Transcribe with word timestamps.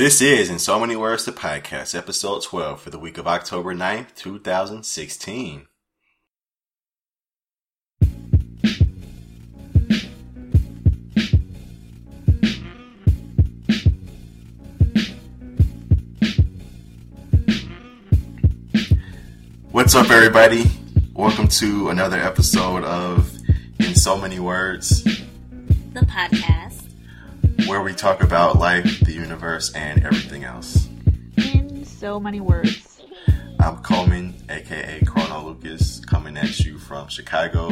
This 0.00 0.22
is 0.22 0.48
In 0.48 0.58
So 0.58 0.80
Many 0.80 0.96
Words 0.96 1.26
the 1.26 1.30
Podcast, 1.30 1.94
episode 1.94 2.42
12 2.42 2.80
for 2.80 2.88
the 2.88 2.98
week 2.98 3.18
of 3.18 3.26
October 3.26 3.74
9th, 3.74 4.14
2016. 4.14 5.66
What's 19.70 19.94
up, 19.94 20.10
everybody? 20.10 20.64
Welcome 21.12 21.48
to 21.48 21.90
another 21.90 22.16
episode 22.16 22.84
of 22.84 23.30
In 23.78 23.94
So 23.94 24.16
Many 24.16 24.40
Words, 24.40 25.04
the 25.92 26.00
podcast, 26.00 26.69
where 27.70 27.80
we 27.80 27.94
talk 27.94 28.20
about 28.20 28.58
life, 28.58 28.98
the 28.98 29.12
universe, 29.12 29.72
and 29.74 30.04
everything 30.04 30.42
else. 30.42 30.88
In 31.36 31.84
so 31.84 32.18
many 32.18 32.40
words. 32.40 33.00
I'm 33.60 33.76
Coleman, 33.84 34.34
aka 34.50 35.00
Chrono 35.06 35.46
Lucas, 35.46 36.04
coming 36.04 36.36
at 36.36 36.58
you 36.58 36.78
from 36.78 37.06
Chicago 37.06 37.70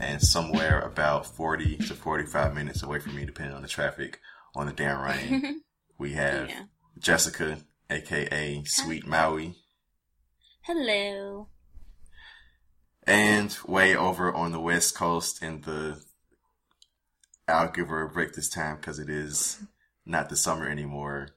and 0.00 0.22
somewhere 0.22 0.80
about 0.80 1.26
40 1.26 1.76
to 1.76 1.94
45 1.94 2.54
minutes 2.54 2.82
away 2.82 3.00
from 3.00 3.16
me, 3.16 3.26
depending 3.26 3.54
on 3.54 3.60
the 3.60 3.68
traffic 3.68 4.18
on 4.54 4.64
the 4.64 4.72
Dan 4.72 4.96
Ryan. 5.02 5.60
we 5.98 6.14
have 6.14 6.48
yeah. 6.48 6.62
Jessica, 6.98 7.58
aka 7.90 8.62
Sweet 8.64 9.06
Maui. 9.06 9.56
Hello. 10.62 11.48
And 13.06 13.54
way 13.66 13.94
over 13.94 14.32
on 14.32 14.52
the 14.52 14.60
west 14.60 14.94
coast 14.94 15.42
in 15.42 15.60
the 15.60 16.02
I'll 17.48 17.70
give 17.70 17.88
her 17.88 18.02
a 18.02 18.08
break 18.08 18.34
this 18.34 18.50
time 18.50 18.76
because 18.76 18.98
it 18.98 19.08
is 19.08 19.62
not 20.04 20.28
the 20.28 20.36
summer 20.36 20.68
anymore. 20.68 21.28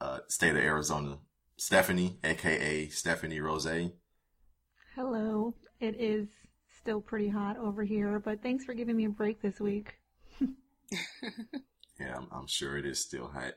Uh, 0.00 0.20
state 0.28 0.50
of 0.50 0.56
Arizona. 0.56 1.18
Stephanie, 1.56 2.18
aka 2.24 2.88
Stephanie 2.88 3.40
Rose. 3.40 3.92
Hello. 4.94 5.54
It 5.80 5.96
is 5.98 6.28
still 6.80 7.00
pretty 7.00 7.28
hot 7.28 7.58
over 7.58 7.84
here, 7.84 8.18
but 8.18 8.42
thanks 8.42 8.64
for 8.64 8.74
giving 8.74 8.96
me 8.96 9.06
a 9.06 9.10
break 9.10 9.42
this 9.42 9.60
week. 9.60 9.94
yeah, 10.40 12.16
I'm, 12.16 12.28
I'm, 12.32 12.46
sure 12.46 12.76
it 12.76 12.86
is 12.86 12.98
still 12.98 13.28
hot. 13.28 13.54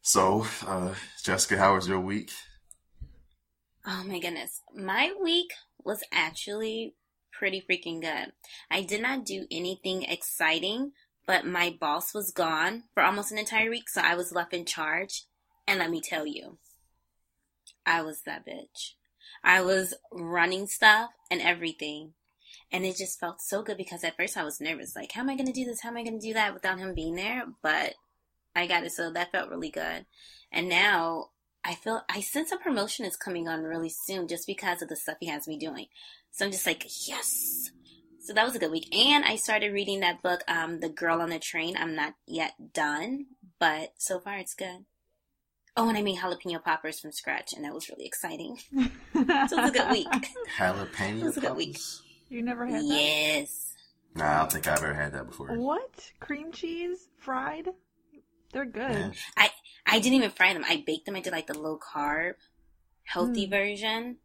So, 0.00 0.46
uh, 0.66 0.94
Jessica, 1.22 1.58
how 1.58 1.74
was 1.74 1.88
your 1.88 2.00
week? 2.00 2.30
Oh 3.86 4.04
my 4.06 4.18
goodness. 4.18 4.62
My 4.74 5.12
week 5.22 5.50
was 5.84 6.02
actually 6.12 6.94
pretty 7.38 7.64
freaking 7.68 8.00
good. 8.00 8.32
I 8.70 8.82
did 8.82 9.02
not 9.02 9.24
do 9.24 9.46
anything 9.50 10.02
exciting, 10.02 10.92
but 11.26 11.46
my 11.46 11.76
boss 11.78 12.14
was 12.14 12.32
gone 12.32 12.84
for 12.94 13.02
almost 13.02 13.32
an 13.32 13.38
entire 13.38 13.70
week, 13.70 13.88
so 13.88 14.00
I 14.00 14.14
was 14.14 14.32
left 14.32 14.52
in 14.52 14.64
charge. 14.64 15.24
And 15.66 15.78
let 15.78 15.90
me 15.90 16.00
tell 16.00 16.26
you, 16.26 16.58
I 17.84 18.02
was 18.02 18.22
that 18.22 18.46
bitch. 18.46 18.94
I 19.44 19.60
was 19.60 19.94
running 20.10 20.66
stuff 20.66 21.10
and 21.30 21.40
everything. 21.40 22.14
And 22.70 22.84
it 22.84 22.96
just 22.96 23.20
felt 23.20 23.40
so 23.40 23.62
good 23.62 23.76
because 23.76 24.04
at 24.04 24.16
first 24.16 24.36
I 24.36 24.44
was 24.44 24.60
nervous. 24.60 24.96
Like, 24.96 25.12
how 25.12 25.20
am 25.20 25.30
I 25.30 25.36
going 25.36 25.46
to 25.46 25.52
do 25.52 25.64
this? 25.64 25.80
How 25.82 25.90
am 25.90 25.96
I 25.96 26.02
going 26.04 26.18
to 26.20 26.26
do 26.26 26.34
that 26.34 26.54
without 26.54 26.78
him 26.78 26.94
being 26.94 27.14
there? 27.14 27.44
But 27.62 27.94
I 28.54 28.66
got 28.66 28.84
it. 28.84 28.92
So 28.92 29.10
that 29.12 29.32
felt 29.32 29.50
really 29.50 29.70
good. 29.70 30.06
And 30.50 30.68
now 30.68 31.30
I 31.64 31.74
feel 31.74 32.02
I 32.08 32.20
sense 32.20 32.52
a 32.52 32.56
promotion 32.56 33.04
is 33.04 33.16
coming 33.16 33.48
on 33.48 33.62
really 33.62 33.90
soon 33.90 34.28
just 34.28 34.46
because 34.46 34.82
of 34.82 34.88
the 34.88 34.96
stuff 34.96 35.16
he 35.20 35.28
has 35.28 35.46
me 35.46 35.58
doing. 35.58 35.86
So 36.32 36.44
I'm 36.44 36.52
just 36.52 36.66
like, 36.66 36.84
yes. 37.08 37.70
So 38.20 38.34
that 38.34 38.44
was 38.44 38.54
a 38.54 38.58
good 38.58 38.70
week. 38.70 38.94
And 38.94 39.24
I 39.24 39.36
started 39.36 39.72
reading 39.72 40.00
that 40.00 40.22
book, 40.22 40.42
um, 40.46 40.80
The 40.80 40.88
Girl 40.88 41.20
on 41.22 41.30
the 41.30 41.38
Train. 41.38 41.76
I'm 41.76 41.94
not 41.94 42.14
yet 42.26 42.52
done, 42.74 43.26
but 43.58 43.94
so 43.96 44.20
far 44.20 44.36
it's 44.36 44.54
good. 44.54 44.84
Oh, 45.76 45.88
and 45.88 45.96
I 45.96 46.02
made 46.02 46.18
jalapeno 46.18 46.62
poppers 46.62 47.00
from 47.00 47.12
scratch, 47.12 47.52
and 47.54 47.64
that 47.64 47.72
was 47.72 47.88
really 47.88 48.04
exciting. 48.04 48.58
so 48.74 48.88
it 49.22 49.26
was 49.26 49.70
a 49.70 49.72
good 49.72 49.90
week. 49.90 50.08
Jalapeno 50.58 51.20
It 51.20 51.24
was 51.24 51.36
a 51.36 51.40
good 51.40 51.56
week. 51.56 51.78
You 52.28 52.42
never 52.42 52.66
had 52.66 52.82
that? 52.82 52.84
Yes. 52.84 53.74
Nah, 54.14 54.34
I 54.34 54.38
don't 54.40 54.52
think 54.52 54.66
I've 54.66 54.82
ever 54.82 54.92
had 54.92 55.12
that 55.14 55.26
before. 55.26 55.56
What? 55.56 56.12
Cream 56.20 56.52
cheese? 56.52 57.08
Fried? 57.18 57.68
They're 58.52 58.64
good. 58.64 58.90
Yeah. 58.90 59.10
I 59.36 59.50
I 59.86 60.00
didn't 60.00 60.16
even 60.16 60.30
fry 60.30 60.52
them. 60.52 60.64
I 60.68 60.82
baked 60.86 61.06
them. 61.06 61.16
I 61.16 61.20
did 61.20 61.32
like 61.32 61.46
the 61.46 61.58
low 61.58 61.78
carb, 61.78 62.34
healthy 63.04 63.46
mm. 63.46 63.50
version 63.50 64.16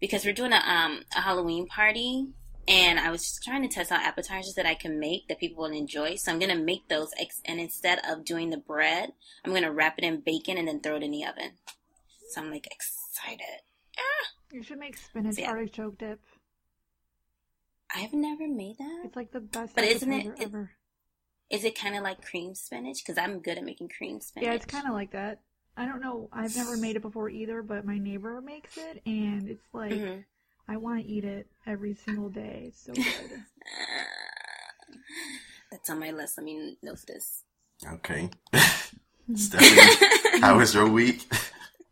because 0.00 0.24
we're 0.24 0.34
doing 0.34 0.52
a 0.52 0.56
um 0.56 1.02
a 1.16 1.20
Halloween 1.20 1.66
party 1.66 2.28
and 2.68 2.98
I 2.98 3.10
was 3.10 3.22
just 3.22 3.44
trying 3.44 3.62
to 3.62 3.68
test 3.68 3.92
out 3.92 4.04
appetizers 4.04 4.54
that 4.54 4.66
I 4.66 4.74
can 4.74 4.98
make 4.98 5.28
that 5.28 5.38
people 5.38 5.62
will 5.62 5.72
enjoy. 5.72 6.16
So 6.16 6.32
I'm 6.32 6.38
gonna 6.38 6.56
make 6.56 6.88
those, 6.88 7.10
ex- 7.18 7.42
and 7.44 7.60
instead 7.60 8.00
of 8.08 8.24
doing 8.24 8.50
the 8.50 8.56
bread, 8.56 9.12
I'm 9.44 9.54
gonna 9.54 9.72
wrap 9.72 9.98
it 9.98 10.04
in 10.04 10.20
bacon 10.20 10.58
and 10.58 10.66
then 10.66 10.80
throw 10.80 10.96
it 10.96 11.02
in 11.02 11.12
the 11.12 11.24
oven. 11.24 11.52
So 12.30 12.40
I'm 12.40 12.50
like 12.50 12.66
excited. 12.66 13.62
Ah! 13.96 14.26
You 14.52 14.62
should 14.62 14.78
make 14.78 14.96
spinach 14.96 15.36
so, 15.36 15.42
yeah. 15.42 15.50
artichoke 15.50 15.98
dip. 15.98 16.20
I've 17.94 18.12
never 18.12 18.48
made 18.48 18.78
that. 18.78 19.02
It's 19.04 19.16
like 19.16 19.30
the 19.30 19.40
best. 19.40 19.74
But 19.74 19.84
isn't 19.84 20.12
it? 20.12 20.32
Ever. 20.40 20.72
Is 21.48 21.64
it 21.64 21.78
kind 21.78 21.96
of 21.96 22.02
like 22.02 22.24
cream 22.24 22.56
spinach? 22.56 22.98
Because 23.04 23.16
I'm 23.16 23.40
good 23.40 23.58
at 23.58 23.64
making 23.64 23.90
cream 23.96 24.20
spinach. 24.20 24.46
Yeah, 24.46 24.54
it's 24.54 24.66
kind 24.66 24.88
of 24.88 24.92
like 24.92 25.12
that. 25.12 25.40
I 25.76 25.84
don't 25.84 26.00
know. 26.00 26.28
I've 26.32 26.56
never 26.56 26.76
made 26.76 26.96
it 26.96 27.02
before 27.02 27.28
either, 27.28 27.62
but 27.62 27.84
my 27.84 27.98
neighbor 27.98 28.40
makes 28.40 28.78
it, 28.78 29.02
and 29.04 29.48
it's 29.48 29.66
like 29.74 29.92
mm-hmm. 29.92 30.20
I 30.68 30.76
want 30.78 31.02
to 31.02 31.06
eat 31.06 31.24
it 31.24 31.46
every 31.66 31.94
single 31.94 32.28
day. 32.28 32.66
It's 32.68 32.84
so 32.84 32.92
good. 32.92 33.04
That's 35.70 35.90
on 35.90 36.00
my 36.00 36.12
list. 36.12 36.38
Let 36.38 36.44
me 36.44 36.78
note 36.82 37.04
this. 37.06 37.42
Okay. 37.86 38.30
Stephanie, 39.34 40.40
how 40.40 40.56
was 40.58 40.72
your 40.74 40.88
week? 40.88 41.26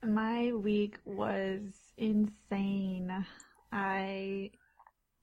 My 0.02 0.52
week 0.52 0.98
was 1.04 1.60
insane. 1.98 3.26
I 3.72 4.50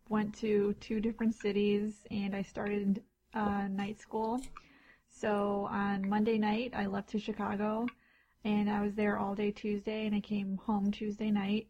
went 0.10 0.38
to 0.40 0.76
two 0.82 1.00
different 1.00 1.34
cities 1.36 1.94
and 2.12 2.36
I 2.36 2.42
started 2.42 3.02
uh, 3.34 3.68
night 3.70 4.00
school. 4.00 4.42
So 5.10 5.68
on 5.72 6.08
Monday 6.08 6.38
night, 6.38 6.74
I 6.76 6.86
left 6.86 7.10
to 7.12 7.20
Chicago 7.20 7.88
and 8.44 8.70
I 8.70 8.82
was 8.82 8.96
there 8.96 9.18
all 9.18 9.36
day 9.36 9.52
Tuesday 9.52 10.06
and 10.06 10.16
I 10.16 10.20
came 10.20 10.58
home 10.66 10.92
Tuesday 10.92 11.32
night. 11.32 11.68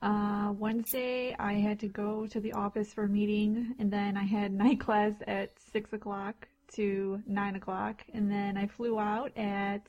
Uh, 0.00 0.52
Wednesday, 0.58 1.36
I 1.38 1.54
had 1.54 1.78
to 1.80 1.88
go 1.88 2.26
to 2.26 2.40
the 2.40 2.52
office 2.54 2.92
for 2.92 3.04
a 3.04 3.08
meeting 3.08 3.74
and 3.78 3.92
then 3.92 4.16
I 4.16 4.24
had 4.24 4.52
night 4.64 4.80
class 4.80 5.14
at 5.26 5.52
6 5.72 5.92
o'clock 5.92 6.48
to 6.74 7.22
9 7.26 7.56
o'clock 7.56 8.02
and 8.12 8.30
then 8.30 8.56
I 8.56 8.66
flew 8.66 8.98
out 8.98 9.36
at 9.36 9.86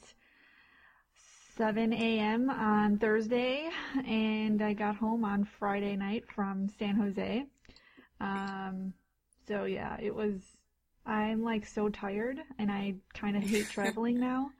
7 1.57 1.93
a.m. 1.93 2.49
on 2.49 2.97
Thursday 2.97 3.69
and 4.07 4.61
I 4.61 4.73
got 4.73 4.95
home 4.95 5.23
on 5.23 5.45
Friday 5.45 5.95
night 5.95 6.25
from 6.27 6.67
San 6.79 6.95
Jose. 6.95 7.45
Um, 8.19 8.93
so 9.47 9.65
yeah, 9.65 9.97
it 10.01 10.13
was, 10.13 10.41
I'm 11.05 11.43
like 11.43 11.65
so 11.65 11.89
tired 11.89 12.39
and 12.59 12.71
I 12.71 12.95
kind 13.13 13.37
of 13.37 13.43
hate 13.43 13.69
traveling 13.69 14.19
now. 14.19 14.51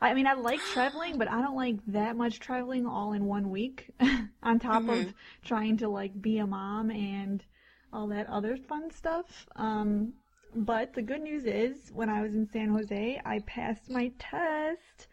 I 0.00 0.14
mean, 0.14 0.26
I 0.26 0.32
like 0.32 0.60
traveling, 0.60 1.18
but 1.18 1.28
I 1.28 1.42
don't 1.42 1.56
like 1.56 1.76
that 1.88 2.16
much 2.16 2.40
traveling 2.40 2.86
all 2.86 3.12
in 3.12 3.26
one 3.26 3.50
week. 3.50 3.90
on 4.42 4.58
top 4.58 4.82
mm-hmm. 4.82 4.90
of 4.90 5.14
trying 5.44 5.76
to 5.78 5.88
like 5.88 6.20
be 6.20 6.38
a 6.38 6.46
mom 6.46 6.90
and 6.90 7.44
all 7.92 8.08
that 8.08 8.28
other 8.28 8.56
fun 8.56 8.90
stuff. 8.90 9.46
Um, 9.56 10.14
but 10.54 10.94
the 10.94 11.02
good 11.02 11.22
news 11.22 11.44
is, 11.44 11.90
when 11.92 12.08
I 12.08 12.22
was 12.22 12.34
in 12.34 12.48
San 12.50 12.70
Jose, 12.70 13.20
I 13.24 13.38
passed 13.40 13.88
my 13.88 14.10
test, 14.18 15.06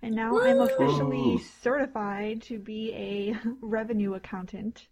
and 0.00 0.14
now 0.14 0.32
Woo! 0.32 0.42
I'm 0.42 0.60
officially 0.60 1.38
certified 1.60 2.42
to 2.42 2.58
be 2.58 2.92
a 2.92 3.36
revenue 3.60 4.14
accountant 4.14 4.86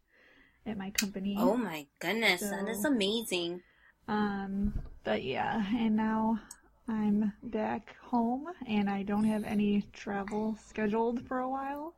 at 0.67 0.77
my 0.77 0.91
company. 0.91 1.37
Oh 1.39 1.57
my 1.57 1.87
goodness, 2.01 2.41
so, 2.41 2.51
that 2.51 2.69
is 2.69 2.85
amazing. 2.85 3.63
Um, 4.09 4.81
but 5.05 5.23
yeah, 5.23 5.65
and 5.77 5.97
now 5.97 6.41
I'm 6.89 7.33
back 7.43 7.97
home 8.03 8.47
and 8.67 8.91
I 8.91 9.03
don't 9.03 9.25
have 9.25 9.45
any 9.45 9.85
travel 9.93 10.57
scheduled 10.67 11.27
for 11.27 11.39
a 11.39 11.49
while. 11.49 11.95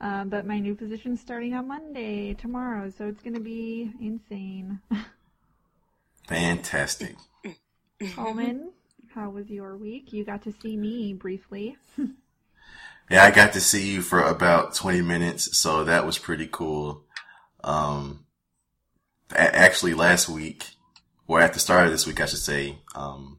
Uh, 0.00 0.24
but 0.24 0.46
my 0.46 0.58
new 0.58 0.74
position's 0.74 1.20
starting 1.20 1.54
on 1.54 1.68
Monday, 1.68 2.34
tomorrow, 2.34 2.90
so 2.90 3.06
it's 3.06 3.22
going 3.22 3.34
to 3.34 3.40
be 3.40 3.92
insane. 4.00 4.80
Fantastic. 6.28 7.16
Coleman, 8.14 8.72
how 9.14 9.30
was 9.30 9.48
your 9.48 9.76
week? 9.76 10.12
You 10.12 10.24
got 10.24 10.42
to 10.42 10.52
see 10.52 10.76
me 10.76 11.12
briefly. 11.14 11.76
yeah, 13.10 13.24
I 13.24 13.30
got 13.30 13.52
to 13.52 13.60
see 13.60 13.92
you 13.92 14.02
for 14.02 14.20
about 14.20 14.74
20 14.74 15.00
minutes, 15.02 15.56
so 15.56 15.84
that 15.84 16.04
was 16.04 16.18
pretty 16.18 16.48
cool. 16.50 17.04
Um, 17.62 18.26
actually, 19.34 19.94
last 19.94 20.28
week, 20.28 20.70
or 21.26 21.40
at 21.40 21.54
the 21.54 21.60
start 21.60 21.86
of 21.86 21.92
this 21.92 22.06
week, 22.06 22.20
I 22.20 22.26
should 22.26 22.40
say, 22.40 22.78
um, 22.94 23.38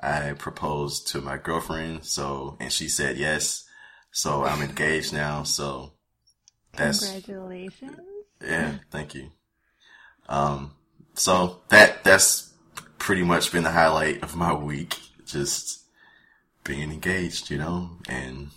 I 0.00 0.32
proposed 0.32 1.08
to 1.08 1.20
my 1.20 1.36
girlfriend. 1.36 2.04
So, 2.04 2.56
and 2.60 2.72
she 2.72 2.88
said 2.88 3.16
yes. 3.18 3.64
So 4.12 4.44
I'm 4.44 4.62
engaged 4.62 5.12
now. 5.12 5.42
So 5.44 5.92
that's 6.72 7.00
congratulations. 7.00 8.00
Yeah, 8.42 8.76
thank 8.90 9.14
you. 9.14 9.30
Um, 10.28 10.72
so 11.14 11.60
that 11.68 12.02
that's 12.04 12.52
pretty 12.98 13.22
much 13.22 13.52
been 13.52 13.64
the 13.64 13.70
highlight 13.72 14.22
of 14.22 14.34
my 14.36 14.54
week. 14.54 14.98
Just 15.26 15.80
being 16.64 16.90
engaged, 16.92 17.50
you 17.50 17.58
know, 17.58 17.90
and 18.08 18.48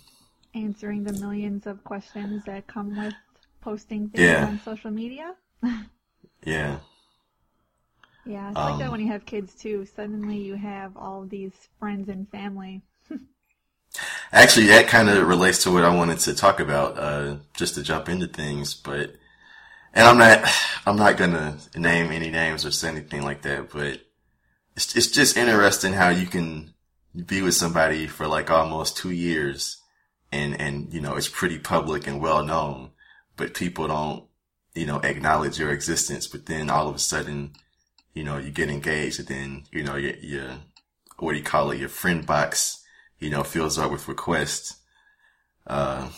Answering 0.54 1.02
the 1.04 1.12
millions 1.14 1.66
of 1.66 1.82
questions 1.84 2.44
that 2.46 2.66
come 2.66 2.96
with 2.96 3.14
posting 3.60 4.08
things 4.08 4.24
Yeah. 4.24 4.46
on 4.46 4.60
social 4.64 4.90
media. 4.90 5.34
yeah, 6.44 6.78
Yeah, 8.24 8.50
it's 8.50 8.62
like 8.62 8.78
that 8.78 8.86
Um, 8.86 8.90
when 8.90 9.00
you 9.00 9.08
have 9.08 9.26
kids 9.26 9.54
too. 9.54 9.86
Suddenly 9.86 10.38
you 10.38 10.54
have 10.56 10.96
all 10.96 11.26
these 11.26 11.52
friends 11.78 12.08
and 12.08 12.28
family. 12.30 12.82
Actually, 14.32 14.66
that 14.66 14.88
kind 14.88 15.08
of 15.08 15.28
relates 15.28 15.62
to 15.64 15.70
what 15.70 15.84
I 15.84 15.94
wanted 15.94 16.18
to 16.20 16.34
talk 16.34 16.58
about, 16.60 16.98
uh, 16.98 17.36
just 17.54 17.74
to 17.74 17.82
jump 17.82 18.08
into 18.08 18.26
things, 18.26 18.74
but, 18.74 19.14
and 19.92 20.06
I'm 20.06 20.18
not, 20.18 20.44
I'm 20.86 20.96
not 20.96 21.16
gonna 21.16 21.58
name 21.76 22.10
any 22.10 22.30
names 22.30 22.64
or 22.66 22.70
say 22.70 22.88
anything 22.88 23.22
like 23.22 23.42
that, 23.42 23.70
but 23.70 24.00
it's, 24.76 24.96
it's 24.96 25.08
just 25.10 25.36
interesting 25.36 25.92
how 25.92 26.08
you 26.10 26.26
can 26.26 26.74
be 27.26 27.42
with 27.42 27.54
somebody 27.54 28.06
for 28.06 28.26
like 28.26 28.50
almost 28.50 28.96
two 28.96 29.10
years 29.10 29.78
and, 30.32 30.60
and, 30.60 30.92
you 30.92 31.00
know, 31.00 31.14
it's 31.16 31.28
pretty 31.28 31.58
public 31.58 32.06
and 32.08 32.20
well 32.20 32.44
known, 32.44 32.90
but 33.36 33.54
people 33.54 33.86
don't, 33.88 34.24
you 34.74 34.86
know, 34.86 34.98
acknowledge 35.00 35.58
your 35.60 35.70
existence, 35.70 36.26
but 36.26 36.46
then 36.46 36.70
all 36.70 36.88
of 36.88 36.96
a 36.96 36.98
sudden, 36.98 37.52
you 38.14 38.24
know, 38.24 38.38
you 38.38 38.50
get 38.50 38.70
engaged 38.70 39.18
and 39.20 39.28
then, 39.28 39.64
you 39.72 39.82
know, 39.82 39.96
your, 39.96 40.14
your, 40.16 40.50
what 41.18 41.32
do 41.32 41.38
you 41.38 41.44
call 41.44 41.70
it, 41.72 41.80
your 41.80 41.88
friend 41.88 42.24
box, 42.26 42.82
you 43.18 43.30
know, 43.30 43.42
fills 43.44 43.78
up 43.78 43.90
with 43.90 44.08
requests. 44.08 44.76
Uh, 45.66 46.10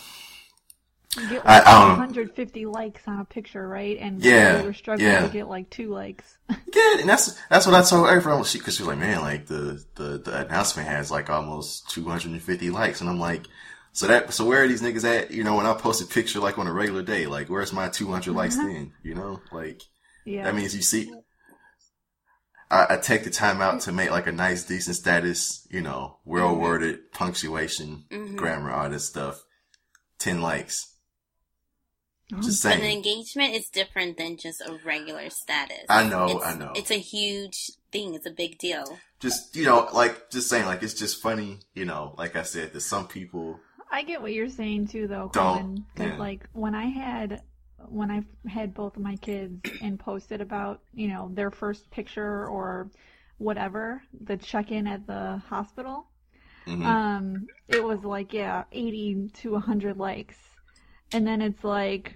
You 1.15 1.27
get 1.27 1.45
I- 1.45 1.59
like 1.59 1.67
I 1.67 1.79
don't 1.79 1.87
know. 1.89 1.95
150 1.95 2.65
likes 2.65 3.07
on 3.07 3.19
a 3.19 3.25
picture, 3.25 3.67
right? 3.67 3.97
And 3.99 4.21
Yeah, 4.21 4.59
you 4.59 4.65
were 4.65 4.73
struggling 4.73 5.09
yeah. 5.11 5.21
to 5.21 5.29
get 5.29 5.47
like 5.47 5.69
two 5.69 5.89
likes. 5.91 6.37
yeah, 6.49 6.99
and 6.99 7.09
that's, 7.09 7.39
that's 7.49 7.65
what 7.65 7.75
I 7.75 7.81
told 7.83 8.07
everyone. 8.07 8.43
She, 8.43 8.59
cause 8.59 8.75
she 8.75 8.83
was 8.83 8.89
like, 8.89 8.99
man, 8.99 9.21
like 9.21 9.47
the, 9.47 9.83
the, 9.95 10.17
the 10.19 10.45
announcement 10.45 10.87
has 10.87 11.09
like 11.09 11.29
almost 11.29 11.89
250 11.91 12.69
likes. 12.69 13.01
And 13.01 13.09
I'm 13.09 13.19
like, 13.19 13.45
so 13.93 14.05
that, 14.07 14.31
so 14.33 14.45
where 14.45 14.63
are 14.63 14.67
these 14.67 14.81
niggas 14.83 15.05
at? 15.05 15.31
You 15.31 15.43
know, 15.43 15.55
when 15.55 15.65
I 15.65 15.73
post 15.73 16.01
a 16.03 16.05
picture 16.05 16.39
like 16.39 16.59
on 16.59 16.67
a 16.67 16.73
regular 16.73 17.01
day, 17.01 17.25
like 17.25 17.49
where's 17.49 17.73
my 17.73 17.89
200 17.89 18.33
likes 18.35 18.55
then? 18.57 18.93
You 19.01 19.15
know, 19.15 19.41
like, 19.51 19.81
yeah. 20.25 20.43
that 20.43 20.53
means 20.55 20.75
you 20.75 20.83
see, 20.83 21.11
I, 22.69 22.87
I 22.91 22.97
take 22.97 23.23
the 23.23 23.29
time 23.29 23.61
out 23.61 23.81
to 23.81 23.91
make 23.91 24.11
like 24.11 24.27
a 24.27 24.31
nice, 24.31 24.63
decent 24.65 24.95
status, 24.97 25.65
you 25.71 25.81
know, 25.81 26.17
well 26.25 26.55
worded, 26.55 27.11
punctuation, 27.11 28.05
Mhm. 28.11 28.35
grammar, 28.35 28.71
all 28.71 28.89
this 28.89 29.07
stuff. 29.07 29.43
10 30.19 30.41
likes. 30.41 30.93
Oh. 32.33 32.41
Just 32.41 32.63
But 32.63 32.75
an 32.77 32.83
engagement 32.83 33.53
is 33.55 33.69
different 33.69 34.17
than 34.17 34.35
just 34.37 34.59
a 34.61 34.77
regular 34.83 35.29
status. 35.29 35.85
I 35.87 36.07
know, 36.09 36.25
It's- 36.25 36.43
I 36.43 36.57
know. 36.57 36.73
It's 36.75 36.91
a 36.91 36.99
huge 36.99 37.71
thing. 37.91 38.15
It's 38.15 38.25
a 38.25 38.31
big 38.31 38.57
deal. 38.57 38.99
Just, 39.21 39.55
you 39.55 39.63
know, 39.63 39.87
like, 39.93 40.29
just 40.29 40.49
saying, 40.49 40.65
like, 40.65 40.83
it's 40.83 40.93
just 40.93 41.21
funny, 41.21 41.59
you 41.73 41.85
know, 41.85 42.13
like 42.17 42.35
I 42.35 42.43
said, 42.43 42.73
that 42.73 42.81
some 42.81 43.07
people, 43.07 43.59
I 43.89 44.03
get 44.03 44.21
what 44.21 44.33
you're 44.33 44.49
saying 44.49 44.87
too, 44.89 45.07
though, 45.07 45.29
Don't- 45.31 45.59
Colin. 45.59 45.85
Because 45.95 46.11
yeah. 46.11 46.17
like 46.17 46.49
when 46.51 46.75
I 46.75 46.87
had 46.87 47.41
when 47.85 48.11
I 48.11 48.23
had 48.49 48.73
both 48.73 48.97
of 48.97 49.03
my 49.03 49.15
kids 49.17 49.61
and 49.81 49.99
posted 49.99 50.41
about 50.41 50.81
you 50.93 51.07
know 51.07 51.29
their 51.33 51.51
first 51.51 51.89
picture 51.91 52.47
or 52.47 52.89
whatever 53.37 54.01
the 54.25 54.37
check-in 54.37 54.87
at 54.87 55.05
the 55.05 55.41
hospital, 55.47 56.07
mhm. 56.65 56.83
um, 56.83 57.47
it 57.67 57.83
was 57.83 58.03
like 58.03 58.33
yeah, 58.33 58.63
80 58.71 59.29
to 59.41 59.51
100 59.53 59.97
likes, 59.97 60.37
and 61.13 61.25
then 61.25 61.41
it's 61.41 61.63
like. 61.63 62.15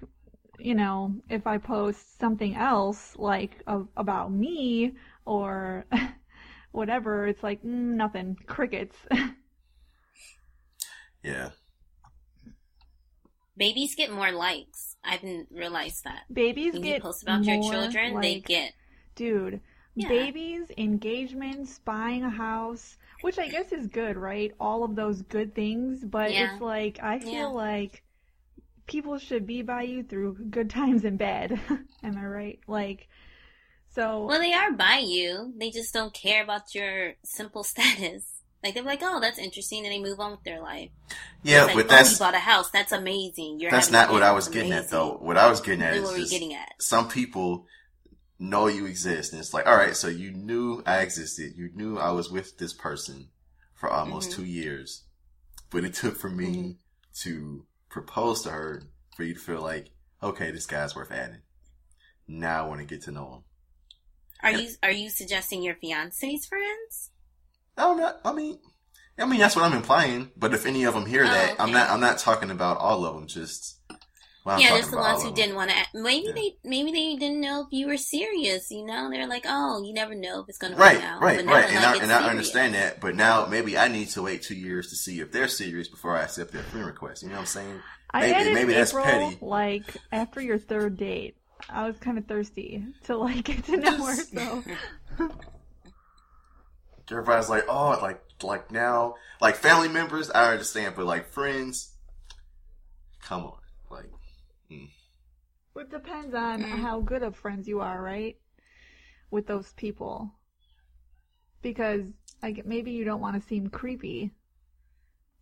You 0.58 0.76
know, 0.76 1.16
if 1.28 1.48
I 1.48 1.58
post 1.58 2.20
something 2.20 2.54
else 2.54 3.16
like 3.16 3.62
of, 3.66 3.88
about 3.96 4.30
me 4.30 4.92
or 5.24 5.86
whatever, 6.70 7.26
it's 7.26 7.42
like 7.42 7.64
mm, 7.64 7.96
nothing, 7.96 8.36
crickets. 8.46 8.94
yeah. 11.24 11.48
Babies 13.56 13.96
get 13.96 14.12
more 14.12 14.30
likes. 14.30 14.91
I 15.04 15.16
didn't 15.16 15.48
realize 15.50 16.00
that. 16.02 16.22
Babies 16.32 16.72
When 16.74 16.82
get 16.82 16.96
you 16.96 17.02
post 17.02 17.22
about 17.22 17.44
your 17.46 17.60
children, 17.62 18.20
they 18.20 18.34
like, 18.34 18.46
get. 18.46 18.72
Dude, 19.14 19.60
Yeah. 19.94 20.08
babies, 20.08 20.70
engagements, 20.78 21.78
buying 21.80 22.22
a 22.24 22.30
house, 22.30 22.96
which 23.20 23.38
I 23.38 23.48
guess 23.48 23.72
is 23.72 23.86
good, 23.88 24.16
right? 24.16 24.52
All 24.60 24.84
of 24.84 24.94
those 24.96 25.22
good 25.22 25.54
things, 25.54 26.04
but 26.04 26.30
Yeah. 26.30 26.52
it's 26.52 26.60
like 26.60 26.98
I 27.02 27.18
feel 27.18 27.32
Yeah. 27.32 27.46
like 27.48 28.02
people 28.86 29.18
should 29.18 29.46
be 29.46 29.62
by 29.62 29.82
you 29.82 30.02
through 30.02 30.34
good 30.50 30.70
times 30.70 31.04
and 31.04 31.18
bad. 31.18 31.60
Am 32.02 32.16
I 32.16 32.26
right? 32.26 32.60
Like 32.66 33.08
so 33.90 34.24
Well, 34.24 34.40
they 34.40 34.52
are 34.54 34.72
by 34.72 34.98
you. 34.98 35.52
They 35.56 35.70
just 35.70 35.92
don't 35.92 36.14
care 36.14 36.42
about 36.42 36.74
your 36.74 37.14
simple 37.24 37.64
status. 37.72 38.31
Like 38.62 38.74
they're 38.74 38.82
like, 38.84 39.00
oh, 39.02 39.18
that's 39.20 39.38
interesting, 39.38 39.84
and 39.84 39.92
they 39.92 39.98
move 39.98 40.20
on 40.20 40.30
with 40.32 40.44
their 40.44 40.60
life. 40.60 40.90
Yeah, 41.42 41.64
like, 41.64 41.74
but 41.74 41.84
oh, 41.86 41.88
that's, 41.88 42.12
you 42.12 42.18
bought 42.18 42.34
a 42.34 42.38
house. 42.38 42.70
That's 42.70 42.92
amazing. 42.92 43.58
You're 43.58 43.70
that's 43.72 43.90
not 43.90 44.10
what. 44.12 44.22
I 44.22 44.32
was 44.32 44.46
That's 44.46 44.54
getting 44.54 44.72
at 44.72 44.88
though. 44.88 45.16
What 45.20 45.36
I 45.36 45.48
was 45.50 45.60
getting 45.60 45.82
at 45.82 45.94
Then 45.94 46.02
is 46.04 46.08
were 46.10 46.16
you 46.16 46.22
just, 46.22 46.32
getting 46.32 46.54
at? 46.54 46.72
some 46.80 47.08
people 47.08 47.66
know 48.38 48.66
you 48.66 48.86
exist 48.86 49.32
and 49.32 49.40
it's 49.40 49.54
like, 49.54 49.66
all 49.66 49.76
right, 49.76 49.94
so 49.96 50.08
you 50.08 50.32
knew 50.32 50.82
I 50.84 50.98
existed. 50.98 51.52
You 51.56 51.70
knew 51.74 51.96
I 51.98 52.10
was 52.10 52.30
with 52.30 52.58
this 52.58 52.72
person 52.72 53.28
for 53.74 53.88
almost 53.88 54.30
Mhm. 54.30 54.34
two 54.36 54.44
years, 54.44 55.04
but 55.70 55.84
it 55.84 55.94
took 55.94 56.16
for 56.16 56.28
me 56.28 56.46
Mhm. 56.56 56.76
to 57.22 57.66
propose 57.88 58.42
to 58.42 58.50
her 58.50 58.82
for 59.16 59.22
you 59.22 59.34
to 59.34 59.40
feel 59.40 59.60
like, 59.60 59.90
okay, 60.22 60.50
this 60.50 60.66
guy's 60.66 60.96
worth 60.96 61.12
adding. 61.12 61.42
Now 62.26 62.64
I 62.64 62.68
want 62.68 62.80
to 62.80 62.86
get 62.86 63.02
to 63.04 63.12
know 63.12 63.32
him. 63.32 63.44
Are 64.42 64.50
you 64.50 64.70
are 64.82 64.90
you 64.90 65.08
suggesting 65.08 65.62
your 65.62 65.76
fiance's 65.76 66.46
friends? 66.46 67.10
I'm 67.76 67.96
not. 67.98 68.20
I 68.24 68.32
mean, 68.32 68.58
I 69.18 69.24
mean 69.26 69.40
that's 69.40 69.56
what 69.56 69.64
I'm 69.64 69.72
implying. 69.76 70.30
But 70.36 70.54
if 70.54 70.66
any 70.66 70.84
of 70.84 70.94
them 70.94 71.06
hear 71.06 71.24
Oh, 71.24 71.28
that, 71.28 71.56
I'm 71.58 71.72
not. 71.72 71.90
I'm 71.90 72.00
not 72.00 72.18
talking 72.18 72.50
about 72.50 72.78
all 72.78 73.04
of 73.04 73.14
them. 73.14 73.26
Just 73.26 73.78
well, 74.44 74.60
yeah, 74.60 74.68
talking 74.70 74.80
there's 74.82 74.90
the 74.90 74.96
ones 74.98 75.22
who 75.22 75.32
didn't 75.34 75.54
want 75.56 75.70
to. 75.70 75.76
Maybe 75.94 76.26
Yeah. 76.28 76.32
they 76.34 76.56
maybe 76.64 76.92
they 76.92 77.16
didn't 77.16 77.40
know 77.40 77.60
if 77.62 77.68
you 77.70 77.86
were 77.86 77.96
serious. 77.96 78.70
You 78.70 78.84
know, 78.84 79.08
they're 79.10 79.26
like, 79.28 79.44
oh, 79.46 79.82
you 79.84 79.92
never 79.94 80.14
know 80.14 80.40
if 80.40 80.48
it's 80.48 80.58
gonna 80.58 80.76
Right, 80.76 80.96
work 80.96 81.04
out. 81.04 81.22
right, 81.22 81.36
But 81.38 81.46
now 81.46 81.52
right. 81.52 81.70
And 81.70 81.78
I, 81.84 81.96
and 82.02 82.12
I 82.12 82.28
understand 82.28 82.74
that. 82.74 83.00
But 83.00 83.14
now 83.14 83.46
maybe 83.46 83.78
I 83.78 83.88
need 83.88 84.08
to 84.10 84.22
wait 84.22 84.42
two 84.42 84.56
years 84.56 84.90
to 84.90 84.96
see 84.96 85.20
if 85.20 85.30
they're 85.32 85.48
serious 85.48 85.88
before 85.88 86.16
I 86.16 86.22
accept 86.22 86.52
their 86.52 86.62
friend 86.64 86.86
request. 86.86 87.22
You 87.22 87.28
know 87.28 87.34
what 87.36 87.40
I'm 87.42 87.46
saying? 87.46 87.80
I 88.10 88.20
maybe- 88.22 88.32
added 88.34 88.54
maybe 88.54 88.72
that's 88.74 88.90
April, 88.92 89.04
petty. 89.04 89.38
like 89.40 89.96
after 90.10 90.40
your 90.40 90.58
third 90.58 90.96
date. 90.98 91.36
I 91.70 91.86
was 91.86 91.96
kind 91.98 92.18
of 92.18 92.26
thirsty 92.26 92.84
to 93.04 93.16
like 93.16 93.44
get 93.44 93.64
to 93.66 93.76
know 93.76 94.04
her, 94.04 94.16
so 94.16 94.62
Everybody's 97.12 97.48
like, 97.48 97.64
oh, 97.68 97.98
like, 98.00 98.22
like 98.42 98.70
now, 98.72 99.14
like 99.40 99.56
family 99.56 99.88
members, 99.88 100.30
I 100.30 100.52
understand, 100.52 100.94
but 100.96 101.06
like 101.06 101.28
friends, 101.28 101.92
come 103.22 103.44
on, 103.44 103.58
like, 103.90 104.10
Mm. 104.70 104.88
It 105.76 105.90
depends 105.90 106.34
on 106.34 106.62
Mm. 106.62 106.80
how 106.80 107.00
good 107.00 107.22
of 107.22 107.36
friends 107.36 107.68
you 107.68 107.80
are, 107.80 108.00
right? 108.00 108.36
With 109.30 109.46
those 109.46 109.72
people. 109.74 110.32
Because 111.60 112.02
like 112.42 112.64
maybe 112.66 112.90
you 112.92 113.04
don't 113.04 113.20
want 113.20 113.40
to 113.40 113.48
seem 113.48 113.68
creepy. 113.68 114.32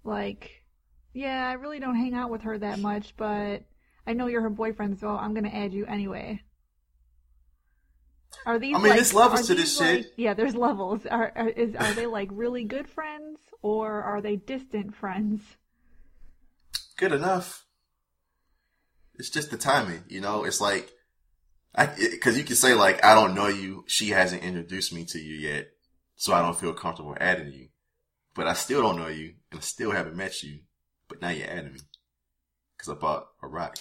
Like, 0.05 0.65
yeah, 1.13 1.49
I 1.49 1.55
really 1.55 1.79
don't 1.81 1.97
hang 1.97 2.15
out 2.15 2.31
with 2.31 2.43
her 2.43 2.59
that 2.59 2.79
much, 2.79 3.17
but 3.17 3.65
I 4.07 4.13
know 4.13 4.27
you're 4.27 4.43
her 4.43 4.51
boyfriend, 4.51 4.99
so 4.99 5.09
I'm 5.09 5.35
gonna 5.35 5.49
add 5.49 5.73
you 5.73 5.87
anyway. 5.87 6.43
Are 8.47 8.59
these? 8.59 8.75
I 8.75 8.79
mean, 8.79 8.89
like, 8.89 8.97
there's 8.99 9.15
levels 9.15 9.47
to 9.49 9.55
this 9.55 9.79
like- 9.81 10.03
shit. 10.03 10.13
yeah, 10.17 10.35
there's 10.35 10.55
levels. 10.55 11.05
Are 11.07 11.33
are, 11.35 11.49
is, 11.49 11.75
are 11.75 11.93
they 11.95 12.07
like 12.07 12.29
really 12.33 12.65
good 12.65 12.89
friends 12.89 13.39
or 13.63 14.03
are 14.03 14.21
they 14.21 14.37
distant 14.37 14.95
friends? 14.95 15.43
good 16.97 17.13
enough. 17.13 17.65
It's 19.15 19.31
just 19.31 19.51
the 19.51 19.57
timing, 19.57 20.05
you 20.09 20.21
know. 20.21 20.45
It's 20.45 20.61
like, 20.61 20.91
I 21.75 21.87
because 21.87 22.37
you 22.37 22.45
can 22.45 22.57
say 22.57 22.75
like, 22.75 23.03
I 23.05 23.15
don't 23.15 23.35
know 23.35 23.49
you. 23.49 23.85
She 23.87 24.11
hasn't 24.11 24.43
introduced 24.43 24.93
me 24.93 25.05
to 25.07 25.19
you 25.19 25.35
yet, 25.35 25.69
so 26.17 26.35
I 26.35 26.43
don't 26.43 26.59
feel 26.59 26.75
comfortable 26.75 27.17
adding 27.19 27.53
you. 27.53 27.69
But 28.35 28.47
I 28.47 28.53
still 28.53 28.83
don't 28.83 28.99
know 28.99 29.09
you, 29.09 29.35
and 29.51 29.59
I 29.59 29.63
still 29.63 29.91
haven't 29.93 30.17
met 30.17 30.43
you. 30.43 30.61
But 31.09 31.21
now 31.23 31.31
you're 31.31 31.49
adding 31.49 31.73
me 31.73 31.81
because 32.77 32.93
I 32.93 32.95
bought 32.95 33.27
a 33.43 33.49
rock. 33.49 33.77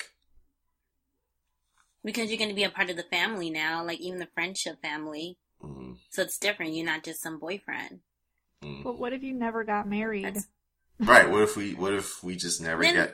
Because 2.04 2.30
you're 2.30 2.40
gonna 2.40 2.54
be 2.54 2.64
a 2.64 2.70
part 2.70 2.90
of 2.90 2.96
the 2.98 3.04
family 3.04 3.50
now, 3.50 3.84
like 3.86 4.00
even 4.00 4.20
the 4.20 4.28
friendship 4.34 4.82
family. 4.82 5.38
Mm, 5.64 5.98
So 6.10 6.22
it's 6.22 6.38
different. 6.38 6.74
You're 6.74 6.86
not 6.86 7.04
just 7.04 7.22
some 7.22 7.40
boyfriend. 7.40 8.00
mm. 8.64 8.84
But 8.84 8.98
what 9.00 9.14
if 9.14 9.24
you 9.24 9.34
never 9.34 9.64
got 9.64 9.88
married? 9.88 10.26
That's 10.26 10.48
Right? 11.00 11.30
What 11.30 11.42
if 11.44 11.56
we? 11.56 11.74
What 11.76 11.94
if 11.94 12.24
we 12.24 12.36
just 12.36 12.62
never 12.62 12.82
Then- 12.82 12.96
got? 12.96 13.12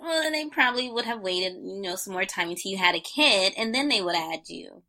well, 0.00 0.22
then 0.22 0.32
they 0.32 0.46
probably 0.46 0.90
would 0.90 1.04
have 1.06 1.20
waited, 1.22 1.54
you 1.54 1.80
know, 1.80 1.96
some 1.96 2.12
more 2.12 2.24
time 2.26 2.50
until 2.50 2.70
you 2.70 2.76
had 2.78 2.94
a 2.94 3.00
kid, 3.00 3.54
and 3.56 3.74
then 3.74 3.88
they 3.88 4.02
would 4.02 4.14
add 4.16 4.40
you. 4.48 4.82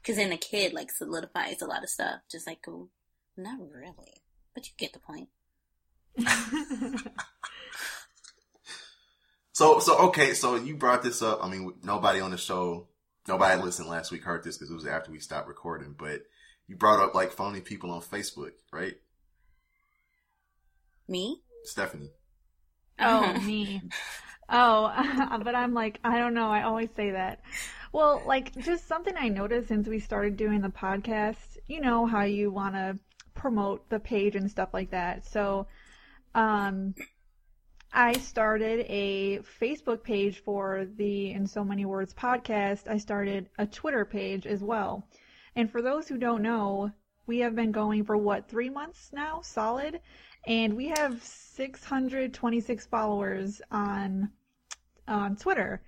Because 0.00 0.16
then 0.16 0.30
the 0.30 0.36
kid 0.36 0.72
like 0.72 0.90
solidifies 0.90 1.62
a 1.62 1.66
lot 1.66 1.84
of 1.84 1.88
stuff. 1.88 2.20
Just 2.30 2.46
like, 2.48 2.58
oh, 2.66 2.88
not 3.36 3.58
really, 3.60 4.22
but 4.54 4.66
you 4.66 4.72
get 4.76 4.92
the 4.92 4.98
point. 4.98 5.28
So 9.52 9.78
so 9.80 9.98
okay. 10.08 10.34
So 10.34 10.56
you 10.56 10.76
brought 10.76 11.02
this 11.02 11.22
up. 11.22 11.40
I 11.42 11.48
mean, 11.48 11.74
nobody 11.82 12.20
on 12.20 12.30
the 12.30 12.38
show, 12.38 12.88
nobody 13.28 13.60
listened 13.62 13.88
last 13.88 14.10
week 14.10 14.24
heard 14.24 14.44
this 14.44 14.56
because 14.56 14.70
it 14.70 14.74
was 14.74 14.86
after 14.86 15.10
we 15.10 15.18
stopped 15.20 15.48
recording. 15.48 15.94
But 15.98 16.22
you 16.66 16.76
brought 16.76 17.00
up 17.02 17.14
like 17.14 17.32
phony 17.32 17.60
people 17.60 17.90
on 17.90 18.00
Facebook, 18.02 18.52
right? 18.72 18.94
Me? 21.08 21.42
Stephanie. 21.64 22.10
Oh, 22.98 23.34
Mhm. 23.36 23.44
me. 23.46 23.82
Oh, 24.48 25.38
but 25.44 25.54
I'm 25.54 25.74
like, 25.74 25.98
I 26.04 26.18
don't 26.18 26.34
know. 26.34 26.50
I 26.50 26.62
always 26.62 26.90
say 26.96 27.10
that. 27.12 27.42
Well, 27.92 28.22
like, 28.26 28.56
just 28.56 28.88
something 28.88 29.14
I 29.16 29.28
noticed 29.28 29.68
since 29.68 29.86
we 29.86 29.98
started 29.98 30.36
doing 30.36 30.62
the 30.62 30.68
podcast, 30.70 31.58
you 31.66 31.80
know, 31.80 32.06
how 32.06 32.22
you 32.22 32.50
want 32.50 32.74
to 32.74 32.98
promote 33.34 33.88
the 33.90 33.98
page 34.00 34.34
and 34.34 34.50
stuff 34.50 34.70
like 34.72 34.90
that. 34.90 35.26
So, 35.26 35.66
um, 36.34 36.94
I 37.94 38.14
started 38.14 38.86
a 38.88 39.38
Facebook 39.60 40.02
page 40.02 40.40
for 40.40 40.86
the 40.96 41.30
In 41.30 41.46
So 41.46 41.64
Many 41.64 41.84
Words 41.84 42.12
podcast. 42.14 42.88
I 42.88 42.98
started 42.98 43.48
a 43.58 43.66
Twitter 43.66 44.04
page 44.04 44.46
as 44.46 44.62
well. 44.62 45.06
And 45.56 45.70
for 45.70 45.80
those 45.82 46.08
who 46.08 46.18
don't 46.18 46.42
know, 46.42 46.90
we 47.26 47.38
have 47.38 47.54
been 47.54 47.70
going 47.72 48.04
for 48.04 48.16
what, 48.16 48.48
three 48.48 48.70
months 48.70 49.10
now, 49.12 49.40
solid? 49.42 50.00
And 50.46 50.74
we 50.76 50.88
have 50.88 51.22
626 51.22 52.86
followers 52.86 53.60
on 53.70 54.30
on 55.08 55.36
Twitter, 55.36 55.82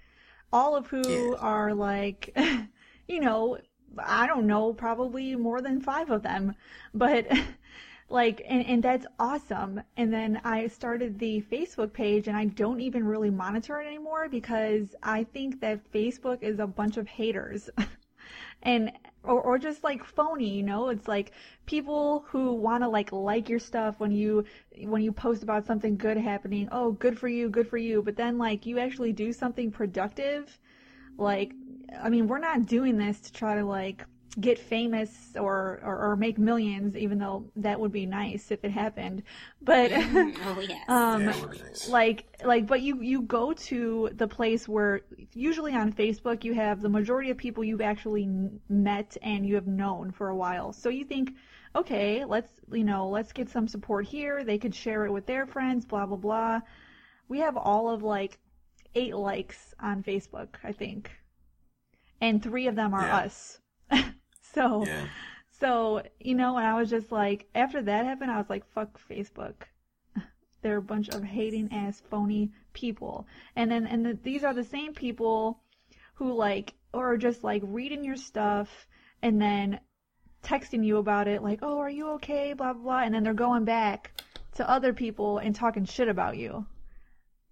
all 0.52 0.76
of 0.76 0.86
who 0.88 1.02
Yeah. 1.04 1.34
are 1.40 1.74
like, 1.74 2.36
you 3.08 3.20
know, 3.20 3.58
I 3.98 4.26
don't 4.26 4.46
know, 4.46 4.72
probably 4.72 5.36
more 5.36 5.60
than 5.60 5.80
five 5.80 6.10
of 6.10 6.22
them, 6.22 6.54
but 6.94 7.26
like, 8.08 8.42
and, 8.48 8.64
and 8.66 8.82
that's 8.82 9.06
awesome. 9.18 9.80
And 9.96 10.12
then 10.12 10.40
I 10.44 10.66
started 10.66 11.18
the 11.18 11.42
Facebook 11.50 11.92
page 11.92 12.28
and 12.28 12.36
I 12.36 12.46
don't 12.46 12.80
even 12.80 13.04
really 13.04 13.30
monitor 13.30 13.80
it 13.80 13.86
anymore 13.86 14.28
because 14.28 14.94
I 15.02 15.24
think 15.24 15.60
that 15.60 15.90
Facebook 15.92 16.42
is 16.42 16.58
a 16.58 16.66
bunch 16.66 16.96
of 16.96 17.08
haters. 17.08 17.70
and 18.62 18.92
or, 19.22 19.40
or 19.40 19.58
just 19.58 19.82
like 19.82 20.04
phony, 20.04 20.50
you 20.50 20.62
know, 20.62 20.88
it's 20.90 21.08
like 21.08 21.32
people 21.66 22.24
who 22.28 22.52
want 22.52 22.82
to 22.82 22.88
like 22.88 23.10
like 23.12 23.48
your 23.48 23.58
stuff 23.58 23.98
when 23.98 24.12
you 24.12 24.44
when 24.82 25.02
you 25.02 25.12
post 25.12 25.42
about 25.42 25.66
something 25.66 25.96
good 25.96 26.16
happening. 26.16 26.68
Oh, 26.70 26.92
good 26.92 27.18
for 27.18 27.28
you, 27.28 27.48
good 27.48 27.68
for 27.68 27.78
you. 27.78 28.02
But 28.02 28.16
then 28.16 28.38
like 28.38 28.66
you 28.66 28.78
actually 28.78 29.12
do 29.12 29.32
something 29.32 29.70
productive, 29.70 30.58
like 31.16 31.52
I 32.02 32.10
mean, 32.10 32.26
we're 32.28 32.38
not 32.38 32.66
doing 32.66 32.96
this 32.98 33.20
to 33.20 33.32
try 33.32 33.54
to 33.56 33.64
like 33.64 34.04
get 34.40 34.58
famous 34.58 35.10
or, 35.36 35.80
or, 35.84 35.96
or 36.10 36.16
make 36.16 36.38
millions, 36.38 36.96
even 36.96 37.18
though 37.18 37.44
that 37.56 37.78
would 37.78 37.92
be 37.92 38.04
nice 38.06 38.50
if 38.50 38.64
it 38.64 38.70
happened. 38.72 39.22
But 39.62 39.92
oh 39.92 40.60
yes. 40.68 40.88
um, 40.88 41.22
Yeah, 41.22 41.30
it 41.36 41.40
would 41.40 41.50
be 41.52 41.58
nice. 41.58 41.88
like 41.88 42.24
like 42.44 42.66
but 42.66 42.80
you 42.82 43.00
you 43.00 43.22
go 43.22 43.52
to 43.52 44.10
the 44.14 44.26
place 44.26 44.66
where 44.68 45.02
usually 45.32 45.72
on 45.74 45.92
facebook 45.92 46.44
you 46.44 46.52
have 46.54 46.80
the 46.82 46.88
majority 46.88 47.30
of 47.30 47.36
people 47.36 47.62
you've 47.64 47.80
actually 47.80 48.28
met 48.68 49.16
and 49.22 49.46
you 49.46 49.54
have 49.54 49.66
known 49.66 50.10
for 50.10 50.28
a 50.28 50.36
while 50.36 50.72
so 50.72 50.88
you 50.88 51.04
think 51.04 51.32
okay 51.76 52.24
let's 52.24 52.52
you 52.72 52.84
know 52.84 53.08
let's 53.08 53.32
get 53.32 53.48
some 53.48 53.66
support 53.68 54.04
here 54.04 54.44
they 54.44 54.58
could 54.58 54.74
share 54.74 55.04
it 55.06 55.12
with 55.12 55.26
their 55.26 55.46
friends 55.46 55.84
blah 55.86 56.04
blah 56.06 56.16
blah 56.16 56.60
we 57.28 57.38
have 57.38 57.56
all 57.56 57.88
of 57.90 58.02
like 58.02 58.38
eight 58.94 59.14
likes 59.14 59.74
on 59.80 60.02
facebook 60.02 60.56
i 60.64 60.72
think 60.72 61.10
and 62.20 62.42
three 62.42 62.66
of 62.66 62.74
them 62.76 62.92
are 62.94 63.06
Yeah. 63.06 63.16
us 63.18 63.60
so 64.54 64.84
Yeah. 64.86 65.06
so, 65.50 66.02
you 66.20 66.34
know, 66.34 66.56
and 66.56 66.66
I 66.66 66.74
was 66.74 66.90
just 66.90 67.12
like, 67.12 67.48
after 67.54 67.82
that 67.82 68.04
happened, 68.04 68.30
I 68.30 68.38
was 68.38 68.50
like, 68.50 68.66
fuck 68.72 69.00
Facebook. 69.08 69.54
They're 70.62 70.78
a 70.78 70.82
bunch 70.82 71.08
of 71.08 71.22
hating 71.22 71.72
ass 71.72 72.02
phony 72.10 72.50
people. 72.72 73.26
And 73.56 73.70
then, 73.70 73.86
and 73.86 74.04
the, 74.04 74.18
these 74.22 74.44
are 74.44 74.54
the 74.54 74.64
same 74.64 74.94
people 74.94 75.60
who 76.14 76.32
like, 76.32 76.74
are 76.92 77.16
just 77.16 77.42
like 77.44 77.62
reading 77.64 78.04
your 78.04 78.16
stuff 78.16 78.86
and 79.22 79.40
then 79.40 79.80
texting 80.42 80.84
you 80.84 80.98
about 80.98 81.26
it, 81.28 81.42
like, 81.42 81.60
oh, 81.62 81.78
are 81.78 81.90
you 81.90 82.10
okay? 82.10 82.52
Blah, 82.52 82.74
blah, 82.74 82.82
blah. 82.82 83.02
And 83.02 83.14
then 83.14 83.24
they're 83.24 83.34
going 83.34 83.64
back 83.64 84.12
to 84.56 84.68
other 84.68 84.92
people 84.92 85.38
and 85.38 85.54
talking 85.54 85.84
shit 85.84 86.08
about 86.08 86.36
you. 86.36 86.66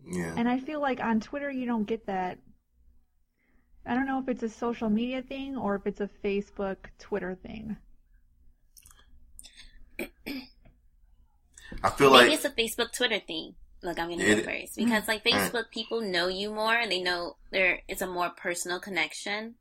Yeah. 0.06 0.34
And 0.36 0.48
I 0.48 0.58
feel 0.58 0.80
like 0.80 1.00
on 1.00 1.20
Twitter, 1.20 1.50
you 1.50 1.66
don't 1.66 1.86
get 1.86 2.06
that. 2.06 2.38
I 3.84 3.94
don't 3.94 4.06
know 4.06 4.20
if 4.20 4.28
it's 4.28 4.42
a 4.42 4.48
social 4.48 4.88
media 4.88 5.22
thing 5.22 5.56
or 5.56 5.74
if 5.74 5.86
it's 5.86 6.00
a 6.00 6.08
Facebook, 6.24 6.76
Twitter 6.98 7.34
thing. 7.34 7.76
I 11.82 11.90
feel 11.90 12.10
Maybe 12.12 12.28
like 12.30 12.32
it's 12.34 12.44
a 12.44 12.50
Facebook 12.50 12.92
Twitter 12.92 13.18
thing. 13.18 13.54
Look, 13.82 13.98
I'm 13.98 14.10
gonna 14.10 14.22
It- 14.22 14.44
go 14.44 14.52
first 14.52 14.76
because 14.76 15.08
like 15.08 15.26
Alright. 15.26 15.52
Facebook 15.52 15.70
people 15.70 16.00
know 16.00 16.28
you 16.28 16.50
more 16.52 16.74
and 16.74 16.92
they 16.92 17.02
know 17.02 17.36
there 17.50 17.80
it's 17.88 18.02
a 18.02 18.06
more 18.06 18.30
personal 18.30 18.78
connection, 18.78 19.56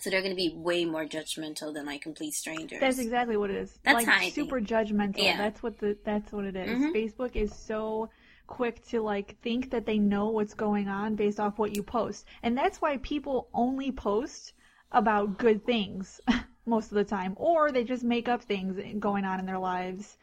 so 0.00 0.10
they're 0.10 0.20
gonna 0.22 0.34
be 0.34 0.52
way 0.54 0.84
more 0.84 1.06
judgmental 1.06 1.72
than 1.72 1.86
like 1.86 2.02
complete 2.02 2.32
strangers. 2.34 2.80
That's 2.80 2.98
exactly 2.98 3.36
what 3.38 3.48
it 3.50 3.56
is. 3.56 3.78
That's 3.82 3.94
like 3.94 4.06
how 4.06 4.16
I 4.16 4.30
think. 4.30 4.34
super 4.34 4.60
judgmental. 4.60 5.16
Yeah. 5.22 5.38
That's 5.38 5.62
what 5.62 5.78
the 5.78 5.96
that's 6.04 6.30
what 6.32 6.44
it 6.44 6.56
is. 6.56 6.68
Mhm. 6.68 6.92
Facebook 6.92 7.34
is 7.36 7.54
so 7.54 8.10
quick 8.46 8.84
to 8.88 9.00
like 9.00 9.40
think 9.42 9.70
that 9.70 9.86
they 9.86 9.98
know 9.98 10.28
what's 10.28 10.54
going 10.54 10.88
on 10.88 11.14
based 11.14 11.40
off 11.40 11.58
what 11.58 11.74
you 11.74 11.82
post. 11.82 12.26
And 12.42 12.56
that's 12.56 12.80
why 12.80 12.98
people 12.98 13.48
only 13.52 13.92
post 13.92 14.52
about 14.92 15.38
good 15.38 15.64
things 15.64 16.20
most 16.66 16.90
of 16.90 16.96
the 16.96 17.04
time 17.04 17.34
or 17.36 17.70
they 17.70 17.84
just 17.84 18.04
make 18.04 18.28
up 18.28 18.42
things 18.42 18.80
going 18.98 19.24
on 19.24 19.40
in 19.40 19.46
their 19.46 19.58
lives 19.58 20.16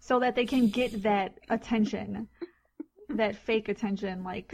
so 0.00 0.20
that 0.20 0.34
they 0.34 0.46
can 0.46 0.68
get 0.68 1.02
that 1.02 1.38
attention. 1.48 2.28
that 3.10 3.36
fake 3.36 3.68
attention 3.68 4.24
like 4.24 4.52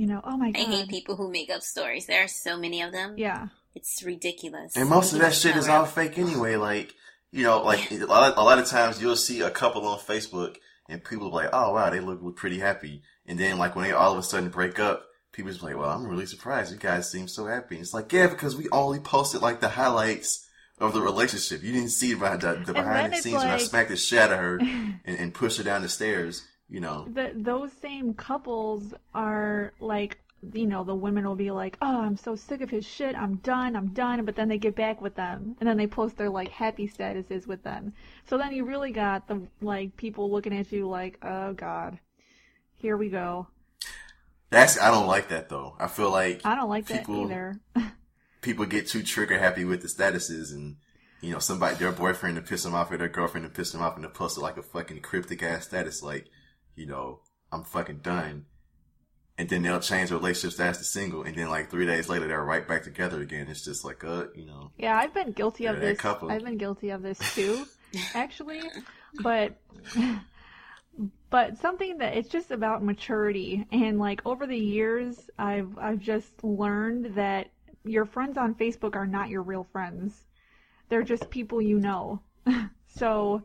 you 0.00 0.06
know, 0.06 0.22
oh 0.24 0.38
my 0.38 0.50
god. 0.50 0.66
I 0.66 0.70
hate 0.70 0.88
people 0.88 1.14
who 1.14 1.30
make 1.30 1.50
up 1.50 1.60
stories. 1.60 2.06
There 2.06 2.24
are 2.24 2.28
so 2.28 2.56
many 2.56 2.80
of 2.80 2.90
them. 2.90 3.16
Yeah. 3.18 3.48
It's 3.74 4.02
ridiculous. 4.02 4.74
And 4.74 4.88
most 4.88 5.12
of 5.12 5.18
that 5.18 5.34
shit 5.34 5.56
is 5.56 5.68
all 5.68 5.84
fake 5.84 6.16
anyway. 6.16 6.56
Like, 6.56 6.94
you 7.30 7.42
know, 7.42 7.62
like 7.62 7.90
a 7.90 7.96
lot, 8.06 8.34
a 8.38 8.42
lot 8.42 8.58
of 8.58 8.66
times 8.66 9.02
you'll 9.02 9.14
see 9.14 9.42
a 9.42 9.50
couple 9.50 9.86
on 9.86 9.98
Facebook 9.98 10.56
and 10.90 11.04
people 11.04 11.28
are 11.28 11.44
like, 11.44 11.50
oh 11.52 11.74
wow, 11.74 11.90
they 11.90 12.00
look, 12.00 12.22
look 12.22 12.36
pretty 12.36 12.58
happy. 12.58 13.02
And 13.26 13.38
then 13.38 13.58
like 13.58 13.76
when 13.76 13.84
they 13.84 13.92
all 13.92 14.12
of 14.12 14.18
a 14.18 14.22
sudden 14.22 14.50
break 14.50 14.78
up, 14.78 15.06
people 15.32 15.50
just 15.50 15.62
like, 15.62 15.76
well, 15.76 15.90
I'm 15.90 16.06
really 16.06 16.26
surprised. 16.26 16.72
You 16.72 16.78
guys 16.78 17.10
seem 17.10 17.28
so 17.28 17.46
happy. 17.46 17.76
And 17.76 17.82
it's 17.82 17.94
like, 17.94 18.12
yeah, 18.12 18.26
because 18.26 18.56
we 18.56 18.68
only 18.70 19.00
posted 19.00 19.42
like 19.42 19.60
the 19.60 19.68
highlights 19.68 20.46
of 20.78 20.94
the 20.94 21.00
relationship. 21.00 21.62
You 21.62 21.72
didn't 21.72 21.90
see 21.90 22.14
behind 22.14 22.40
the, 22.40 22.62
the 22.66 22.72
behind 22.72 23.12
the 23.12 23.18
scenes 23.18 23.42
when 23.42 23.48
I 23.48 23.58
smacked 23.58 23.90
the 23.90 23.96
shit 23.96 24.18
out 24.18 24.32
of 24.32 24.38
her 24.38 24.58
and, 24.60 24.98
and 25.04 25.34
pushed 25.34 25.58
her 25.58 25.64
down 25.64 25.82
the 25.82 25.88
stairs. 25.88 26.46
You 26.68 26.80
know, 26.80 27.06
the, 27.12 27.32
those 27.34 27.72
same 27.82 28.14
couples 28.14 28.94
are 29.12 29.72
like 29.80 30.18
you 30.52 30.66
know 30.66 30.84
the 30.84 30.94
women 30.94 31.26
will 31.26 31.34
be 31.36 31.50
like 31.50 31.76
oh 31.82 32.00
i'm 32.00 32.16
so 32.16 32.34
sick 32.34 32.60
of 32.60 32.70
his 32.70 32.86
shit. 32.86 33.14
I'm 33.14 33.36
done. 33.36 33.76
I'm 33.76 33.88
done. 33.88 34.24
But 34.24 34.36
then 34.36 34.48
they 34.48 34.58
get 34.58 34.74
back 34.74 35.00
with 35.00 35.14
them. 35.14 35.56
And 35.60 35.68
then 35.68 35.76
they 35.76 35.86
post 35.86 36.16
their 36.16 36.30
like 36.30 36.48
happy 36.48 36.88
statuses 36.88 37.46
with 37.46 37.62
them. 37.62 37.92
So 38.28 38.38
then 38.38 38.52
you 38.52 38.64
really 38.64 38.92
got 38.92 39.28
the 39.28 39.42
like 39.60 39.96
people 39.96 40.30
looking 40.30 40.56
at 40.56 40.72
you 40.72 40.88
like 40.88 41.18
oh 41.22 41.52
god. 41.52 41.98
Here 42.76 42.96
we 42.96 43.08
go. 43.08 43.46
That's 44.50 44.80
I 44.80 44.90
don't 44.90 45.06
like 45.06 45.28
that 45.28 45.48
though. 45.48 45.76
I 45.78 45.86
feel 45.86 46.10
like 46.10 46.40
i 46.44 46.54
don't 46.54 46.70
like 46.70 46.86
that 46.86 47.06
People- 47.06 47.24
either. 47.24 47.60
people 48.40 48.64
get 48.64 48.88
too 48.88 49.02
trigger 49.02 49.38
happy 49.38 49.64
with 49.64 49.82
the 49.82 49.88
statuses 49.88 50.52
and 50.52 50.76
you 51.20 51.32
know 51.32 51.38
somebody 51.38 51.76
their 51.76 51.92
boyfriend 51.92 52.36
to 52.36 52.42
piss 52.42 52.62
them 52.62 52.74
off 52.74 52.90
or 52.90 52.96
their 52.96 53.08
girlfriend 53.08 53.44
to 53.44 53.52
piss 53.52 53.72
them 53.72 53.82
off 53.82 53.96
and 53.96 54.02
to 54.02 54.08
post 54.08 54.38
like 54.38 54.56
a 54.56 54.62
fucking 54.62 55.00
cryptic 55.00 55.42
ass 55.42 55.66
status 55.66 56.02
like 56.02 56.26
you 56.74 56.86
know 56.86 57.20
i'm 57.52 57.62
fucking 57.64 57.98
done 57.98 58.46
and 59.38 59.48
then 59.48 59.62
they'll 59.62 59.80
change 59.80 60.10
their 60.10 60.18
relationship 60.18 60.54
status 60.54 60.78
to 60.78 60.84
single. 60.84 61.22
And 61.22 61.34
then 61.34 61.48
like 61.48 61.70
three 61.70 61.86
days 61.86 62.08
later 62.08 62.28
they're 62.28 62.44
right 62.44 62.66
back 62.66 62.82
together 62.82 63.20
again. 63.20 63.48
It's 63.48 63.64
just 63.64 63.84
like 63.84 64.04
uh 64.04 64.26
you 64.34 64.46
know. 64.46 64.70
Yeah 64.78 64.96
i've 64.96 65.14
been 65.14 65.32
guilty 65.32 65.66
of 65.66 65.80
this. 65.80 65.98
couple. 65.98 66.30
i've 66.30 66.44
been 66.44 66.58
guilty 66.58 66.90
of 66.90 67.02
this 67.02 67.18
too 67.34 67.66
actually. 68.14 68.62
But 69.22 69.56
but 71.30 71.58
something 71.58 71.98
that 71.98 72.16
it's 72.16 72.28
just 72.28 72.50
about 72.50 72.84
maturity. 72.84 73.66
And 73.72 73.98
like 73.98 74.20
over 74.24 74.46
the 74.46 74.58
years 74.58 75.16
i've 75.38 75.76
i've 75.78 76.00
just 76.00 76.44
learned 76.44 77.14
that 77.14 77.50
your 77.84 78.04
friends 78.04 78.36
on 78.36 78.54
facebook 78.54 78.94
are 78.94 79.06
not 79.06 79.28
your 79.30 79.42
real 79.42 79.66
friends. 79.72 80.14
They're 80.88 81.02
just 81.02 81.30
people 81.30 81.62
you 81.62 81.78
know. 81.78 82.20
So 82.96 83.42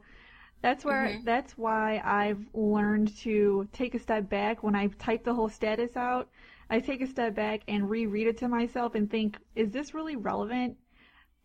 that's 0.66 0.84
where 0.86 1.08
Mhm. 1.10 1.26
that's 1.26 1.58
why 1.58 2.02
i've 2.04 2.44
learned 2.56 3.16
to 3.18 3.68
take 3.72 3.96
a 3.96 4.00
step 4.00 4.30
back 4.30 4.64
when 4.64 4.76
i 4.76 4.88
type 4.88 5.24
the 5.24 5.34
whole 5.34 5.50
status 5.50 5.96
out 5.96 6.30
i 6.70 6.80
take 6.80 7.02
a 7.02 7.08
step 7.08 7.36
back 7.36 7.62
and 7.68 7.90
reread 7.90 8.28
it 8.28 8.38
to 8.40 8.48
myself 8.48 8.96
and 8.96 9.10
think 9.12 9.38
is 9.56 9.72
this 9.72 9.94
really 9.94 10.16
relevant 10.16 10.78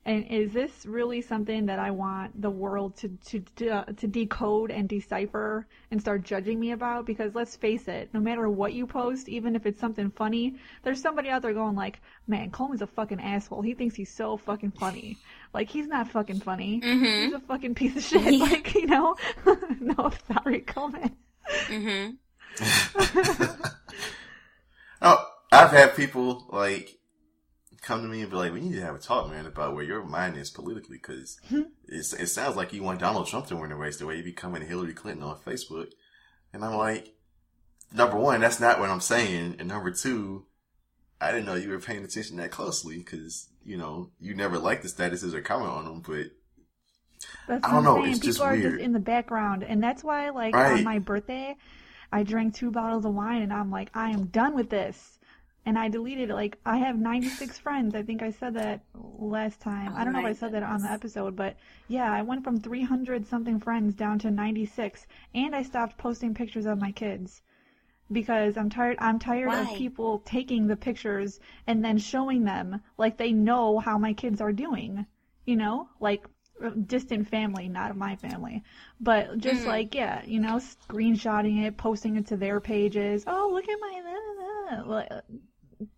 and 0.07 0.27
is 0.29 0.53
this 0.55 0.87
really 0.87 1.21
something 1.21 1.67
that 1.67 1.79
I 1.79 1.91
want 1.91 2.41
the 2.41 2.51
world 2.51 2.97
to 2.99 3.09
to 3.27 3.85
to 3.97 4.07
decode 4.09 4.71
and 4.71 4.89
decipher 4.89 5.67
and 5.91 6.01
start 6.01 6.23
judging 6.25 6.59
me 6.59 6.73
about? 6.73 7.05
Because 7.07 7.35
let's 7.35 7.57
face 7.57 7.87
it, 7.89 8.09
no 8.15 8.21
matter 8.21 8.49
what 8.49 8.73
you 8.73 8.87
post, 8.87 9.29
even 9.29 9.55
if 9.55 9.67
it's 9.67 9.81
something 9.81 10.11
funny, 10.11 10.57
there's 10.83 11.03
somebody 11.03 11.29
out 11.29 11.43
there 11.43 11.53
going 11.53 11.77
like, 11.77 12.01
"Man, 12.27 12.51
Coleman's 12.51 12.83
a 12.83 12.87
fucking 12.87 13.21
asshole. 13.21 13.63
He 13.63 13.75
thinks 13.75 13.95
he's 13.95 14.11
so 14.13 14.39
fucking 14.39 14.73
funny. 14.73 15.21
Like 15.53 15.69
he's 15.69 15.87
not 15.87 16.09
fucking 16.11 16.41
funny. 16.41 16.81
Mhm. 16.81 17.25
He's 17.25 17.33
a 17.35 17.41
fucking 17.41 17.75
piece 17.75 17.97
of 17.97 18.03
shit. 18.03 18.23
Yeah. 18.23 18.45
Like 18.51 18.75
you 18.75 18.87
know, 18.87 19.17
no, 19.81 20.11
sorry, 20.33 20.61
Coleman. 20.61 21.17
Mhm. 21.69 22.17
oh 25.03 25.27
i've 25.53 25.71
had 25.71 25.95
people 25.97 26.47
like 26.51 26.99
come 27.83 28.03
to 28.03 28.09
me 28.09 28.21
and 28.23 28.31
be 28.31 28.37
like 28.37 28.53
we 28.53 28.61
need 28.61 28.75
to 28.75 28.83
have 28.83 28.95
a 28.95 28.99
talk 28.99 29.31
man 29.31 29.47
about 29.47 29.75
where 29.75 29.85
your 29.85 30.05
mind 30.05 30.37
is 30.37 30.51
politically 30.51 30.97
because 30.99 31.41
it 31.89 32.27
sounds 32.29 32.57
like 32.57 32.73
you 32.73 32.83
want 32.83 33.01
donald 33.01 33.27
trump 33.27 33.47
to 33.47 33.57
win 33.57 33.71
the 33.71 33.77
race 33.77 33.97
the 33.99 34.07
way 34.07 34.17
you 34.17 34.23
be 34.23 34.33
coming 34.33 34.63
hillary 34.67 34.93
clinton 34.93 35.23
on 35.25 35.39
facebook 35.39 35.91
And 36.53 36.65
I'm 36.65 36.75
like, 36.77 37.15
number 37.95 38.17
one, 38.17 38.41
that's 38.41 38.59
not 38.61 38.81
what 38.81 38.91
I'm 38.91 39.01
saying. 39.01 39.57
And 39.61 39.69
number 39.69 39.93
two, 39.93 40.47
I 41.21 41.31
didn't 41.31 41.47
know 41.47 41.55
you 41.55 41.71
were 41.71 41.79
paying 41.79 42.03
attention 42.05 42.39
that 42.39 42.51
closely 42.51 42.99
because, 42.99 43.49
you 43.71 43.77
know, 43.77 44.11
you 44.21 44.35
never 44.35 44.59
like 44.59 44.83
the 44.83 44.89
statuses 44.89 45.33
or 45.33 45.41
comment 45.41 45.71
on 45.71 45.85
them, 45.85 46.01
but 46.07 46.27
That's 47.47 47.65
I 47.65 47.73
don't 47.73 47.85
know, 47.85 48.05
it's 48.05 48.19
People 48.19 48.27
just 48.27 48.41
are 48.41 48.53
weird. 48.53 48.73
just 48.73 48.83
in 48.85 48.93
the 48.93 48.99
background, 48.99 49.63
and 49.63 49.81
that's 49.83 50.03
why, 50.03 50.31
like, 50.31 50.55
Right. 50.55 50.73
on 50.79 50.85
my 50.85 50.99
birthday, 50.99 51.57
I 52.13 52.25
drank 52.25 52.55
two 52.55 52.71
bottles 52.73 53.05
of 53.05 53.15
wine, 53.15 53.43
and 53.43 53.53
I'm 53.53 53.71
like, 53.71 53.91
I 53.95 54.11
am 54.11 54.25
done 54.27 54.55
with 54.55 54.71
this. 54.71 55.17
And 55.67 55.79
I 55.79 55.89
deleted 55.89 56.31
it. 56.31 56.35
Like, 56.35 56.59
I 56.65 56.79
have 56.79 56.99
96 56.99 57.59
friends. 57.67 57.95
I 57.95 58.03
think 58.03 58.23
I 58.23 58.31
said 58.33 58.55
that 58.55 58.81
last 58.95 59.61
time. 59.61 59.95
I 59.95 60.03
Oh 60.03 60.05
don't 60.05 60.15
know 60.15 60.21
if 60.21 60.25
I 60.25 60.33
said 60.33 60.53
that 60.53 60.63
on 60.65 60.83
the 60.83 60.91
episode, 60.91 61.37
but 61.37 61.55
yeah, 61.87 62.11
I 62.13 62.23
went 62.23 62.43
from 62.43 62.59
300 62.61 63.27
something 63.27 63.61
friends 63.61 63.95
down 63.95 64.19
to 64.21 64.31
96, 64.31 65.07
and 65.35 65.55
I 65.55 65.63
stopped 65.63 65.99
posting 65.99 66.35
pictures 66.35 66.67
of 66.67 66.81
my 66.81 66.91
kids 66.93 67.43
because 68.13 68.57
I'm 68.57 68.71
tired. 68.71 68.97
I'm 69.01 69.19
tired 69.19 69.53
of 69.53 69.77
people 69.77 70.21
taking 70.25 70.67
the 70.67 70.77
pictures 70.77 71.41
and 71.67 71.85
then 71.85 71.99
showing 71.99 72.45
them 72.45 72.81
like 72.99 73.17
they 73.17 73.33
know 73.33 73.79
how 73.79 73.99
my 73.99 74.13
kids 74.13 74.41
are 74.41 74.53
doing. 74.53 75.07
You 75.47 75.57
know, 75.57 75.89
like 76.01 76.25
uh, 76.65 76.71
distant 76.87 77.29
family, 77.29 77.69
not 77.69 77.97
my 77.97 78.17
family, 78.17 78.63
but 79.01 79.39
just 79.39 79.65
Mm. 79.65 79.67
like 79.67 79.95
yeah, 79.95 80.23
you 80.25 80.41
know, 80.41 80.57
screenshotting 80.57 81.65
it, 81.67 81.77
posting 81.77 82.17
it 82.17 82.27
to 82.29 82.37
their 82.37 82.61
pages. 82.61 83.25
Oh, 83.27 83.51
look 83.53 83.69
at 83.69 83.79
my 83.81 84.83
like, 84.87 85.11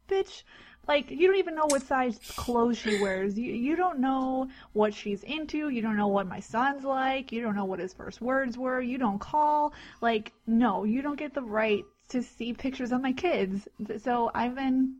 bitch. 0.08 0.42
Like 0.88 1.10
you 1.10 1.28
don't 1.28 1.36
even 1.36 1.54
know 1.54 1.66
what 1.66 1.82
size 1.82 2.20
clothes 2.36 2.76
she 2.78 2.94
wears. 2.94 3.38
You 3.38 3.52
you 3.52 3.76
don't 3.76 4.00
know 4.00 4.48
what 4.72 4.94
she's 4.94 5.22
into. 5.22 5.68
You 5.68 5.80
don't 5.80 5.96
know 5.96 6.08
what 6.08 6.26
my 6.26 6.40
son's 6.40 6.84
like. 6.84 7.30
You 7.30 7.40
don't 7.40 7.54
know 7.54 7.64
what 7.66 7.78
his 7.78 7.94
first 7.94 8.20
words 8.20 8.58
were. 8.58 8.80
You 8.80 8.98
don't 8.98 9.20
call. 9.20 9.72
Like 10.00 10.32
no, 10.46 10.82
you 10.84 11.00
don't 11.02 11.18
get 11.18 11.34
the 11.34 11.42
right 11.42 11.84
to 12.12 12.22
see 12.22 12.52
pictures 12.52 12.92
of 12.92 13.02
my 13.02 13.12
kids. 13.12 13.66
So 14.02 14.30
I've 14.34 14.54
been 14.54 14.96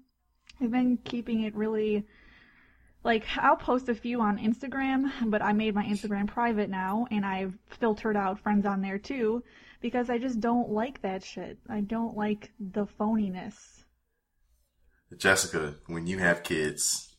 I've 0.60 0.70
been 0.70 0.98
keeping 1.04 1.42
it 1.42 1.54
really 1.54 2.04
like 3.04 3.24
I'll 3.36 3.56
post 3.56 3.88
a 3.88 3.94
few 3.94 4.20
on 4.20 4.38
Instagram, 4.38 5.10
but 5.26 5.42
I 5.42 5.52
made 5.52 5.74
my 5.74 5.84
Instagram 5.84 6.26
private 6.26 6.70
now 6.70 7.06
and 7.10 7.24
I've 7.24 7.56
filtered 7.68 8.16
out 8.16 8.40
friends 8.40 8.66
on 8.66 8.80
there 8.80 8.98
too 8.98 9.42
because 9.80 10.10
I 10.10 10.18
just 10.18 10.40
don't 10.40 10.70
like 10.70 11.02
that 11.02 11.24
shit. 11.24 11.58
I 11.68 11.80
don't 11.80 12.16
like 12.16 12.50
the 12.58 12.86
phoniness. 12.86 13.54
Jessica, 15.16 15.74
when 15.86 16.06
you 16.06 16.18
have 16.18 16.42
kids 16.42 17.14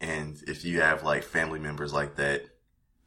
and 0.00 0.36
if 0.46 0.64
you 0.64 0.80
have 0.80 1.04
like 1.04 1.22
family 1.22 1.58
members 1.58 1.92
like 1.92 2.16
that 2.16 2.46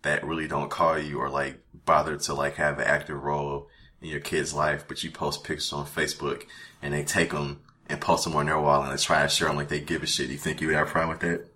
that 0.03 0.23
really 0.25 0.47
don't 0.47 0.69
call 0.69 0.97
you 0.97 1.17
or 1.19 1.29
like 1.29 1.59
bother 1.73 2.17
to 2.17 2.33
like 2.33 2.55
have 2.55 2.77
an 2.79 2.85
active 2.85 3.21
role 3.21 3.67
in 4.03 4.09
your 4.09 4.19
kid's 4.19 4.53
life, 4.53 4.85
but 4.87 5.03
you 5.03 5.09
post 5.09 5.43
pictures 5.43 5.73
on 5.73 5.85
Facebook 5.85 6.45
and 6.81 6.93
they 6.93 7.03
take 7.03 7.31
them 7.31 7.61
and 7.87 8.01
post 8.01 8.25
them 8.25 8.35
on 8.35 8.45
their 8.45 8.59
wall 8.59 8.83
and 8.83 8.91
they 8.91 9.01
try 9.01 9.23
to 9.23 9.29
share 9.29 9.47
them 9.47 9.57
like 9.57 9.69
they 9.69 9.79
give 9.79 10.03
a 10.03 10.05
shit. 10.07 10.29
You 10.29 10.37
think 10.37 10.61
you 10.61 10.67
would 10.67 10.75
have 10.75 10.89
a 10.89 10.91
problem 10.91 11.17
with 11.17 11.21
that? 11.21 11.47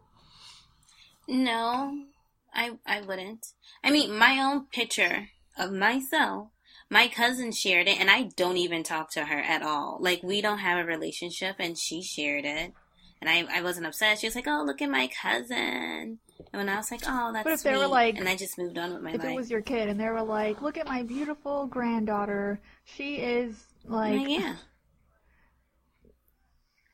No, 1.27 2.05
I 2.53 2.77
I 2.85 3.01
wouldn't. 3.01 3.45
I 3.83 3.91
mean, 3.91 4.17
my 4.17 4.39
own 4.39 4.65
picture 4.67 5.27
of 5.57 5.73
myself, 5.73 6.47
my 6.89 7.09
cousin 7.09 7.51
shared 7.51 7.87
it, 7.87 7.99
and 7.99 8.09
I 8.09 8.29
don't 8.37 8.57
even 8.57 8.83
talk 8.83 9.11
to 9.11 9.25
her 9.25 9.39
at 9.39 9.61
all. 9.61 9.97
Like 9.99 10.23
we 10.23 10.41
don't 10.41 10.59
have 10.59 10.79
a 10.79 10.87
relationship, 10.87 11.57
and 11.59 11.77
she 11.77 12.01
shared 12.01 12.45
it, 12.45 12.73
and 13.21 13.29
I 13.29 13.45
I 13.59 13.61
wasn't 13.61 13.85
upset. 13.87 14.19
She 14.19 14.27
was 14.27 14.35
like, 14.35 14.47
"Oh, 14.47 14.63
look 14.65 14.81
at 14.81 14.89
my 14.89 15.07
cousin," 15.21 15.57
and 15.57 16.19
when 16.53 16.69
I 16.69 16.75
was 16.77 16.91
like, 16.91 17.01
"Oh, 17.07 17.31
that's 17.33 17.43
But 17.43 17.53
if 17.53 17.63
they 17.63 17.75
were 17.77 17.87
like- 17.87 18.17
and 18.17 18.27
I 18.29 18.35
just 18.35 18.57
moved 18.57 18.77
on 18.77 18.93
with 18.93 19.01
my 19.01 19.11
If 19.13 19.23
life. 19.23 19.31
it 19.31 19.35
was 19.35 19.49
your 19.51 19.61
kid 19.61 19.89
and 19.89 19.99
they 19.99 20.07
were 20.09 20.21
like, 20.23 20.61
"Look 20.61 20.77
at 20.77 20.85
my 20.87 21.03
beautiful 21.03 21.65
granddaughter. 21.67 22.59
She 22.83 23.15
is 23.15 23.55
like 23.85 24.17
Like, 24.19 24.29
yeah. 24.29 24.55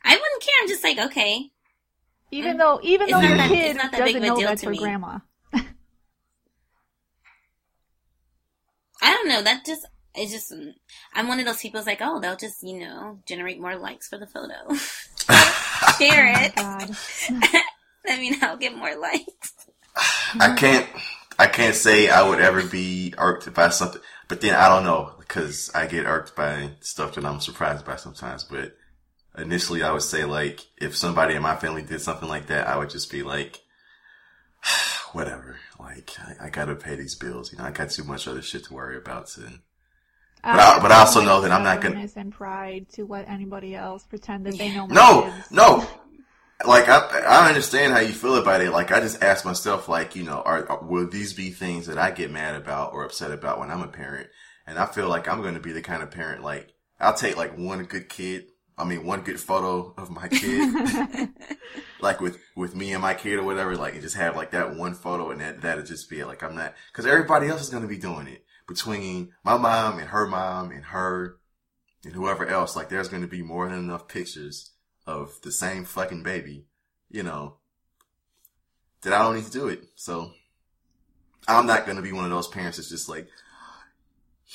I 0.05 0.15
wouldn't 0.15 0.41
care. 0.41 0.53
I'm 0.61 0.67
just 0.67 0.83
like, 0.83 0.97
okay. 0.99 1.49
even 2.31 2.57
though 2.57 2.79
even 2.83 3.09
though 3.09 3.19
your 3.21 3.37
that- 3.37 3.51
it's 3.51 3.59
kid 3.61 3.75
not 3.77 3.91
that 3.91 4.03
big 4.05 4.15
doesn't 4.15 4.17
of 4.17 4.23
a 4.23 4.27
know 4.27 4.35
deal 4.37 4.47
that's 4.49 4.61
to 4.61 4.69
me. 4.69 4.77
grandma." 4.77 5.19
I 9.01 9.11
don't 9.11 9.27
know. 9.27 9.41
That 9.41 9.65
just 9.65 9.85
it's 10.15 10.31
just 10.31 10.53
I'm 11.13 11.27
one 11.27 11.39
of 11.39 11.45
those 11.45 11.59
people. 11.61 11.79
It's 11.79 11.87
like, 11.87 11.99
oh, 12.01 12.19
they'll 12.19 12.37
just 12.37 12.63
you 12.63 12.79
know 12.79 13.19
generate 13.27 13.59
more 13.59 13.75
likes 13.75 14.07
for 14.07 14.17
the 14.17 14.27
photo. 14.27 14.53
Share 15.97 16.33
Oh 16.35 16.45
it. 16.45 16.55
God. 16.55 16.95
I 18.07 18.19
mean, 18.19 18.35
I'll 18.41 18.57
get 18.57 18.75
more 18.75 18.95
likes. 18.99 19.53
I 20.39 20.55
can't, 20.55 20.87
I 21.39 21.47
can't 21.47 21.75
say 21.75 22.09
I 22.09 22.27
would 22.27 22.39
ever 22.39 22.63
be 22.65 23.13
irked 23.17 23.53
by 23.53 23.69
something, 23.69 24.01
but 24.27 24.41
then 24.41 24.55
I 24.55 24.67
don't 24.69 24.83
know 24.83 25.13
because 25.19 25.71
I 25.73 25.87
get 25.87 26.05
irked 26.05 26.35
by 26.35 26.71
stuff 26.81 27.15
that 27.15 27.25
I'm 27.25 27.39
surprised 27.39 27.85
by 27.85 27.95
sometimes. 27.95 28.43
But 28.43 28.75
initially, 29.37 29.83
I 29.83 29.91
would 29.91 30.01
say 30.01 30.25
like 30.25 30.61
if 30.77 30.95
somebody 30.97 31.35
in 31.35 31.41
my 31.41 31.55
family 31.55 31.81
did 31.83 32.01
something 32.01 32.27
like 32.27 32.47
that, 32.47 32.67
I 32.67 32.77
would 32.77 32.89
just 32.89 33.11
be 33.11 33.23
like, 33.23 33.61
whatever. 35.13 35.57
Like 35.79 36.11
I, 36.19 36.47
I 36.47 36.49
gotta 36.49 36.75
pay 36.75 36.95
these 36.95 37.15
bills. 37.15 37.51
You 37.51 37.59
know, 37.59 37.65
I 37.65 37.71
got 37.71 37.89
too 37.91 38.03
much 38.03 38.27
other 38.27 38.41
shit 38.41 38.65
to 38.65 38.73
worry 38.73 38.97
about. 38.97 39.27
To, 39.29 39.41
Uh, 40.43 40.55
but 40.55 40.59
I- 40.59 40.79
but 40.81 40.91
I 40.91 40.99
also 40.99 41.21
know 41.21 41.41
that 41.41 41.51
I'm 41.51 41.63
not 41.63 41.81
gonna- 41.81 42.05
and 42.15 42.31
pride 42.31 42.87
to 42.93 43.05
let 43.05 43.29
anybody 43.29 43.75
else 43.75 44.05
pretend 44.05 44.45
that 44.45 44.57
they 44.57 44.73
know 44.73 44.85
no, 44.87 45.23
kids. 45.31 45.51
no. 45.51 45.87
Like 46.65 46.87
I, 46.87 46.99
I 47.27 47.47
understand 47.49 47.93
how 47.93 47.99
you 47.99 48.13
feel 48.13 48.35
about 48.35 48.61
it. 48.61 48.71
Like 48.71 48.91
I 48.91 48.99
just 49.01 49.21
ask 49.23 49.43
myself, 49.43 49.89
like 49.89 50.15
you 50.15 50.23
know, 50.23 50.41
are, 50.45 50.69
are 50.69 50.83
will 50.83 51.09
these 51.09 51.33
be 51.33 51.49
things 51.49 51.87
that 51.87 51.97
I 51.97 52.11
get 52.11 52.31
mad 52.31 52.55
about 52.55 52.93
or 52.93 53.03
upset 53.03 53.31
about 53.31 53.59
when 53.59 53.69
I'm 53.71 53.81
a 53.81 53.87
parent? 53.87 54.29
And 54.65 54.79
I 54.79 54.85
feel 54.85 55.09
like 55.09 55.27
I'm 55.27 55.41
going 55.41 55.55
to 55.55 55.59
be 55.59 55.73
the 55.73 55.81
kind 55.81 56.01
of 56.03 56.11
parent 56.11 56.41
like 56.43 56.69
I'll 56.99 57.13
take 57.15 57.35
like 57.35 57.57
one 57.57 57.83
good 57.83 58.07
kid. 58.07 58.45
I 58.77 58.85
mean, 58.85 59.05
one 59.05 59.21
good 59.21 59.39
photo 59.39 59.93
of 59.97 60.09
my 60.09 60.27
kid, 60.29 61.29
like 62.01 62.19
with 62.21 62.39
with 62.55 62.75
me 62.75 62.93
and 62.93 63.01
my 63.01 63.13
kid 63.13 63.39
or 63.39 63.43
whatever. 63.43 63.75
Like, 63.75 63.93
and 63.93 64.01
just 64.01 64.15
have 64.15 64.35
like 64.35 64.51
that 64.51 64.75
one 64.75 64.93
photo, 64.93 65.31
and 65.31 65.41
that 65.41 65.61
that'll 65.61 65.83
just 65.83 66.09
be 66.09 66.19
it. 66.21 66.27
Like 66.27 66.43
I'm 66.43 66.55
not 66.55 66.73
because 66.91 67.05
everybody 67.05 67.47
else 67.47 67.61
is 67.61 67.69
going 67.69 67.83
to 67.83 67.89
be 67.89 67.97
doing 67.97 68.27
it 68.27 68.42
between 68.67 69.33
my 69.43 69.57
mom 69.57 69.99
and 69.99 70.09
her 70.09 70.27
mom 70.27 70.71
and 70.71 70.85
her 70.85 71.37
and 72.03 72.13
whoever 72.13 72.45
else. 72.45 72.75
Like, 72.75 72.89
there's 72.89 73.09
going 73.09 73.21
to 73.21 73.27
be 73.27 73.41
more 73.41 73.69
than 73.69 73.79
enough 73.79 74.07
pictures 74.07 74.71
of 75.05 75.39
the 75.41 75.51
same 75.51 75.85
fucking 75.85 76.23
baby, 76.23 76.65
you 77.09 77.23
know, 77.23 77.57
that 79.01 79.13
I 79.13 79.19
don't 79.23 79.35
need 79.35 79.45
to 79.45 79.51
do 79.51 79.67
it. 79.67 79.83
So 79.95 80.31
I'm 81.47 81.65
not 81.65 81.85
going 81.85 81.97
to 81.97 82.03
be 82.03 82.13
one 82.13 82.25
of 82.25 82.31
those 82.31 82.47
parents 82.47 82.77
that's 82.77 82.89
just 82.89 83.09
like, 83.09 83.27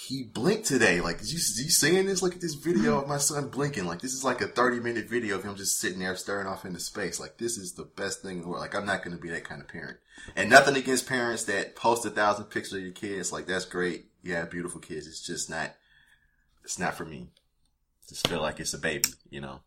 he 0.07 0.23
blinked 0.23 0.67
today. 0.67 1.01
Like, 1.01 1.19
did 1.19 1.33
you, 1.33 1.39
did 1.39 1.65
you 1.65 1.71
seeing 1.71 2.07
this? 2.07 2.23
Look 2.23 2.35
at 2.35 2.41
this 2.41 2.55
video 2.55 3.01
of 3.01 3.09
my 3.09 3.19
son 3.19 3.49
blinking. 3.49 3.85
Like, 3.85 4.01
this 4.01 4.13
is 4.13 4.23
like 4.23 4.41
a 4.41 4.47
30 4.47 4.79
minute 4.81 5.09
video 5.09 5.37
of 5.37 5.45
him 5.45 5.57
just 5.57 5.79
sitting 5.79 5.99
there 5.99 6.15
staring 6.15 6.47
off 6.47 6.65
into 6.65 6.79
space. 6.79 7.19
Like, 7.19 7.37
this 7.39 7.59
is 7.59 7.73
the 7.73 7.83
best 7.83 8.23
thing 8.23 8.37
in 8.37 8.43
the 8.43 8.49
world. 8.49 8.61
Like, 8.61 8.77
I'm 8.77 8.87
not 8.87 9.03
going 9.03 9.17
to 9.17 9.21
be 9.21 9.31
that 9.31 9.45
kind 9.45 9.61
of 9.61 9.67
parent. 9.67 9.99
And 10.37 10.51
nothing 10.51 10.77
against 10.77 11.09
parents 11.09 11.45
that 11.45 11.75
post 11.75 12.07
a 12.07 12.11
thousand 12.11 12.45
pictures 12.45 12.75
of 12.75 12.83
your 12.83 12.93
kids. 12.93 13.33
Like, 13.33 13.47
that's 13.47 13.65
great. 13.65 14.07
You 14.23 14.35
have 14.35 14.51
beautiful 14.51 14.81
kids. 14.81 15.09
It's 15.09 15.27
just 15.27 15.51
not, 15.51 15.75
it's 16.63 16.79
not 16.79 16.95
for 16.95 17.05
me. 17.05 17.31
Just 18.09 18.29
feel 18.29 18.41
like 18.41 18.61
it's 18.61 18.75
a 18.75 18.79
baby, 18.79 19.11
you 19.31 19.41
know? 19.41 19.61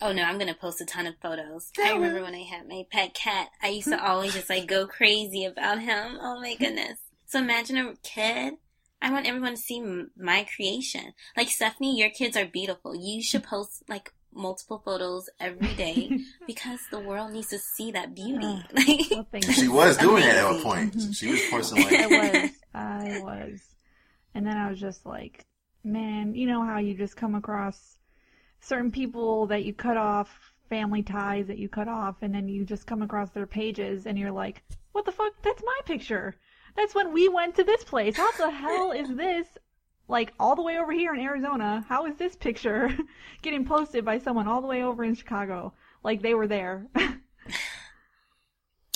Oh 0.00 0.12
no, 0.12 0.22
I'm 0.22 0.38
gonna 0.38 0.54
post 0.54 0.80
a 0.80 0.84
ton 0.84 1.08
of 1.08 1.16
photos. 1.20 1.72
I 1.82 1.90
remember 1.92 2.22
when 2.22 2.34
I 2.36 2.44
had 2.44 2.68
my 2.68 2.86
pet 2.88 3.14
cat. 3.14 3.48
I 3.60 3.70
used 3.70 3.88
to 3.88 4.00
always 4.08 4.32
just 4.32 4.48
like 4.48 4.68
go 4.68 4.86
crazy 4.86 5.44
about 5.44 5.80
him. 5.80 6.18
Oh 6.20 6.40
my 6.40 6.54
goodness. 6.54 7.00
So 7.26 7.40
imagine 7.40 7.78
a 7.78 7.94
kid. 8.04 8.54
I 9.00 9.12
want 9.12 9.26
everyone 9.26 9.52
to 9.52 9.56
see 9.56 9.78
m- 9.80 10.10
my 10.16 10.46
creation. 10.56 11.12
Like 11.36 11.48
Stephanie, 11.48 11.98
your 11.98 12.10
kids 12.10 12.36
are 12.36 12.46
beautiful. 12.46 12.94
You 12.94 13.22
should 13.22 13.44
post 13.44 13.82
like 13.88 14.12
multiple 14.34 14.82
photos 14.84 15.28
every 15.40 15.74
day 15.74 16.18
because 16.46 16.80
the 16.90 17.00
world 17.00 17.32
needs 17.32 17.48
to 17.48 17.58
see 17.58 17.90
that 17.92 18.14
beauty. 18.14 18.46
Ugh. 18.46 18.64
Like, 19.32 19.32
Well, 19.32 19.52
She 19.52 19.68
was 19.68 19.96
doing 19.96 20.22
it 20.22 20.34
at 20.34 20.44
one 20.44 20.54
Amazing. 20.54 20.62
point. 20.70 20.94
Mhm. 20.96 21.16
She 21.16 21.30
was 21.30 21.40
posting 21.50 21.82
like 21.84 21.92
I 21.92 22.06
was. 22.06 22.50
I 22.74 23.20
was. 23.22 23.60
And 24.34 24.46
then 24.46 24.56
I 24.56 24.68
was 24.70 24.78
just 24.78 25.04
like, 25.06 25.44
man, 25.84 26.34
you 26.34 26.46
know 26.46 26.62
how 26.64 26.78
you 26.78 26.94
just 26.94 27.16
come 27.16 27.34
across 27.34 27.96
certain 28.60 28.90
people 28.90 29.46
that 29.46 29.64
you 29.64 29.72
cut 29.72 29.96
off, 29.96 30.28
family 30.68 31.02
ties 31.02 31.46
that 31.46 31.58
you 31.58 31.68
cut 31.68 31.88
off, 31.88 32.16
and 32.22 32.34
then 32.34 32.48
you 32.48 32.64
just 32.64 32.86
come 32.86 33.02
across 33.02 33.30
their 33.30 33.46
pages 33.46 34.06
and 34.06 34.18
you're 34.18 34.32
like, 34.32 34.62
what 34.92 35.04
the 35.06 35.12
fuck? 35.12 35.32
That's 35.42 35.62
my 35.64 35.78
picture. 35.86 36.34
That's 36.78 36.94
when 36.94 37.12
we 37.12 37.28
went 37.28 37.56
to 37.56 37.64
this 37.64 37.82
place. 37.82 38.16
How 38.16 38.30
the 38.30 38.50
hell 38.50 38.92
is 38.92 39.08
this? 39.16 39.48
Like 40.06 40.32
all 40.38 40.54
the 40.54 40.62
way 40.62 40.78
over 40.78 40.92
here 40.92 41.12
in 41.12 41.20
Arizona, 41.20 41.84
how 41.88 42.06
is 42.06 42.16
this 42.16 42.36
picture 42.36 42.96
getting 43.42 43.66
posted 43.66 44.04
by 44.04 44.20
someone 44.20 44.46
all 44.46 44.60
the 44.60 44.68
way 44.68 44.84
over 44.84 45.02
in 45.02 45.16
Chicago? 45.16 45.72
Like 46.04 46.22
they 46.22 46.34
were 46.34 46.46
there. 46.46 46.86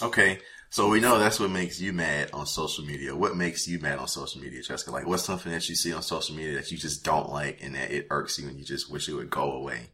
okay, 0.03 0.39
so 0.71 0.89
we 0.89 1.01
know 1.01 1.19
that's 1.19 1.41
what 1.41 1.51
makes 1.51 1.81
you 1.81 1.93
mad 1.93 2.31
on 2.33 2.47
social 2.47 2.85
media. 2.85 3.17
What 3.17 3.37
makes 3.37 3.67
you 3.67 3.81
mad 3.81 3.99
on 3.99 4.07
social 4.07 4.41
media, 4.41 4.63
Jessica? 4.63 4.93
Like, 4.93 5.09
what's 5.09 5.25
something 5.25 5.51
that 5.51 5.69
you 5.69 5.75
see 5.75 5.93
on 5.93 6.03
social 6.03 6.37
media 6.37 6.55
that 6.55 6.71
you 6.71 6.79
just 6.79 7.05
don't 7.05 7.31
like 7.31 7.65
and 7.65 7.75
that 7.75 7.91
it 7.91 8.07
irks 8.11 8.39
you 8.39 8.47
and 8.47 8.61
you 8.61 8.65
just 8.65 8.93
wish 8.93 9.09
it 9.09 9.15
would 9.15 9.29
go 9.29 9.51
away? 9.51 9.91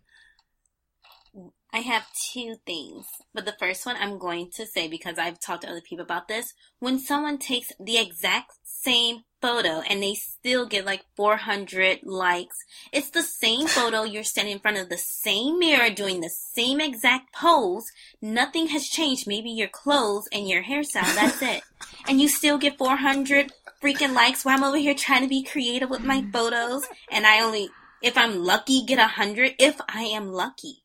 I 1.73 1.81
have 1.81 2.07
two 2.33 2.57
things. 2.67 3.07
But 3.35 3.45
the 3.45 3.57
first 3.59 3.85
one 3.85 3.97
I'm 3.97 4.19
going 4.19 4.51
to 4.55 4.67
say 4.67 4.89
because 4.89 5.19
I've 5.19 5.39
talked 5.39 5.63
to 5.63 5.71
other 5.71 5.83
people 5.83 6.05
about 6.05 6.29
this. 6.29 6.55
When 6.79 6.99
someone 6.99 7.39
takes 7.39 7.73
the 7.79 7.99
exact 7.99 8.53
same 8.65 9.25
photo 9.43 9.83
and 9.89 10.03
they 10.03 10.15
still 10.15 10.67
get 10.67 10.87
like 10.87 11.03
400 11.17 12.01
likes, 12.05 12.57
it's 12.91 13.11
the 13.11 13.23
same 13.23 13.67
photo. 13.69 14.03
You're 14.03 14.25
standing 14.25 14.55
in 14.55 14.61
front 14.61 14.79
of 14.79 14.89
the 14.89 14.97
same 14.97 15.59
mirror 15.59 15.91
doing 15.91 16.21
the 16.21 16.31
same 16.31 16.81
exact 16.81 17.35
pose. 17.35 17.85
Nothing 18.23 18.69
has 18.69 18.89
changed. 18.89 19.27
Maybe 19.27 19.51
your 19.51 19.69
clothes 19.69 20.29
and 20.33 20.49
your 20.49 20.63
hairstyle. 20.63 21.15
That's 21.15 21.43
it. 21.43 21.63
And 22.09 22.23
you 22.23 22.29
still 22.29 22.57
get 22.57 22.79
400 22.79 23.53
freaking 23.83 24.15
likes 24.15 24.43
while 24.43 24.57
I'm 24.57 24.65
over 24.65 24.79
here 24.79 24.95
trying 24.95 25.23
to 25.23 25.29
be 25.29 25.43
creative 25.43 25.91
with 25.91 26.03
my 26.03 26.25
photos. 26.33 26.87
And 27.11 27.27
I 27.27 27.43
only, 27.43 27.69
if 28.03 28.17
I'm 28.17 28.43
lucky, 28.43 28.83
get 28.87 28.99
a 28.99 29.07
hundred. 29.07 29.55
If 29.59 29.79
I 29.89 30.05
am 30.05 30.33
lucky. 30.33 30.85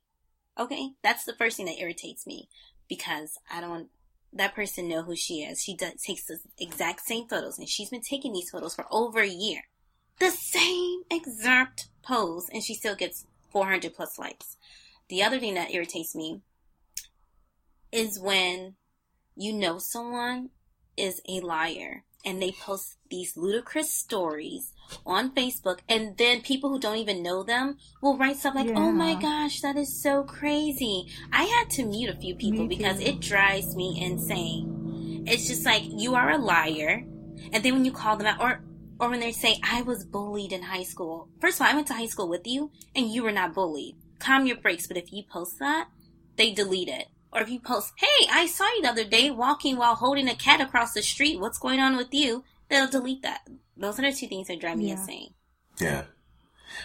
Okay, 0.57 0.91
that's 1.01 1.23
the 1.25 1.33
first 1.33 1.57
thing 1.57 1.65
that 1.65 1.79
irritates 1.79 2.27
me 2.27 2.47
because 2.87 3.37
I 3.51 3.61
don't 3.61 3.89
that 4.35 4.55
person 4.55 4.87
know 4.87 5.03
who 5.03 5.15
she 5.15 5.41
is. 5.43 5.61
She 5.61 5.75
does, 5.75 6.01
takes 6.01 6.25
the 6.25 6.39
exact 6.59 7.01
same 7.01 7.27
photos, 7.27 7.59
and 7.59 7.69
she's 7.69 7.89
been 7.89 8.01
taking 8.01 8.33
these 8.33 8.49
photos 8.49 8.75
for 8.75 8.85
over 8.91 9.19
a 9.19 9.27
year. 9.27 9.61
The 10.19 10.31
same 10.31 11.01
exact 11.11 11.87
pose, 12.01 12.49
and 12.51 12.63
she 12.63 12.73
still 12.73 12.95
gets 12.95 13.25
400 13.51 13.93
plus 13.93 14.17
likes. 14.17 14.57
The 15.09 15.23
other 15.23 15.39
thing 15.39 15.53
that 15.55 15.73
irritates 15.73 16.15
me 16.15 16.41
is 17.91 18.19
when 18.19 18.75
you 19.35 19.53
know 19.53 19.77
someone 19.77 20.49
is 20.97 21.21
a 21.27 21.39
liar 21.41 22.03
and 22.25 22.41
they 22.41 22.51
post 22.51 22.97
these 23.09 23.35
ludicrous 23.37 23.93
stories 23.93 24.73
on 25.05 25.33
Facebook, 25.33 25.79
and 25.89 26.17
then 26.17 26.41
people 26.41 26.69
who 26.69 26.79
don't 26.79 26.97
even 26.97 27.23
know 27.23 27.43
them 27.43 27.77
will 28.01 28.17
write 28.17 28.37
stuff 28.37 28.55
like, 28.55 28.67
Yeah. 28.67 28.77
"Oh 28.77 28.91
my 28.91 29.15
gosh, 29.15 29.61
that 29.61 29.75
is 29.77 30.01
so 30.01 30.23
crazy." 30.23 31.07
I 31.31 31.43
had 31.43 31.69
to 31.71 31.85
mute 31.85 32.09
a 32.09 32.17
few 32.19 32.35
people 32.35 32.65
Me 32.65 32.75
because 32.75 32.97
too. 32.99 33.05
it 33.05 33.19
drives 33.19 33.75
me 33.75 33.99
insane. 34.01 35.23
It's 35.27 35.47
just 35.47 35.65
like 35.65 35.83
you 35.85 36.15
are 36.15 36.31
a 36.31 36.37
liar, 36.37 37.05
and 37.51 37.63
then 37.63 37.73
when 37.73 37.85
you 37.85 37.91
call 37.91 38.17
them 38.17 38.27
out, 38.27 38.41
or 38.41 38.63
or 38.99 39.09
when 39.09 39.19
they 39.19 39.31
say, 39.31 39.59
"I 39.63 39.81
was 39.81 40.05
bullied 40.05 40.53
in 40.53 40.61
high 40.63 40.83
school." 40.83 41.27
First 41.41 41.59
of 41.59 41.65
all, 41.65 41.71
I 41.71 41.75
went 41.75 41.87
to 41.87 41.93
high 41.93 42.05
school 42.07 42.29
with 42.29 42.45
you, 42.47 42.71
and 42.95 43.09
you 43.11 43.23
were 43.23 43.31
not 43.31 43.53
bullied. 43.53 43.95
Calm 44.19 44.45
your 44.45 44.57
brakes. 44.57 44.87
But 44.87 44.97
if 44.97 45.11
you 45.11 45.23
post 45.23 45.59
that, 45.59 45.89
they 46.37 46.51
delete 46.51 46.87
it. 46.89 47.07
Or 47.33 47.41
if 47.41 47.49
you 47.49 47.59
post, 47.59 47.93
hey, 47.97 48.27
I 48.31 48.45
saw 48.45 48.65
you 48.75 48.83
the 48.83 48.89
other 48.89 49.03
day 49.03 49.31
walking 49.31 49.77
while 49.77 49.95
holding 49.95 50.29
a 50.29 50.35
cat 50.35 50.61
across 50.61 50.93
the 50.93 51.01
street. 51.01 51.39
What's 51.39 51.57
going 51.57 51.79
on 51.79 51.97
with 51.97 52.13
you? 52.13 52.43
They'll 52.69 52.87
delete 52.87 53.23
that. 53.23 53.47
Those 53.75 53.97
are 53.99 54.03
the 54.03 54.13
two 54.15 54.27
things 54.27 54.47
that 54.47 54.59
drive 54.59 54.77
me 54.77 54.87
Yeah. 54.87 54.93
insane. 54.93 55.33
Yeah. 55.79 56.03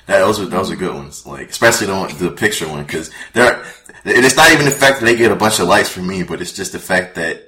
That, 0.07 0.19
those 0.19 0.41
are 0.41 0.47
those 0.47 0.71
are 0.71 0.77
good 0.77 0.95
ones, 0.95 1.27
like 1.27 1.49
especially 1.51 1.87
the 1.87 1.95
one, 1.95 2.17
the 2.19 2.31
picture 2.31 2.69
one, 2.69 2.85
because 2.85 3.11
they're 3.33 3.65
it's 4.05 4.37
not 4.37 4.51
even 4.53 4.67
the 4.67 4.71
fact 4.71 5.01
that 5.01 5.07
they 5.07 5.17
get 5.17 5.33
a 5.33 5.37
bunch 5.37 5.61
of 5.61 5.69
likes 5.69 5.89
from 5.89 6.07
me, 6.07 6.23
but 6.23 6.41
it's 6.43 6.53
just 6.53 6.73
the 6.73 6.79
fact 6.79 7.15
that 7.15 7.43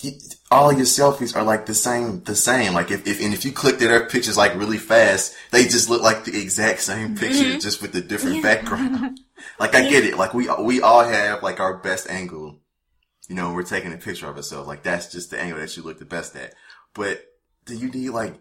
you, 0.00 0.12
all 0.54 0.72
your 0.72 0.86
selfies 0.86 1.34
are 1.36 1.42
like 1.42 1.66
the 1.66 1.74
same, 1.74 2.22
the 2.22 2.36
same. 2.36 2.72
Like 2.74 2.90
if, 2.90 3.06
if 3.06 3.20
and 3.20 3.34
if 3.34 3.44
you 3.44 3.52
click 3.52 3.78
to 3.78 3.88
their 3.88 4.06
pictures 4.06 4.36
like 4.36 4.54
really 4.54 4.78
fast, 4.78 5.34
they 5.50 5.64
just 5.64 5.90
look 5.90 6.00
like 6.02 6.24
the 6.24 6.40
exact 6.40 6.80
same 6.80 7.08
mm-hmm. 7.08 7.16
picture, 7.16 7.58
just 7.58 7.82
with 7.82 7.94
a 7.96 8.00
different 8.00 8.36
Yeah. 8.36 8.42
background. 8.42 9.20
Like 9.58 9.74
I 9.74 9.82
get 9.90 10.04
it. 10.04 10.16
Like 10.16 10.32
we 10.32 10.48
we 10.60 10.80
all 10.80 11.04
have 11.04 11.42
like 11.42 11.60
our 11.60 11.76
best 11.76 12.08
angle. 12.08 12.60
You 13.28 13.34
know, 13.34 13.52
we're 13.52 13.62
taking 13.64 13.92
a 13.92 13.98
picture 13.98 14.26
of 14.28 14.36
ourselves. 14.36 14.66
Like 14.66 14.82
that's 14.82 15.12
just 15.12 15.30
the 15.30 15.38
angle 15.40 15.58
that 15.58 15.76
you 15.76 15.82
look 15.82 15.98
the 15.98 16.06
best 16.06 16.34
at. 16.36 16.54
But 16.94 17.22
do 17.66 17.76
you 17.76 17.90
need 17.90 18.10
like 18.10 18.34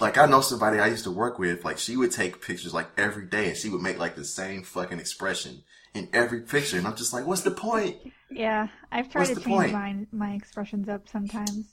like 0.00 0.16
I 0.18 0.26
know 0.26 0.40
somebody 0.40 0.78
I 0.78 0.86
used 0.88 1.04
to 1.04 1.10
work 1.10 1.38
with, 1.38 1.64
like 1.64 1.78
she 1.78 1.96
would 1.96 2.12
take 2.12 2.40
pictures 2.44 2.72
like 2.74 2.88
every 2.96 3.26
day 3.26 3.48
and 3.48 3.56
she 3.56 3.68
would 3.68 3.82
make 3.82 3.98
like 3.98 4.16
the 4.16 4.24
same 4.24 4.62
fucking 4.62 4.98
expression 4.98 5.62
in 5.94 6.08
every 6.12 6.40
picture. 6.40 6.78
And 6.78 6.86
I'm 6.86 6.96
just 6.96 7.12
like, 7.12 7.26
what's 7.26 7.42
the 7.42 7.50
point? 7.50 7.96
Yeah, 8.30 8.68
I've 8.90 9.10
tried 9.10 9.28
What's 9.28 9.40
to 9.40 9.44
change 9.46 9.70
point? 9.70 9.72
my 9.72 10.06
my 10.12 10.30
expressions 10.34 10.88
up 10.88 11.08
sometimes. 11.08 11.66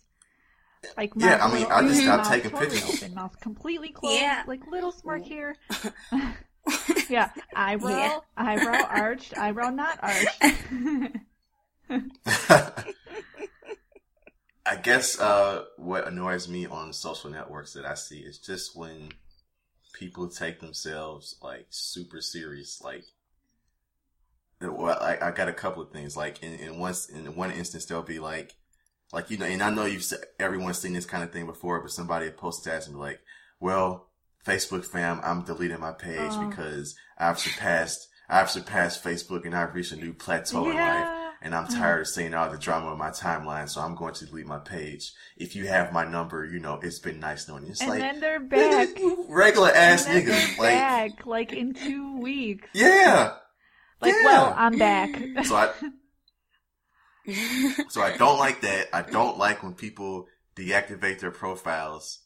Like 0.97 1.11
Yeah, 1.15 1.43
I 1.43 1.47
mean, 1.51 1.61
little- 1.63 1.71
I 1.71 1.81
just 1.87 2.01
stopped 2.01 2.23
mouth 2.23 2.31
taking 2.33 2.51
totally 2.51 2.69
pictures. 2.79 3.03
Open, 3.03 3.15
mouth 3.15 3.39
completely 3.39 3.89
closed, 3.93 4.19
Yeah. 4.21 4.43
like 4.47 4.67
little 4.67 4.91
smirk 4.91 5.23
here. 5.23 5.55
yeah, 7.09 7.31
eyebrow, 7.55 7.89
Yeah. 7.89 8.19
eyebrow 8.37 8.83
arched, 8.89 9.37
eyebrow 9.37 9.69
not 9.69 9.97
arched. 10.03 11.17
I 14.69 14.75
guess 14.75 15.19
uh, 15.19 15.63
what 15.77 16.07
annoys 16.07 16.47
me 16.47 16.67
on 16.67 16.93
social 16.93 17.31
networks 17.31 17.73
that 17.73 17.85
I 17.85 17.95
see 17.95 18.19
is 18.19 18.37
just 18.37 18.77
when 18.77 19.09
people 19.93 20.27
take 20.27 20.59
themselves 20.59 21.35
like 21.41 21.65
super 21.71 22.21
serious. 22.21 22.79
Like, 22.79 23.03
well, 24.61 24.95
I, 25.01 25.17
I 25.19 25.31
got 25.31 25.47
a 25.47 25.53
couple 25.53 25.81
of 25.81 25.91
things. 25.91 26.15
Like 26.15 26.43
in, 26.43 26.53
in 26.53 26.77
one 26.77 26.93
in 27.11 27.35
one 27.35 27.51
instance, 27.51 27.85
they'll 27.85 28.03
be 28.03 28.19
like, 28.19 28.53
like 29.11 29.31
you 29.31 29.37
know, 29.37 29.47
and 29.47 29.63
I 29.63 29.71
know 29.71 29.85
you've 29.85 30.05
everyone's 30.39 30.77
seen 30.77 30.93
this 30.93 31.05
kind 31.07 31.23
of 31.23 31.31
thing 31.31 31.47
before, 31.47 31.81
but 31.81 31.89
somebody 31.89 32.27
will 32.27 32.33
post 32.33 32.63
stats 32.63 32.85
and 32.85 32.93
be 32.93 32.99
like, 32.99 33.21
"Well, 33.59 34.09
Facebook 34.45 34.85
fam, 34.85 35.19
I'm 35.23 35.45
deleting 35.45 35.79
my 35.79 35.93
page 35.93 36.31
Oh. 36.33 36.47
because 36.47 36.95
I've 37.17 37.39
surpassed." 37.39 38.07
I've 38.31 38.51
surpassed 38.51 39.03
Facebook 39.03 39.45
and 39.45 39.55
I've 39.55 39.73
reached 39.73 39.91
a 39.91 39.95
new 39.95 40.13
plateau 40.13 40.69
in 40.69 40.75
life 40.75 40.75
yeah. 40.75 41.18
And 41.41 41.55
I'm 41.55 41.65
uh-huh. 41.65 41.77
tired 41.77 42.01
of 42.01 42.07
seeing 42.07 42.33
all 42.33 42.49
the 42.49 42.57
drama 42.57 42.87
on 42.87 42.97
my 42.97 43.09
timeline, 43.11 43.69
so 43.69 43.81
I'm 43.81 43.95
going 43.95 44.13
to 44.15 44.25
delete 44.25 44.45
my 44.45 44.59
page. 44.59 45.13
If 45.37 45.55
you 45.55 45.67
have 45.67 45.93
my 45.93 46.03
number, 46.05 46.45
you 46.45 46.59
know, 46.59 46.79
it's 46.81 46.99
been 46.99 47.19
nice 47.19 47.47
knowing 47.47 47.63
you. 47.65 47.71
It's 47.71 47.81
And 47.81 47.89
like, 47.91 47.99
then 47.99 48.19
they're 48.19 48.39
back. 48.41 48.89
regular 49.27 49.69
ass 49.71 50.05
niggas. 50.07 50.57
Like, 50.57 50.69
back, 50.73 51.25
like 51.25 51.53
in 51.53 51.73
two 51.73 52.17
weeks. 52.19 52.67
yeah. 52.73 53.33
Like, 54.01 54.13
Yeah. 54.13 54.25
well, 54.25 54.53
I'm 54.57 54.77
back. 54.77 55.09
So 55.45 55.55
I, 55.55 55.71
so 57.89 58.01
I 58.01 58.15
don't 58.17 58.39
like 58.39 58.61
that. 58.61 58.87
I 58.93 59.01
don't 59.03 59.37
like 59.37 59.61
when 59.63 59.73
people 59.73 60.27
deactivate 60.55 61.19
their 61.19 61.31
profiles 61.31 62.19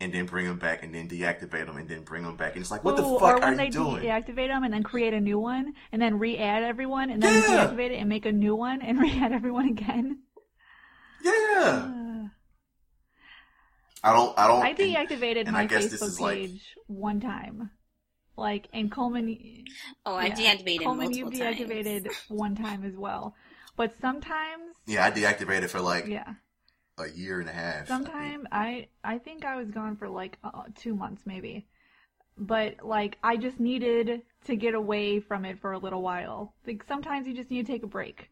and 0.00 0.12
then 0.14 0.26
bring 0.26 0.46
them 0.46 0.58
back 0.58 0.82
and 0.84 0.94
then 0.94 1.08
deactivate 1.08 1.66
them 1.66 1.76
and 1.76 1.88
then 1.88 2.02
bring 2.02 2.22
them 2.22 2.36
back. 2.36 2.52
And 2.54 2.60
it's 2.62 2.70
like, 2.70 2.84
what 2.84 2.94
Ooh, 2.94 3.02
the 3.02 3.02
or 3.04 3.20
fuck 3.20 3.40
when 3.40 3.54
are 3.54 3.56
they 3.56 3.66
you 3.66 3.70
doing? 3.72 4.02
deactivate 4.02 4.48
them 4.48 4.62
and 4.62 4.72
then 4.72 4.82
create 4.84 5.12
a 5.12 5.20
new 5.20 5.38
one, 5.40 5.72
and 5.92 6.00
then 6.00 6.18
re-add 6.18 6.62
everyone, 6.62 7.10
and 7.10 7.22
then 7.22 7.42
Yeah. 7.42 7.66
deactivate 7.66 7.90
it 7.90 7.96
and 7.96 8.08
make 8.08 8.24
a 8.26 8.32
new 8.32 8.54
one, 8.54 8.80
and 8.82 8.98
re-add 9.04 9.32
everyone 9.32 9.68
again. 9.68 10.20
Yeah. 11.22 11.88
Uh, 11.88 12.28
I 14.04 14.12
don't, 14.12 14.38
I 14.38 14.46
don't. 14.46 14.62
I 14.62 14.68
and- 14.70 14.78
deactivated 14.78 15.42
and 15.46 15.52
my 15.52 15.62
I 15.62 15.66
guess 15.66 15.86
this 15.88 16.00
Facebook 16.02 16.06
is 16.06 16.20
like- 16.20 16.38
page 16.38 16.74
one 16.86 17.20
time. 17.20 17.70
Like, 18.36 18.68
and 18.72 18.88
Coleman. 18.92 19.64
oh, 20.06 20.14
I 20.14 20.26
yeah, 20.26 20.36
deactivated 20.54 20.84
Coleman, 20.84 21.12
you 21.12 21.24
multiple 21.24 21.44
times. 21.44 21.56
deactivated 21.58 22.06
one 22.28 22.54
time 22.54 22.84
as 22.84 22.94
well. 22.96 23.34
But 23.76 23.94
sometimes, 24.00 24.62
yeah, 24.86 25.04
I 25.04 25.10
deactivated 25.10 25.70
for 25.70 25.80
like 25.80 26.06
yeah, 26.06 26.34
a 27.00 27.10
year 27.10 27.40
and 27.40 27.48
a 27.48 27.52
half. 27.52 27.82
I 27.82 27.84
sometime 27.86 28.48
I 28.52 28.88
I 29.04 29.18
think 29.18 29.44
I 29.44 29.56
was 29.56 29.70
gone 29.70 29.96
for 29.96 30.08
like 30.08 30.38
uh, 30.44 30.64
two 30.74 30.94
months 30.94 31.22
maybe. 31.26 31.66
But 32.36 32.84
like 32.84 33.18
I 33.22 33.36
just 33.36 33.58
needed 33.58 34.22
to 34.46 34.56
get 34.56 34.74
away 34.74 35.20
from 35.20 35.44
it 35.44 35.58
for 35.60 35.72
a 35.72 35.78
little 35.78 36.02
while. 36.02 36.54
Like 36.66 36.84
sometimes 36.86 37.26
you 37.26 37.34
just 37.34 37.50
need 37.50 37.66
to 37.66 37.72
take 37.72 37.82
a 37.82 37.88
break. 37.88 38.30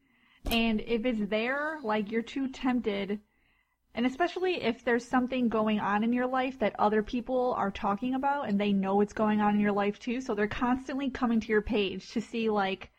And 0.51 0.81
if 0.87 1.05
it's 1.05 1.29
there, 1.29 1.81
like 1.83 2.11
you're 2.11 2.23
too 2.23 2.49
tempted 2.49 3.21
and 3.97 4.05
especially 4.05 4.63
if 4.63 4.85
there's 4.85 5.09
something 5.09 5.49
going 5.49 5.81
on 5.81 6.05
in 6.05 6.13
your 6.13 6.27
life 6.27 6.59
that 6.59 6.79
other 6.79 7.03
people 7.03 7.55
are 7.57 7.71
talking 7.71 8.15
about 8.15 8.47
and 8.47 8.61
they 8.61 8.71
know 8.71 8.97
what's 8.97 9.15
going 9.15 9.41
on 9.41 9.55
in 9.55 9.61
your 9.61 9.73
life 9.73 9.99
too, 9.99 10.21
so 10.21 10.35
they're 10.35 10.47
constantly 10.47 11.09
coming 11.09 11.41
to 11.41 11.49
your 11.49 11.63
page 11.63 12.11
to 12.11 12.21
see 12.21 12.51
like 12.51 12.91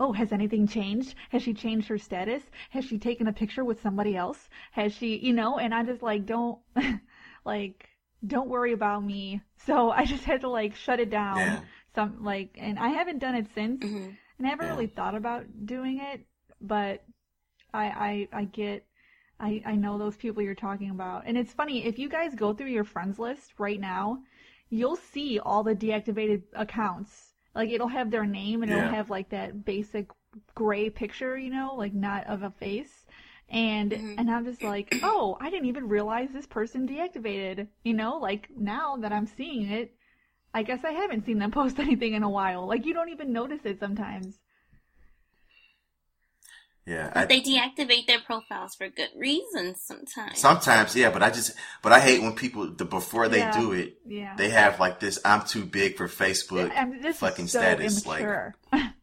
oh, 0.00 0.12
has 0.12 0.32
anything 0.32 0.66
changed? 0.66 1.14
Has 1.30 1.42
she 1.42 1.54
changed 1.54 1.88
her 1.88 1.98
status? 1.98 2.42
Has 2.70 2.84
she 2.84 2.98
taken 2.98 3.26
a 3.26 3.32
picture 3.32 3.64
with 3.64 3.80
somebody 3.82 4.16
else? 4.16 4.48
Has 4.72 4.92
she, 4.94 5.16
you 5.18 5.32
know, 5.32 5.58
and 5.58 5.74
I 5.74 5.82
just 5.84 6.02
like 6.02 6.26
don't 6.26 6.58
like 7.44 7.88
don't 8.26 8.48
worry 8.48 8.72
about 8.72 9.04
me. 9.04 9.42
So 9.66 9.90
I 9.90 10.04
just 10.04 10.24
had 10.24 10.40
to 10.42 10.48
like 10.48 10.74
shut 10.76 11.00
it 11.00 11.10
down. 11.10 11.36
Yeah. 11.38 11.60
Some 11.94 12.22
like 12.24 12.56
and 12.58 12.78
I 12.78 12.88
haven't 12.88 13.18
done 13.18 13.34
it 13.34 13.46
since. 13.54 13.82
Mhm. 13.82 14.16
And 14.38 14.46
I 14.46 14.50
haven't 14.50 14.66
Yeah. 14.66 14.72
really 14.72 14.86
thought 14.86 15.14
about 15.14 15.44
doing 15.66 15.98
it, 16.00 16.24
but 16.60 17.02
I 17.74 18.28
I 18.32 18.40
I 18.40 18.44
get 18.44 18.86
I 19.40 19.62
I 19.66 19.76
know 19.76 19.98
those 19.98 20.16
people 20.16 20.42
you're 20.42 20.54
talking 20.54 20.90
about. 20.90 21.24
And 21.26 21.36
it's 21.36 21.52
funny, 21.52 21.84
if 21.84 21.98
you 21.98 22.08
guys 22.08 22.34
go 22.34 22.52
through 22.54 22.68
your 22.70 22.84
friends 22.84 23.18
list 23.18 23.52
right 23.58 23.80
now, 23.80 24.22
you'll 24.70 24.96
see 24.96 25.38
all 25.38 25.62
the 25.64 25.74
deactivated 25.74 26.42
accounts. 26.54 27.27
Like 27.58 27.70
it'll 27.70 27.88
have 27.88 28.10
their 28.10 28.24
name 28.26 28.62
and 28.62 28.70
Yeah. 28.70 28.72
it'll 28.72 28.86
have 28.86 29.10
like 29.10 29.30
that 29.30 29.64
basic 29.66 30.08
gray 30.54 30.90
picture, 30.90 31.36
you 31.38 31.50
know, 31.50 31.74
like 31.76 31.94
not 31.94 32.26
of 32.26 32.42
a 32.44 32.50
face. 32.52 33.06
And 33.50 34.00
Mhm. 34.00 34.16
and 34.16 34.30
I'm 34.30 34.44
just 34.46 34.62
like, 34.62 34.96
"Oh, 35.02 35.36
I 35.40 35.50
didn't 35.50 35.66
even 35.68 35.88
realize 35.88 36.30
this 36.32 36.46
person 36.46 36.88
deactivated." 36.88 37.68
You 37.84 37.94
know, 37.94 38.18
like 38.18 38.48
now 38.56 38.96
that 38.98 39.12
I'm 39.12 39.26
seeing 39.26 39.70
it, 39.70 39.94
I 40.54 40.62
guess 40.64 40.84
I 40.84 40.92
haven't 40.92 41.24
seen 41.26 41.38
them 41.38 41.50
post 41.60 41.78
anything 41.80 42.14
in 42.14 42.22
a 42.24 42.30
while. 42.30 42.66
Like 42.66 42.86
you 42.86 42.94
don't 42.94 43.10
even 43.10 43.32
notice 43.32 43.64
it 43.66 43.80
sometimes. 43.80 44.38
Yeah, 46.88 47.12
I, 47.14 47.26
they 47.26 47.42
deactivate 47.42 48.06
their 48.06 48.20
profiles 48.20 48.74
for 48.74 48.88
good 48.88 49.10
reasons 49.14 49.82
sometimes. 49.82 50.38
sometimes, 50.38 50.96
yeah, 50.96 51.10
but 51.10 51.22
I 51.22 51.28
just, 51.30 51.52
but 51.82 51.92
I 51.92 52.00
hate 52.00 52.22
when 52.22 52.34
people, 52.34 52.70
the 52.70 52.86
before 52.86 53.28
they 53.28 53.40
Yeah. 53.40 53.52
do 53.52 53.72
it, 53.72 53.98
Yeah. 54.06 54.34
they 54.36 54.48
have 54.48 54.80
like 54.80 54.98
this, 54.98 55.18
I'm 55.22 55.44
too 55.44 55.66
big 55.66 55.98
for 55.98 56.08
Facebook 56.08 56.72
I 56.74 56.86
mean, 56.86 57.02
this 57.02 57.18
fucking 57.18 57.44
is 57.44 57.52
so 57.52 57.58
status. 57.60 58.06
Like. 58.06 58.26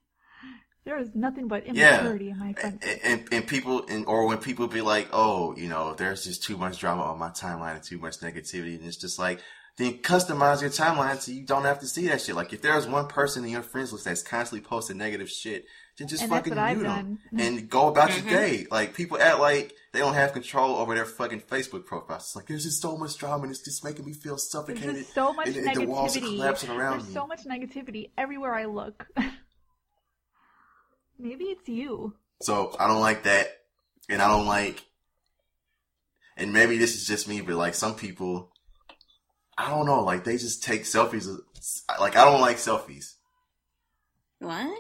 There 0.86 1.00
is 1.00 1.10
nothing 1.16 1.48
but 1.48 1.66
Yeah. 1.66 2.02
immaturity 2.02 2.30
in 2.30 2.38
my 2.38 2.54
friend. 2.54 2.80
and, 2.84 3.00
and, 3.04 3.34
and 3.34 3.48
people 3.48 3.88
and 3.88 4.06
or 4.06 4.28
when 4.28 4.38
people 4.38 4.68
be 4.68 4.82
like, 4.82 5.08
oh, 5.12 5.56
you 5.58 5.68
know, 5.68 5.96
there's 5.96 6.24
just 6.24 6.44
too 6.44 6.58
much 6.58 6.80
drama 6.80 7.02
on 7.04 7.18
my 7.18 7.30
timeline 7.30 7.74
and 7.74 7.84
too 7.84 7.98
much 7.98 8.20
negativity, 8.20 8.78
and 8.78 8.86
it's 8.86 8.96
just 8.96 9.18
like, 9.18 9.40
then 9.78 9.94
customize 9.98 10.62
your 10.62 10.70
timeline 10.70 11.20
so 11.20 11.32
you 11.32 11.44
don't 11.44 11.64
have 11.66 11.80
to 11.80 11.88
see 11.88 12.08
that 12.08 12.22
shit. 12.22 12.36
Like 12.36 12.54
if 12.54 12.62
there's 12.62 12.86
one 12.88 13.08
person 13.08 13.44
in 13.44 13.50
your 13.50 13.64
friends 13.64 13.92
list 13.94 14.06
that's 14.06 14.22
constantly 14.22 14.66
posting 14.66 14.98
negative 14.98 15.30
shit, 15.30 15.66
then 15.98 16.08
just 16.10 16.24
And 16.24 16.32
fucking 16.32 16.52
what 16.52 16.60
I've 16.60 16.78
mute 16.78 16.84
them 16.88 17.20
and 17.40 17.70
go 17.70 17.88
about 17.88 18.10
Mhm. 18.10 18.30
your 18.30 18.40
day. 18.40 18.68
Like 18.70 18.94
people 18.94 19.20
act 19.22 19.40
like 19.40 19.74
they 19.94 20.00
don't 20.00 20.14
have 20.14 20.34
control 20.34 20.76
over 20.76 20.94
their 20.94 21.06
fucking 21.06 21.42
Facebook 21.42 21.86
profiles. 21.86 22.24
It's 22.24 22.36
like 22.36 22.48
there's 22.48 22.64
just 22.64 22.82
so 22.82 22.98
much 22.98 23.18
drama 23.18 23.44
and 23.44 23.52
it's 23.52 23.64
just 23.64 23.84
making 23.84 24.06
me 24.06 24.14
feel 24.14 24.34
There's 24.34 24.52
suffocated. 24.52 24.96
just 24.96 25.14
so 25.14 25.32
much 25.34 25.48
and- 25.48 25.58
and 25.68 25.76
the 25.76 25.86
walls 25.88 26.18
are 26.18 26.20
negativity. 26.20 26.36
collapsing 26.36 26.70
around 26.72 26.98
There's 27.00 27.08
me. 27.08 27.14
so 27.14 27.28
much 27.28 27.44
negativity 27.46 28.10
everywhere 28.18 28.54
I 28.56 28.66
look. 28.66 29.08
Maybe 31.18 31.46
it's 31.46 31.68
you. 31.70 32.14
So 32.42 32.76
I 32.80 32.88
don't 32.88 33.00
like 33.00 33.24
that, 33.24 33.48
and 34.10 34.22
I 34.22 34.28
don't 34.28 34.46
like, 34.46 34.84
and 36.36 36.52
maybe 36.52 36.78
this 36.78 36.96
is 36.96 37.08
just 37.08 37.30
me, 37.30 37.40
but 37.40 37.56
like 37.56 37.74
some 37.74 37.96
people, 37.96 38.52
I 39.58 39.70
don't 39.70 39.86
know, 39.86 40.04
like 40.04 40.26
they 40.26 40.36
just 40.38 40.62
take 40.62 40.84
selfies. 40.84 41.26
Like 42.00 42.18
I 42.18 42.26
don't 42.26 42.42
like 42.42 42.58
selfies. 42.58 43.14
What? 44.40 44.78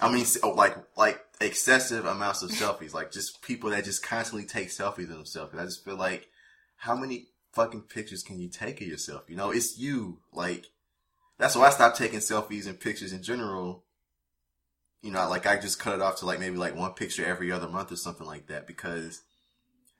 I 0.00 0.12
mean, 0.12 0.24
oh, 0.42 0.50
like 0.50 0.76
like 0.96 1.20
excessive 1.40 2.04
amounts 2.04 2.42
of 2.42 2.50
selfies. 2.50 2.94
Like 2.94 3.10
just 3.10 3.42
people 3.42 3.70
that 3.70 3.84
just 3.84 4.02
constantly 4.02 4.46
take 4.46 4.68
selfies 4.68 5.04
of 5.04 5.16
themselves. 5.16 5.54
I 5.56 5.64
just 5.64 5.84
feel 5.84 5.96
like, 5.96 6.28
how 6.76 6.96
many 6.96 7.28
fucking 7.52 7.82
pictures 7.82 8.22
can 8.22 8.40
you 8.40 8.48
take 8.48 8.80
of 8.80 8.86
yourself? 8.86 9.24
You 9.28 9.36
know, 9.36 9.50
it's 9.50 9.78
you. 9.78 10.18
Like 10.32 10.66
that's 11.38 11.56
why 11.56 11.66
I 11.66 11.70
stopped 11.70 11.98
taking 11.98 12.20
selfies 12.20 12.66
and 12.66 12.78
pictures 12.78 13.12
in 13.12 13.22
general. 13.22 13.84
You 15.02 15.12
know, 15.12 15.28
like 15.28 15.46
I 15.46 15.58
just 15.58 15.80
cut 15.80 15.94
it 15.94 16.02
off 16.02 16.16
to 16.16 16.26
like 16.26 16.40
maybe 16.40 16.56
like 16.56 16.76
one 16.76 16.92
picture 16.92 17.24
every 17.24 17.50
other 17.50 17.68
month 17.68 17.92
or 17.92 17.96
something 17.96 18.26
like 18.26 18.48
that 18.48 18.66
because 18.66 19.22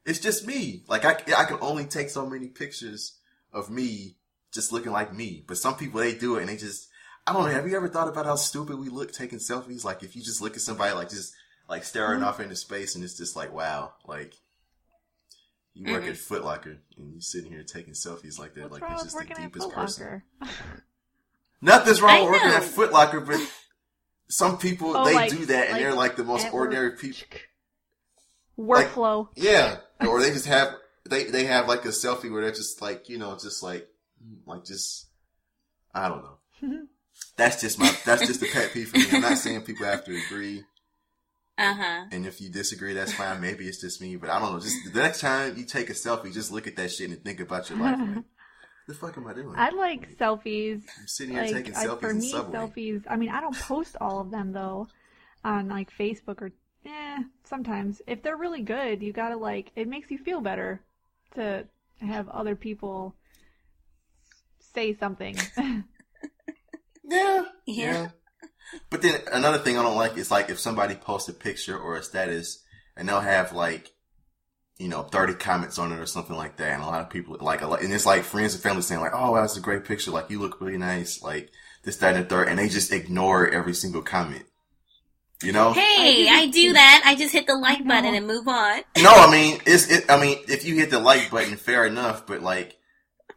it's 0.05 0.21
just 0.21 0.47
me. 0.47 0.85
Like 0.89 1.05
I 1.05 1.17
I 1.37 1.45
can 1.45 1.59
only 1.61 1.85
take 1.87 2.11
so 2.11 2.27
many 2.27 2.49
pictures 2.49 3.19
of 3.53 3.71
me 3.71 4.17
just 4.53 4.73
looking 4.73 4.93
like 4.93 5.15
me. 5.15 5.45
But 5.47 5.59
some 5.59 5.77
people 5.77 6.01
they 6.01 6.15
do 6.15 6.37
it 6.37 6.41
and 6.41 6.49
they 6.49 6.57
just 6.57 6.88
I 7.29 7.33
don't 7.33 7.43
know. 7.45 7.49
Have 7.51 7.69
you 7.69 7.77
ever 7.77 7.89
thought 7.89 8.09
about 8.09 8.27
how 8.27 8.37
stupid 8.37 8.79
we 8.79 8.89
look 8.89 9.13
taking 9.13 9.39
selfies? 9.39 9.85
Like 9.85 10.03
if 10.03 10.17
you 10.17 10.23
just 10.23 10.41
look 10.41 10.55
at 10.55 10.61
somebody 10.63 10.93
like 10.95 11.11
just 11.11 11.35
like 11.69 11.85
staring 11.85 12.23
off 12.23 12.41
into 12.41 12.57
space 12.57 12.95
and 12.95 13.05
it's 13.05 13.17
just 13.17 13.37
like 13.37 13.53
wow, 13.53 13.93
like 14.07 14.35
you 15.75 15.93
work 15.93 16.05
Mhm. 16.05 16.11
at 16.11 16.17
Foot 16.17 16.45
Locker 16.45 16.79
and 16.97 17.15
you 17.15 17.21
sitting 17.21 17.51
here 17.53 17.63
taking 17.63 17.93
selfies 17.95 18.39
like 18.39 18.55
that, 18.55 18.71
What's 18.71 18.73
like 18.75 18.83
wrong 18.83 18.93
you're 18.97 19.05
just 19.05 19.19
the 19.19 19.35
deepest 19.35 19.71
person. 19.71 20.23
Nothing's 21.61 22.01
wrong 22.01 22.23
with 22.25 22.33
working 22.33 22.51
at 22.51 22.65
Foot 22.65 22.93
Locker, 22.93 23.21
but 23.21 23.41
some 24.29 24.59
people 24.59 24.97
Oh, 24.97 25.05
they 25.05 25.15
like- 25.15 25.31
do 25.31 25.47
that 25.47 25.65
and 25.69 25.73
like 25.73 25.81
they're 25.83 25.95
like 25.95 26.17
the 26.17 26.25
most 26.25 26.47
at 26.47 26.55
ordinary 26.55 26.93
people. 26.93 27.27
Workflow. 28.59 29.29
Yeah, 29.37 29.79
or 30.01 30.21
they 30.21 30.31
just 30.31 30.47
have 30.47 30.75
they 31.09 31.25
they 31.25 31.45
have 31.45 31.69
like 31.69 31.85
a 31.85 31.89
selfie 31.89 32.31
where 32.33 32.43
they're 32.43 32.51
just 32.53 32.81
like 32.83 33.09
you 33.09 33.19
know 33.19 33.37
just 33.37 33.63
like 33.63 33.89
like 34.47 34.65
just 34.65 35.07
I 35.95 36.09
don't 36.09 36.25
know. 36.25 36.87
That's 37.39 37.61
just 37.61 37.79
my 37.79 37.91
that's 38.05 38.27
just 38.27 38.43
a 38.43 38.47
pet 38.53 38.71
peeve 38.75 38.89
for 38.91 38.99
me. 38.99 39.07
I'm 39.13 39.23
not 39.23 39.39
saying 39.39 39.63
people 39.63 39.87
have 39.87 40.05
to 40.05 40.15
agree, 40.27 40.65
Uh 41.57 41.73
huh. 41.75 42.05
and 42.13 42.27
if 42.27 42.41
you 42.41 42.51
disagree, 42.51 42.93
that's 42.93 43.13
fine. 43.15 43.41
Maybe 43.41 43.67
it's 43.67 43.81
just 43.81 44.01
me, 44.03 44.17
but 44.17 44.29
I 44.29 44.39
don't 44.41 44.53
know. 44.53 44.61
Just 44.61 44.93
the 44.93 45.01
next 45.01 45.21
time 45.21 45.57
you 45.57 45.65
take 45.65 45.89
a 45.89 45.95
selfie, 45.95 46.33
just 46.35 46.53
look 46.53 46.67
at 46.67 46.77
that 46.77 46.91
shit 46.93 47.09
and 47.11 47.25
think 47.25 47.41
about 47.41 47.71
your 47.71 47.79
life. 47.79 47.99
Like, 47.99 48.25
the 48.89 48.95
fuck 48.95 49.17
am 49.17 49.27
I 49.29 49.35
doing? 49.35 49.55
I 49.57 49.71
like 49.71 50.17
selfies. 50.19 50.83
I'm 50.99 51.07
sitting 51.07 51.35
here 51.35 51.45
Like 51.45 51.55
taking 51.55 51.75
I, 51.77 51.87
selfies 51.87 52.01
for 52.01 52.11
in 52.11 52.19
me, 52.19 52.31
subway. 52.31 52.59
selfies. 52.59 53.03
I 53.09 53.17
mean, 53.17 53.31
I 53.31 53.41
don't 53.41 53.57
post 53.59 53.97
all 54.01 54.21
of 54.21 54.31
them 54.31 54.53
though, 54.53 54.89
on 55.45 55.69
like 55.69 55.91
Facebook 55.97 56.43
or 56.43 56.51
eh. 56.85 57.19
Sometimes 57.45 58.03
if 58.07 58.23
they're 58.23 58.37
really 58.37 58.63
good, 58.63 59.01
you 59.03 59.13
gotta 59.13 59.37
like. 59.37 59.71
It 59.77 59.87
makes 59.89 60.11
you 60.11 60.19
feel 60.19 60.41
better 60.41 60.81
to 61.37 61.67
have 62.01 62.29
other 62.31 62.57
people 62.57 63.15
say 64.75 64.95
something. 64.95 65.37
Yeah, 67.09 67.45
Yeah. 67.67 68.09
But 68.91 69.03
then 69.03 69.21
another 69.33 69.59
thing 69.59 69.79
I 69.79 69.83
don't 69.83 69.97
like 69.97 70.17
is 70.17 70.31
like 70.31 70.51
if 70.51 70.59
somebody 70.59 70.95
posts 70.95 71.29
a 71.29 71.33
picture 71.33 71.79
or 71.79 71.97
a 71.97 72.03
status 72.03 72.63
and 72.97 73.09
they'll 73.09 73.21
have 73.21 73.53
like, 73.53 73.93
you 74.79 74.89
know, 74.89 75.03
30 75.03 75.35
comments 75.35 75.79
on 75.79 75.93
it 75.93 75.99
or 75.99 76.07
something 76.07 76.37
like 76.37 76.57
that. 76.59 76.75
And 76.75 76.83
a 76.83 76.87
lot 76.87 77.01
of 77.01 77.11
people 77.11 77.37
like, 77.41 77.63
and 77.63 77.93
it's 77.93 78.07
like 78.07 78.25
friends 78.25 78.55
and 78.55 78.63
family 78.63 78.83
saying 78.83 79.01
like, 79.01 79.13
oh, 79.15 79.35
that's 79.35 79.57
a 79.57 79.61
great 79.61 79.85
picture. 79.85 80.11
Like 80.11 80.31
you 80.31 80.39
look 80.39 80.61
really 80.61 80.79
nice. 80.79 81.23
Like 81.23 81.51
this, 81.83 81.97
that, 81.97 82.15
and 82.15 82.25
the 82.25 82.29
third. 82.29 82.49
And 82.49 82.59
they 82.59 82.69
just 82.69 82.93
ignore 82.93 83.49
every 83.49 83.75
single 83.75 84.03
comment. 84.03 84.45
You 85.43 85.53
know? 85.53 85.73
Hey, 85.73 86.29
I 86.29 86.41
I 86.41 86.47
do 86.47 86.53
do 86.53 86.73
that. 86.73 87.03
I 87.07 87.15
just 87.15 87.33
hit 87.33 87.47
the 87.47 87.55
like 87.55 87.87
button 87.87 88.15
and 88.15 88.27
move 88.27 88.49
on. 88.49 88.81
No, 88.99 89.13
I 89.13 89.31
mean, 89.31 89.61
it's, 89.67 89.89
it, 89.89 90.11
I 90.11 90.21
mean, 90.21 90.39
if 90.49 90.65
you 90.65 90.75
hit 90.75 90.91
the 90.91 90.99
like 90.99 91.31
button, 91.31 91.57
fair 91.57 91.87
enough. 91.87 92.27
But 92.27 92.43
like, 92.43 92.77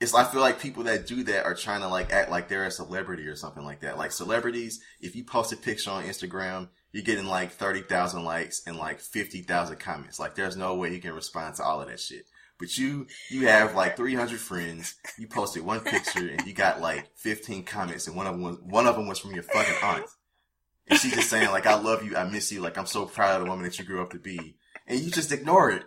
it's, 0.01 0.15
I 0.15 0.23
feel 0.23 0.41
like 0.41 0.59
people 0.59 0.83
that 0.85 1.05
do 1.05 1.23
that 1.25 1.45
are 1.45 1.53
trying 1.53 1.81
to 1.81 1.87
like 1.87 2.11
act 2.11 2.31
like 2.31 2.47
they're 2.47 2.65
a 2.65 2.71
celebrity 2.71 3.27
or 3.27 3.35
something 3.35 3.63
like 3.63 3.81
that. 3.81 3.99
Like 3.99 4.11
celebrities, 4.11 4.81
if 4.99 5.15
you 5.15 5.23
post 5.23 5.53
a 5.53 5.57
picture 5.57 5.91
on 5.91 6.05
Instagram, 6.05 6.69
you're 6.91 7.03
getting 7.03 7.27
like 7.27 7.51
30,000 7.51 8.23
likes 8.23 8.63
and 8.65 8.77
like 8.77 8.99
50,000 8.99 9.79
comments. 9.79 10.19
Like 10.19 10.33
there's 10.33 10.57
no 10.57 10.75
way 10.75 10.91
you 10.91 10.99
can 10.99 11.13
respond 11.13 11.55
to 11.55 11.63
all 11.63 11.81
of 11.81 11.87
that 11.87 11.99
shit. 11.99 12.25
But 12.57 12.79
you, 12.79 13.05
you 13.29 13.47
have 13.47 13.75
like 13.75 13.95
300 13.95 14.39
friends. 14.39 14.95
You 15.19 15.27
posted 15.27 15.63
one 15.63 15.81
picture 15.81 16.27
and 16.27 16.47
you 16.47 16.53
got 16.53 16.81
like 16.81 17.15
15 17.17 17.63
comments 17.63 18.07
and 18.07 18.15
one 18.15 18.25
of 18.25 18.33
them 18.33 18.41
was, 18.41 18.57
one 18.59 18.87
of 18.87 18.95
them 18.95 19.07
was 19.07 19.19
from 19.19 19.35
your 19.35 19.43
fucking 19.43 19.75
aunt. 19.83 20.05
And 20.87 20.97
she's 20.97 21.13
just 21.13 21.29
saying 21.29 21.51
like, 21.51 21.67
I 21.67 21.79
love 21.79 22.03
you. 22.03 22.17
I 22.17 22.23
miss 22.23 22.51
you. 22.51 22.61
Like 22.61 22.79
I'm 22.79 22.87
so 22.87 23.05
proud 23.05 23.35
of 23.35 23.45
the 23.45 23.51
woman 23.51 23.65
that 23.65 23.77
you 23.77 23.85
grew 23.85 24.01
up 24.01 24.09
to 24.11 24.19
be. 24.19 24.55
And 24.87 24.99
you 24.99 25.11
just 25.11 25.31
ignore 25.31 25.69
it. 25.69 25.83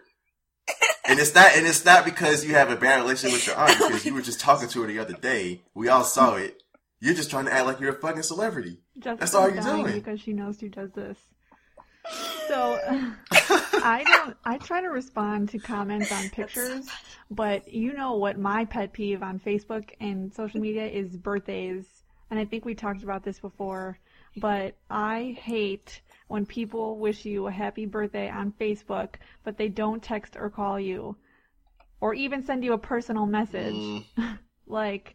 And 1.06 1.20
it's 1.20 1.34
not, 1.34 1.54
and 1.54 1.66
it's 1.66 1.84
not 1.84 2.04
because 2.04 2.44
you 2.44 2.54
have 2.54 2.70
a 2.70 2.76
bad 2.76 3.00
relationship 3.02 3.36
with 3.36 3.46
your 3.46 3.56
aunt 3.56 3.78
because 3.78 4.04
you 4.06 4.14
were 4.14 4.22
just 4.22 4.40
talking 4.40 4.68
to 4.68 4.82
her 4.82 4.86
the 4.86 4.98
other 4.98 5.12
day. 5.12 5.62
We 5.74 5.88
all 5.88 6.04
saw 6.04 6.36
it. 6.36 6.62
You're 7.00 7.14
just 7.14 7.28
trying 7.30 7.44
to 7.44 7.52
act 7.52 7.66
like 7.66 7.80
you're 7.80 7.94
a 7.94 8.00
fucking 8.00 8.22
celebrity. 8.22 8.80
Jessica's 8.98 9.32
That's 9.32 9.34
all 9.34 9.50
you're 9.50 9.62
doing. 9.62 9.92
because 9.92 10.20
she 10.20 10.32
knows 10.32 10.58
who 10.60 10.70
does 10.70 10.92
this. 10.92 11.18
So 12.48 12.78
I 13.32 14.04
don't. 14.06 14.36
I 14.44 14.58
try 14.58 14.80
to 14.80 14.88
respond 14.88 15.50
to 15.50 15.58
comments 15.58 16.12
on 16.12 16.28
pictures, 16.30 16.86
but 17.30 17.72
you 17.72 17.92
know 17.94 18.16
what 18.16 18.38
my 18.38 18.64
pet 18.64 18.92
peeve 18.92 19.22
on 19.22 19.38
Facebook 19.38 19.90
and 20.00 20.32
social 20.32 20.60
media 20.60 20.86
is 20.86 21.16
birthdays, 21.16 21.84
and 22.30 22.38
I 22.38 22.44
think 22.44 22.64
we 22.64 22.74
talked 22.74 23.02
about 23.02 23.24
this 23.24 23.38
before. 23.40 23.98
But 24.36 24.76
I 24.90 25.36
hate 25.40 26.00
when 26.28 26.46
people 26.46 26.98
wish 26.98 27.24
you 27.24 27.46
a 27.46 27.52
happy 27.52 27.86
birthday 27.86 28.28
on 28.30 28.52
Facebook, 28.60 29.14
but 29.44 29.58
they 29.58 29.68
don't 29.68 30.02
text 30.02 30.36
or 30.36 30.48
call 30.50 30.80
you, 30.80 31.16
or 32.00 32.14
even 32.14 32.44
send 32.44 32.64
you 32.64 32.72
a 32.72 32.78
personal 32.78 33.26
message. 33.26 33.74
Mm, 33.74 34.04
Like, 34.66 35.14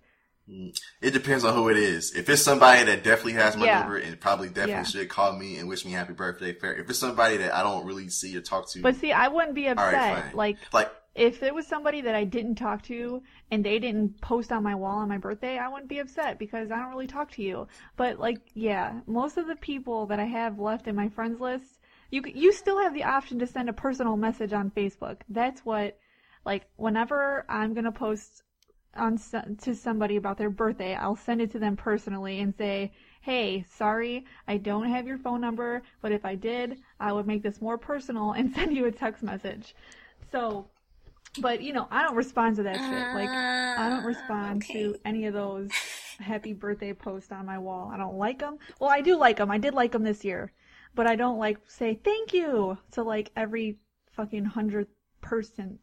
it 1.01 1.11
depends 1.11 1.43
on 1.43 1.53
who 1.55 1.69
it 1.69 1.77
is. 1.77 2.13
If 2.15 2.29
it's 2.29 2.41
somebody 2.41 2.83
that 2.85 3.03
definitely 3.03 3.33
has 3.33 3.55
my 3.57 3.65
Yeah. 3.65 3.79
number 3.81 3.97
and 3.97 4.19
probably 4.19 4.47
definitely 4.47 4.71
Yeah. 4.73 4.83
should 4.83 5.09
call 5.09 5.33
me 5.37 5.57
and 5.57 5.67
wish 5.67 5.85
me 5.85 5.91
happy 5.91 6.13
birthday, 6.13 6.53
fair. 6.53 6.75
If 6.75 6.89
it's 6.89 6.99
somebody 6.99 7.37
that 7.37 7.53
I 7.53 7.61
don't 7.63 7.85
really 7.85 8.09
see 8.09 8.35
or 8.37 8.41
talk 8.41 8.71
to, 8.73 8.81
but 8.81 8.95
see, 8.95 9.11
I 9.11 9.27
wouldn't 9.27 9.55
be 9.55 9.67
upset. 9.67 10.23
fine. 10.23 10.35
like, 10.35 10.57
like, 10.73 10.91
if 11.15 11.43
it 11.43 11.53
was 11.53 11.67
somebody 11.67 12.01
that 12.01 12.15
I 12.15 12.23
didn't 12.23 12.55
talk 12.55 12.83
to 12.83 13.21
and 13.51 13.63
they 13.63 13.79
didn't 13.79 14.21
post 14.21 14.51
on 14.51 14.63
my 14.63 14.75
wall 14.75 14.99
on 14.99 15.09
my 15.09 15.17
birthday, 15.17 15.57
I 15.57 15.67
wouldn't 15.67 15.89
be 15.89 15.99
upset 15.99 16.39
because 16.39 16.71
I 16.71 16.77
don't 16.77 16.91
really 16.91 17.07
talk 17.07 17.31
to 17.31 17.41
you. 17.41 17.67
But 17.97 18.19
like, 18.19 18.39
yeah, 18.53 19.01
most 19.07 19.37
of 19.37 19.47
the 19.47 19.55
people 19.55 20.05
that 20.07 20.19
I 20.19 20.25
have 20.25 20.59
left 20.59 20.87
in 20.87 20.95
my 20.95 21.09
friends 21.09 21.41
list, 21.41 21.79
you 22.11 22.23
you 22.25 22.51
still 22.51 22.79
have 22.79 22.93
the 22.93 23.03
option 23.03 23.39
to 23.39 23.47
send 23.47 23.69
a 23.69 23.73
personal 23.73 24.17
message 24.17 24.53
on 24.53 24.71
Facebook. 24.71 25.17
That's 25.29 25.65
what, 25.65 25.97
like, 26.45 26.67
whenever 26.75 27.45
I'm 27.49 27.73
gonna 27.73 27.91
post 27.91 28.43
on 28.95 29.17
to 29.61 29.75
somebody 29.75 30.15
about 30.15 30.37
their 30.37 30.49
birthday, 30.49 30.95
I'll 30.95 31.15
send 31.15 31.41
it 31.41 31.51
to 31.51 31.59
them 31.59 31.75
personally 31.75 32.39
and 32.39 32.55
say, 32.55 32.91
"Hey, 33.21 33.63
sorry, 33.63 34.25
I 34.47 34.57
don't 34.57 34.89
have 34.89 35.07
your 35.07 35.17
phone 35.17 35.41
number, 35.41 35.83
but 36.01 36.11
if 36.11 36.25
I 36.25 36.35
did, 36.35 36.81
I 36.99 37.13
would 37.13 37.27
make 37.27 37.43
this 37.43 37.61
more 37.61 37.77
personal 37.77 38.31
and 38.31 38.51
send 38.55 38.75
you 38.75 38.85
a 38.85 38.91
text 38.91 39.21
message." 39.23 39.75
So, 40.31 40.67
but 41.39 41.61
you 41.61 41.73
know, 41.73 41.87
I 41.91 42.03
don't 42.03 42.15
respond 42.15 42.55
to 42.57 42.63
that 42.63 42.75
shit. 42.77 43.13
Like, 43.13 43.29
I 43.29 43.89
don't 43.89 44.03
respond 44.05 44.63
okay. 44.63 44.83
to 44.83 44.95
any 45.05 45.25
of 45.25 45.33
those 45.33 45.69
happy 46.19 46.53
birthday 46.53 46.93
posts 46.93 47.31
on 47.31 47.45
my 47.45 47.57
wall. 47.59 47.91
I 47.93 47.97
don't 47.97 48.17
like 48.17 48.39
them. 48.39 48.57
Well, 48.79 48.89
I 48.89 49.01
do 49.01 49.17
like 49.17 49.37
them. 49.37 49.51
I 49.51 49.57
did 49.57 49.73
like 49.73 49.91
them 49.91 50.03
this 50.03 50.25
year, 50.25 50.51
but 50.95 51.07
I 51.07 51.15
don't 51.15 51.37
like 51.37 51.57
say 51.67 51.99
thank 52.03 52.33
you 52.33 52.77
to 52.91 53.03
like 53.03 53.31
every 53.35 53.77
fucking 54.13 54.45
hundredth 54.45 54.89
person. 55.21 55.79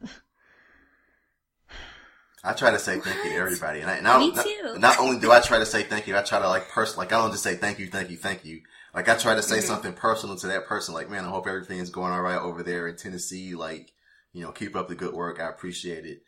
I 2.44 2.52
try 2.52 2.70
to 2.70 2.78
say 2.78 3.00
thank 3.00 3.24
you 3.24 3.30
to 3.30 3.36
everybody, 3.36 3.80
and 3.80 3.90
I, 3.90 3.96
and 3.96 4.06
I 4.06 4.18
Me 4.18 4.30
not, 4.30 4.44
too. 4.44 4.78
not 4.78 5.00
only 5.00 5.18
do 5.18 5.32
I 5.32 5.40
try 5.40 5.58
to 5.58 5.66
say 5.66 5.82
thank 5.82 6.06
you, 6.06 6.16
I 6.16 6.22
try 6.22 6.38
to 6.38 6.48
like 6.48 6.68
person 6.68 6.98
like 6.98 7.12
I 7.12 7.18
don't 7.18 7.32
just 7.32 7.42
say 7.42 7.56
thank 7.56 7.80
you, 7.80 7.88
thank 7.88 8.08
you, 8.10 8.16
thank 8.16 8.44
you. 8.44 8.60
Like 8.94 9.08
I 9.08 9.16
try 9.16 9.34
to 9.34 9.42
say 9.42 9.58
Mhm. 9.58 9.62
something 9.62 9.92
personal 9.92 10.36
to 10.36 10.46
that 10.48 10.66
person. 10.66 10.94
Like, 10.94 11.10
man, 11.10 11.24
I 11.24 11.28
hope 11.28 11.46
everything 11.48 11.78
is 11.80 11.90
going 11.90 12.12
all 12.12 12.22
right 12.22 12.38
over 12.38 12.62
there 12.62 12.86
in 12.86 12.96
Tennessee. 12.96 13.54
Like, 13.54 13.92
you 14.36 14.44
know, 14.44 14.52
keep 14.52 14.76
up 14.76 14.88
the 14.88 14.96
good 14.96 15.14
work. 15.14 15.40
I 15.40 15.48
appreciate 15.50 16.06
it. 16.06 16.22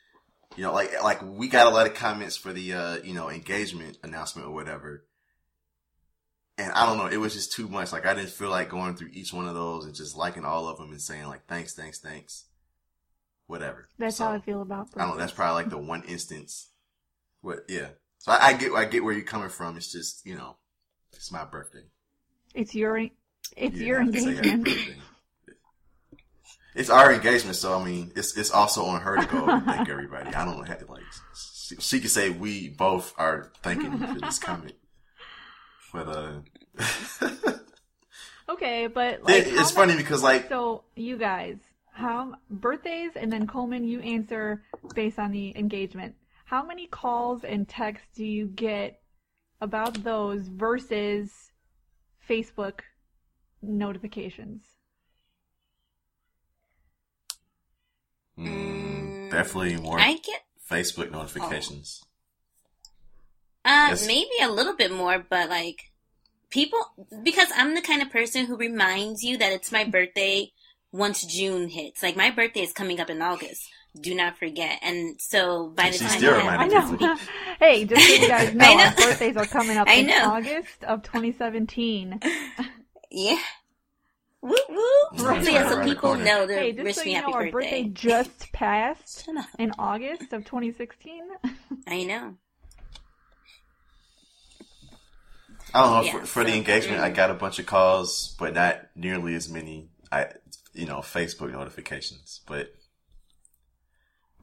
You 0.56 0.64
know, 0.64 0.72
like 0.74 0.92
like 1.02 1.22
we 1.22 1.48
got 1.48 1.66
a 1.68 1.70
lot 1.70 1.86
of 1.86 1.94
comments 1.94 2.36
for 2.36 2.52
the 2.52 2.74
uh, 2.74 2.96
you 3.04 3.14
know, 3.14 3.30
engagement 3.30 3.98
announcement 4.04 4.48
or 4.48 4.52
whatever. 4.54 5.06
and 6.56 6.72
I 6.72 6.86
don't 6.86 6.98
know, 6.98 7.06
it 7.06 7.18
was 7.18 7.34
just 7.34 7.52
too 7.52 7.68
much. 7.68 7.92
Like 7.92 8.06
I 8.06 8.14
didn't 8.14 8.30
feel 8.30 8.50
like 8.50 8.68
going 8.68 8.96
through 8.96 9.10
each 9.12 9.32
one 9.32 9.46
of 9.48 9.54
those 9.54 9.84
and 9.84 9.94
just 9.94 10.16
liking 10.16 10.44
all 10.44 10.68
of 10.68 10.78
them 10.78 10.90
and 10.90 11.00
saying 11.00 11.26
like 11.28 11.46
thanks, 11.46 11.74
thanks, 11.74 11.98
thanks, 12.00 12.46
whatever. 13.46 13.88
That's 13.98 14.16
So, 14.16 14.24
how 14.24 14.32
I 14.32 14.40
feel 14.40 14.62
about. 14.62 14.90
I 14.96 15.04
don't 15.04 15.16
know. 15.16 15.18
That's 15.18 15.32
probably 15.32 15.62
like 15.62 15.70
the 15.70 15.78
one 15.78 16.04
instance. 16.04 16.70
What? 17.42 17.60
Yeah. 17.68 17.88
So 18.18 18.32
I, 18.32 18.48
I 18.48 18.52
get 18.54 18.72
I 18.72 18.84
get 18.86 19.04
where 19.04 19.14
you're 19.14 19.24
coming 19.24 19.50
from. 19.50 19.76
It's 19.76 19.92
just 19.92 20.26
you 20.26 20.36
know, 20.36 20.58
it's 21.12 21.32
my 21.32 21.44
birthday. 21.44 21.84
It's 22.54 22.74
your 22.74 22.98
it's 23.56 23.80
You 23.80 23.86
your 23.86 24.00
have 24.00 24.10
to 24.12 24.18
say 24.18 24.34
happy 24.34 24.50
engagement. 24.50 25.00
It's 26.78 26.90
our 26.90 27.12
engagement, 27.12 27.56
so 27.56 27.76
I 27.76 27.84
mean, 27.84 28.12
it's 28.14 28.36
it's 28.36 28.52
also 28.52 28.84
on 28.84 29.00
her 29.00 29.16
to 29.16 29.26
go 29.26 29.60
thank 29.66 29.88
everybody. 29.94 30.32
I 30.32 30.44
don't 30.44 30.64
have 30.64 30.88
like 30.88 31.02
she, 31.34 31.74
she 31.80 32.00
could 32.00 32.10
say 32.10 32.30
we 32.30 32.68
both 32.68 33.12
are 33.18 33.50
thanking 33.64 33.92
you 33.92 34.06
for 34.06 34.20
this 34.20 34.38
comment, 34.38 34.74
but 35.92 36.06
uh, 36.08 36.40
Okay, 38.48 38.86
but 38.86 39.24
like 39.24 39.46
it, 39.46 39.54
it's 39.54 39.72
funny 39.72 39.96
because 39.96 40.22
like 40.22 40.48
So 40.48 40.84
you 40.94 41.16
guys, 41.16 41.56
how 41.90 42.34
birthdays, 42.48 43.10
and 43.16 43.32
then 43.32 43.48
Coleman, 43.48 43.82
you 43.82 43.98
answer 44.00 44.62
based 44.94 45.18
on 45.18 45.32
the 45.32 45.58
engagement. 45.58 46.14
How 46.44 46.64
many 46.64 46.86
calls 46.86 47.42
and 47.42 47.68
texts 47.68 48.06
do 48.14 48.24
you 48.24 48.46
get 48.46 49.02
about 49.60 50.04
those 50.04 50.46
versus 50.46 51.50
Facebook 52.30 52.82
notifications? 53.62 54.77
Mm, 58.38 59.30
definitely 59.30 59.76
more 59.76 59.98
I 59.98 60.14
get 60.14 60.42
Facebook 60.70 61.10
notifications. 61.10 62.02
uh 63.64 63.88
Yes. 63.90 64.06
maybe 64.06 64.30
a 64.42 64.48
little 64.50 64.76
bit 64.76 64.92
more, 64.92 65.18
but 65.28 65.48
like 65.48 65.90
people 66.50 66.78
because 67.22 67.48
I'm 67.54 67.74
the 67.74 67.82
kind 67.82 68.02
of 68.02 68.10
person 68.10 68.46
who 68.46 68.56
reminds 68.56 69.22
you 69.22 69.36
that 69.38 69.52
it's 69.52 69.72
my 69.72 69.84
birthday 69.84 70.50
once 70.92 71.24
June 71.24 71.68
hits. 71.68 72.02
Like 72.02 72.16
my 72.16 72.30
birthday 72.30 72.60
is 72.62 72.72
coming 72.72 73.00
up 73.00 73.10
in 73.10 73.20
August. 73.20 73.62
Do 74.00 74.14
not 74.14 74.38
forget. 74.38 74.78
And 74.82 75.20
so 75.20 75.72
by 75.74 75.86
the 75.86 75.92
she's 75.92 76.00
time 76.02 76.18
still 76.18 76.34
I 76.34 76.56
I 76.56 76.66
know. 76.66 77.16
hey, 77.58 77.84
just 77.84 78.06
so 78.06 78.12
you 78.14 78.28
guys 78.36 78.54
know, 78.54 78.64
I 78.64 78.74
know. 78.74 78.84
our 78.84 78.94
birthdays 78.94 79.36
are 79.36 79.46
coming 79.46 79.76
up 79.76 79.88
I 79.88 79.94
in 79.94 80.06
know. 80.06 80.34
August 80.34 80.84
of 80.84 81.02
2017. 81.02 82.20
yeah. 83.10 83.38
Woo 84.40 84.54
woo. 84.68 85.24
Right, 85.24 85.44
so 85.44 85.50
yeah, 85.50 85.68
so 85.68 85.76
around 85.78 85.84
people 85.88 86.00
corner. 86.10 86.24
know 86.24 86.46
to 86.46 86.54
Hey, 86.54 86.72
just 86.72 86.84
wish 86.84 86.94
so 86.96 87.04
me 87.04 87.10
you 87.10 87.16
happy 87.16 87.30
know, 87.32 87.36
our 87.36 87.50
birthday 87.50 87.82
birthday. 87.84 87.88
just 88.10 88.52
passed 88.52 89.28
in 89.58 89.72
August 89.78 90.32
of 90.32 90.44
2016. 90.44 91.20
I 91.88 92.04
know. 92.04 92.34
I 95.74 95.82
don't 95.82 95.90
know. 95.92 96.02
Yeah, 96.02 96.12
for, 96.20 96.26
for 96.26 96.44
the 96.44 96.50
so- 96.52 96.56
engagement, 96.56 97.00
I 97.00 97.10
got 97.10 97.30
a 97.30 97.34
bunch 97.34 97.58
of 97.58 97.66
calls, 97.66 98.34
but 98.38 98.54
not 98.54 98.80
nearly 98.94 99.34
as 99.34 99.48
many. 99.48 99.88
I, 100.10 100.28
you 100.72 100.86
know, 100.86 100.98
Facebook 101.00 101.52
notifications, 101.52 102.40
but 102.46 102.72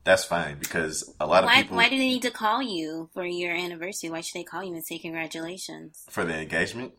that's 0.04 0.24
fine 0.26 0.60
because 0.60 1.12
a 1.20 1.26
lot 1.26 1.44
of 1.44 1.48
Why 1.48 1.64
people 1.64 1.78
why 1.78 1.90
do 1.90 1.98
they 1.98 2.06
need 2.06 2.22
to 2.24 2.30
call 2.32 2.62
you 2.62 3.10
for 3.14 3.26
your 3.26 3.56
anniversary? 3.56 4.12
Why 4.12 4.22
should 4.22 4.40
they 4.40 4.44
call 4.44 4.64
you 4.64 4.74
and 4.76 4.86
say 4.86 5.00
congratulations? 5.00 6.04
for 6.10 6.24
the 6.24 6.36
engagement. 6.40 6.94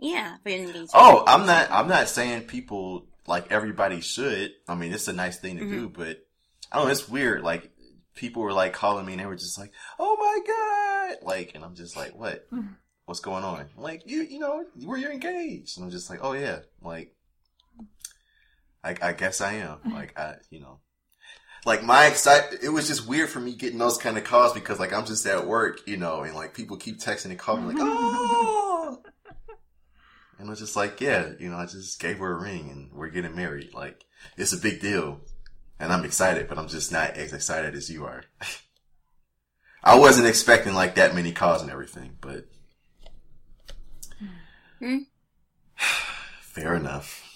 Yeah, 0.00 0.36
for 0.42 0.48
your 0.48 0.60
engagement. 0.60 0.90
Oh, 0.94 1.22
I'm 1.26 1.46
not. 1.46 1.70
I'm 1.70 1.86
not 1.88 2.08
saying 2.08 2.42
people 2.42 3.06
like 3.26 3.52
everybody 3.52 4.00
should. 4.00 4.52
I 4.66 4.74
mean, 4.74 4.92
it's 4.92 5.08
a 5.08 5.12
nice 5.12 5.38
thing 5.38 5.58
to 5.58 5.68
do, 5.68 5.88
Mm-hmm. 5.88 6.00
but 6.00 6.18
I 6.72 6.76
don't 6.76 6.86
know. 6.86 6.90
It's 6.90 7.08
weird. 7.08 7.42
Like 7.42 7.70
people 8.14 8.42
were 8.42 8.52
like 8.52 8.72
calling 8.72 9.04
me 9.06 9.12
and 9.12 9.20
they 9.20 9.26
were 9.26 9.36
just 9.36 9.58
like, 9.58 9.72
"Oh 9.98 10.16
my 10.16 11.16
god!" 11.20 11.26
Like, 11.26 11.52
and 11.54 11.62
I'm 11.64 11.74
just 11.74 11.96
like, 11.96 12.14
"What? 12.18 12.46
What's 13.04 13.20
going 13.20 13.44
on?" 13.44 13.66
Like 13.76 14.02
you, 14.06 14.22
you 14.22 14.38
know, 14.38 14.64
were 14.84 14.96
you're 14.96 15.12
engaged? 15.12 15.76
And 15.76 15.84
I'm 15.84 15.90
just 15.90 16.08
like, 16.08 16.20
"Oh 16.22 16.32
yeah." 16.32 16.60
Like, 16.82 17.14
I, 18.82 18.96
I 19.02 19.12
guess 19.12 19.40
I 19.40 19.54
am. 19.54 19.78
Like 19.92 20.18
I, 20.18 20.36
you 20.50 20.60
know. 20.60 20.80
Like 21.66 21.82
my 21.84 22.06
excite, 22.06 22.44
it 22.62 22.70
was 22.70 22.88
just 22.88 23.06
weird 23.06 23.28
for 23.28 23.38
me 23.38 23.54
getting 23.54 23.78
those 23.78 23.98
kind 23.98 24.16
of 24.16 24.24
calls 24.24 24.54
because 24.54 24.78
like 24.78 24.94
I'm 24.94 25.04
just 25.04 25.26
at 25.26 25.46
work, 25.46 25.86
you 25.86 25.98
know, 25.98 26.22
and 26.22 26.34
like 26.34 26.54
people 26.54 26.78
keep 26.78 26.98
texting 26.98 27.26
and 27.26 27.38
calling 27.38 27.66
like, 27.66 27.76
oh, 27.80 29.02
and 30.40 30.48
I 30.48 30.50
was 30.50 30.58
just 30.58 30.76
like, 30.76 31.00
yeah, 31.00 31.30
you 31.38 31.50
know, 31.50 31.56
I 31.56 31.66
just 31.66 32.00
gave 32.00 32.18
her 32.18 32.32
a 32.32 32.40
ring 32.40 32.70
and 32.70 32.90
we're 32.92 33.10
getting 33.10 33.36
married. 33.36 33.74
Like, 33.74 34.04
it's 34.36 34.52
a 34.52 34.58
big 34.58 34.80
deal. 34.80 35.20
And 35.78 35.92
I'm 35.92 36.04
excited, 36.04 36.48
but 36.48 36.58
I'm 36.58 36.68
just 36.68 36.90
not 36.92 37.12
as 37.16 37.32
excited 37.32 37.74
as 37.74 37.90
you 37.90 38.04
are. 38.04 38.24
I 39.84 39.98
wasn't 39.98 40.26
expecting 40.28 40.74
like 40.74 40.96
that 40.96 41.14
many 41.14 41.32
calls 41.32 41.62
and 41.62 41.70
everything, 41.70 42.16
but 42.20 42.46
Hmm. 44.78 44.98
fair 46.40 46.74
enough. 46.74 47.26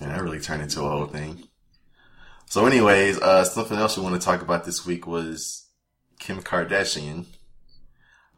And 0.00 0.10
that 0.10 0.20
really 0.22 0.40
turned 0.40 0.62
into 0.62 0.82
a 0.82 0.88
whole 0.88 1.06
thing. 1.06 1.44
So 2.46 2.66
anyways, 2.66 3.18
uh, 3.20 3.44
something 3.44 3.78
else 3.78 3.96
we 3.96 4.02
want 4.02 4.20
to 4.20 4.24
talk 4.24 4.42
about 4.42 4.64
this 4.64 4.84
week 4.86 5.06
was 5.06 5.66
Kim 6.18 6.40
Kardashian. 6.42 7.26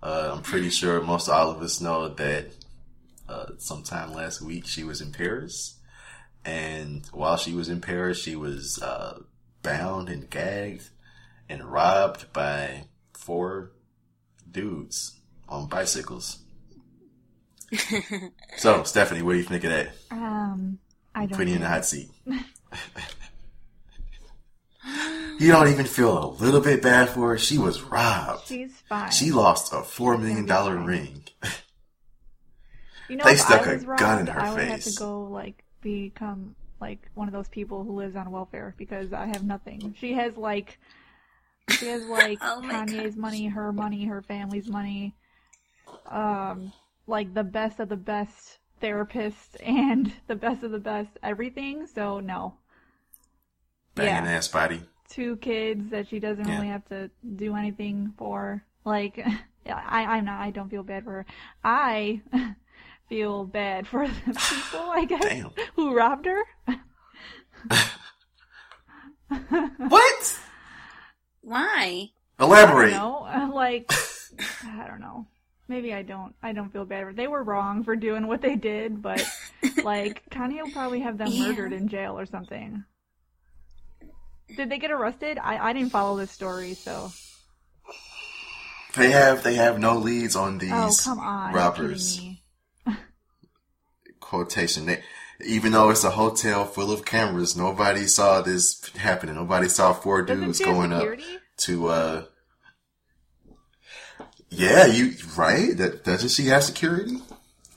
Uh, 0.02 0.33
I'm 0.35 0.42
pretty 0.42 0.70
sure 0.70 1.00
most 1.00 1.29
all 1.29 1.50
of 1.50 1.62
us 1.62 1.81
know 1.81 2.09
that 2.09 2.48
uh, 3.29 3.47
sometime 3.59 4.12
last 4.12 4.41
week 4.41 4.67
she 4.67 4.85
was 4.85 5.01
in 5.01 5.12
Paris, 5.12 5.79
and 6.45 7.07
while 7.12 7.37
she 7.37 7.53
was 7.53 7.69
in 7.69 7.81
Paris, 7.81 8.23
she 8.23 8.37
was 8.37 8.81
uh, 8.81 9.21
bound 9.62 10.09
and 10.09 10.31
gagged 10.31 10.89
and 11.49 11.65
robbed 11.65 12.33
by 12.33 12.85
four 13.12 13.73
dudes 14.51 15.19
on 15.49 15.69
bicycles. 15.69 16.39
so, 18.57 18.85
Stephanie, 18.85 19.23
what 19.23 19.33
do 19.33 19.39
you 19.39 19.45
think 19.45 19.65
of 19.65 19.71
that? 19.71 19.89
Um, 20.11 20.79
I 21.15 21.27
don't. 21.27 21.37
Putting 21.37 21.49
you 21.49 21.57
in 21.57 21.62
the 21.62 21.69
hot 21.69 21.85
seat. 21.85 22.09
you 25.39 25.51
don't 25.51 25.69
even 25.69 25.87
feel 25.87 26.25
a 26.25 26.31
little 26.43 26.61
bit 26.61 26.83
bad 26.83 27.09
for 27.09 27.31
her. 27.31 27.39
She 27.39 27.59
was 27.59 27.83
robbed. 27.83 28.47
She's 28.47 28.73
fine. 28.89 29.11
She 29.11 29.33
lost 29.33 29.73
a 29.73 29.83
four 29.83 30.17
million 30.17 30.47
dollar 30.47 30.77
ring. 30.77 31.25
You 33.09 33.16
know, 33.16 33.31
They 33.31 33.37
stuck 33.37 33.66
a 33.66 33.77
was 33.77 33.85
gun 33.97 34.21
in 34.21 34.27
her 34.29 34.40
I 34.40 34.53
would 34.53 34.64
have 34.64 34.83
to 34.85 34.90
go 34.92 35.23
like 35.25 35.64
become 35.83 36.55
like 36.81 37.09
one 37.14 37.29
of 37.29 37.33
those 37.33 37.49
people 37.49 37.85
who 37.85 37.97
lives 37.97 38.16
on 38.16 38.31
welfare 38.31 38.75
because 38.77 39.12
I 39.12 39.27
have 39.27 39.45
nothing. 39.45 39.95
She 39.99 40.12
has 40.14 40.37
like 40.37 40.79
she 41.75 41.87
has 41.87 42.03
like 42.07 42.42
Oh 42.42 42.62
Kanye's 42.62 43.16
gosh. 43.16 43.16
money, 43.16 43.47
her 43.49 43.73
money, 43.73 44.07
her 44.07 44.23
family's 44.23 44.66
money, 44.66 45.14
um, 46.07 46.73
like 47.07 47.35
the 47.35 47.45
best 47.45 47.81
of 47.81 47.88
the 47.88 47.97
best 47.97 48.59
therapists 48.83 49.57
and 49.62 50.12
the 50.29 50.37
best 50.37 50.62
of 50.62 50.73
the 50.73 50.79
best 50.81 51.19
everything. 51.23 51.87
So 51.87 52.21
no, 52.21 52.59
Banging 53.97 54.27
Yeah. 54.27 54.29
ass 54.29 54.47
body. 54.47 54.85
two 55.09 55.37
kids 55.38 55.90
that 55.90 56.09
she 56.09 56.21
doesn't 56.21 56.47
Yeah. 56.47 56.49
really 56.49 56.69
have 56.69 56.85
to 56.88 57.11
do 57.37 57.57
anything 57.57 58.14
for. 58.19 58.64
Like, 58.85 59.19
I, 59.66 60.05
I'm 60.16 60.25
not. 60.27 60.40
I 60.40 60.51
don't 60.51 60.71
feel 60.71 60.83
bad 60.83 61.05
for 61.05 61.12
her. 61.12 61.27
I 61.64 62.23
feel 63.09 63.45
bad 63.45 63.87
for 63.87 64.07
the 64.07 64.14
people, 64.51 64.90
I 64.90 65.05
guess, 65.09 65.23
Damn. 65.23 65.51
who 65.75 65.95
robbed 65.95 66.27
her. 66.27 66.42
What? 69.79 70.38
Why? 71.40 72.11
Elaborate. 72.38 72.92
No, 72.92 73.51
like, 73.55 73.92
I 74.64 74.87
don't 74.87 75.01
know. 75.01 75.27
Maybe 75.69 75.92
I 75.92 76.03
don't. 76.03 76.35
I 76.42 76.53
don't 76.53 76.73
feel 76.73 76.85
bad 76.85 77.05
for. 77.07 77.12
They 77.12 77.27
were 77.27 77.42
wrong 77.42 77.83
for 77.83 77.97
doing 77.97 78.29
what 78.29 78.40
they 78.40 78.55
did, 78.55 79.03
but 79.03 79.25
like, 79.83 80.23
Kanye 80.31 80.62
will 80.62 80.71
probably 80.71 81.01
have 81.01 81.19
them 81.19 81.29
Yeah. 81.31 81.49
murdered 81.49 81.73
in 81.73 81.88
jail 81.88 82.16
or 82.19 82.25
something. 82.27 82.85
Did 84.57 84.71
they 84.71 84.79
get 84.79 84.92
arrested? 84.92 85.38
I 85.42 85.59
I 85.59 85.73
didn't 85.73 85.90
follow 85.90 86.16
this 86.16 86.31
story, 86.31 86.75
so. 86.75 87.11
They 88.95 89.11
have 89.11 89.42
they 89.42 89.57
have 89.57 89.79
no 89.81 89.97
leads 89.99 90.37
on 90.37 90.59
these 90.59 90.71
Oh 90.73 90.92
come 91.03 91.19
on! 91.19 91.51
You're 91.51 91.59
robbers. 91.61 92.21
Me. 94.33 94.38
Quotation. 94.38 94.87
They, 94.87 95.02
even 95.44 95.72
though 95.72 95.90
it's 95.90 96.04
a 96.04 96.10
hotel 96.10 96.64
full 96.64 96.90
of 96.90 97.04
cameras, 97.04 97.56
nobody 97.56 98.06
saw 98.06 98.40
this 98.40 98.88
happening. 98.96 99.35
Nobody 99.35 99.68
saw 99.68 99.92
four 99.92 100.22
Doesn't 100.22 100.44
dudes 100.44 100.58
she 100.58 100.64
have 100.64 100.74
going 100.74 100.92
up 100.92 101.18
to 101.58 101.88
uh 101.88 102.24
Yeah, 104.48 104.87
you 104.87 105.12
right? 105.37 105.77
That 105.77 106.04
doesn't 106.04 106.31
she 106.31 106.46
have 106.46 106.64
security? 106.64 107.18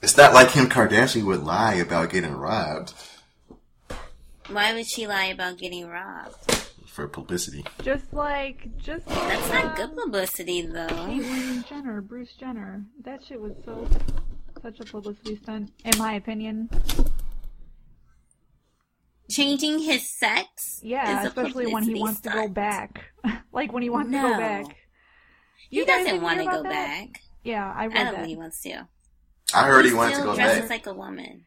It's 0.02 0.16
not 0.16 0.32
like 0.32 0.48
Kim 0.50 0.66
Kardashian 0.68 1.24
would 1.24 1.42
lie 1.42 1.74
about 1.74 2.08
getting 2.10 2.32
robbed 2.34 2.94
Why 4.48 4.72
would 4.72 4.88
she 4.88 5.06
lie 5.06 5.26
about 5.26 5.58
getting 5.58 5.86
robbed? 5.88 6.36
for 6.86 7.06
publicity. 7.06 7.64
Just 7.82 8.12
like, 8.12 8.76
just 8.78 9.06
like, 9.06 9.16
That's 9.28 9.48
not 9.52 9.76
good 9.76 9.96
publicity, 9.96 10.62
though. 10.62 10.88
Caitlyn 10.88 11.66
Jenner, 11.68 12.00
Bruce 12.00 12.32
Jenner. 12.38 12.84
That 13.04 13.24
shit 13.24 13.40
was 13.40 13.52
so 13.64 13.86
such 14.62 14.80
a 14.80 14.84
publicity 14.84 15.36
stunt, 15.36 15.70
in 15.84 15.98
my 15.98 16.14
opinion. 16.14 16.68
Changing 19.30 19.78
his 19.78 20.08
sex? 20.08 20.80
Yeah, 20.82 21.20
is 21.20 21.24
a 21.26 21.28
especially 21.28 21.72
when 21.72 21.84
he 21.84 21.90
publicity 21.94 22.00
wants 22.00 22.20
to 22.22 22.30
go 22.30 22.48
back. 22.48 23.04
like 23.52 23.72
when 23.72 23.82
he 23.82 23.90
wants 23.90 24.10
to 24.10 24.20
go 24.20 24.36
back. 24.36 24.66
He 25.68 25.78
You 25.78 25.86
guys 25.86 26.04
doesn't 26.06 26.22
want 26.22 26.38
to 26.40 26.44
go 26.46 26.62
that? 26.64 26.70
back. 26.70 27.08
Yeah, 27.44 27.72
I 27.76 27.84
I 27.84 27.86
read 27.86 27.94
don't 27.94 28.04
that. 28.06 28.14
think 28.16 28.26
he 28.28 28.36
wants 28.36 28.60
to. 28.62 28.88
I 29.54 29.66
heard 29.66 29.84
he 29.84 29.90
he 29.90 29.96
wanted 29.96 30.10
to 30.10 30.16
still 30.16 30.30
go 30.32 30.34
dresses 30.36 30.60
back. 30.62 30.70
like 30.70 30.86
a 30.86 30.94
woman. 30.94 31.44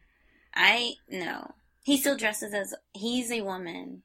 I 0.54 0.92
no. 1.10 1.52
He 1.82 1.98
still 1.98 2.16
dresses 2.16 2.54
as 2.54 2.74
he's 2.92 3.30
a 3.30 3.42
woman. 3.42 4.02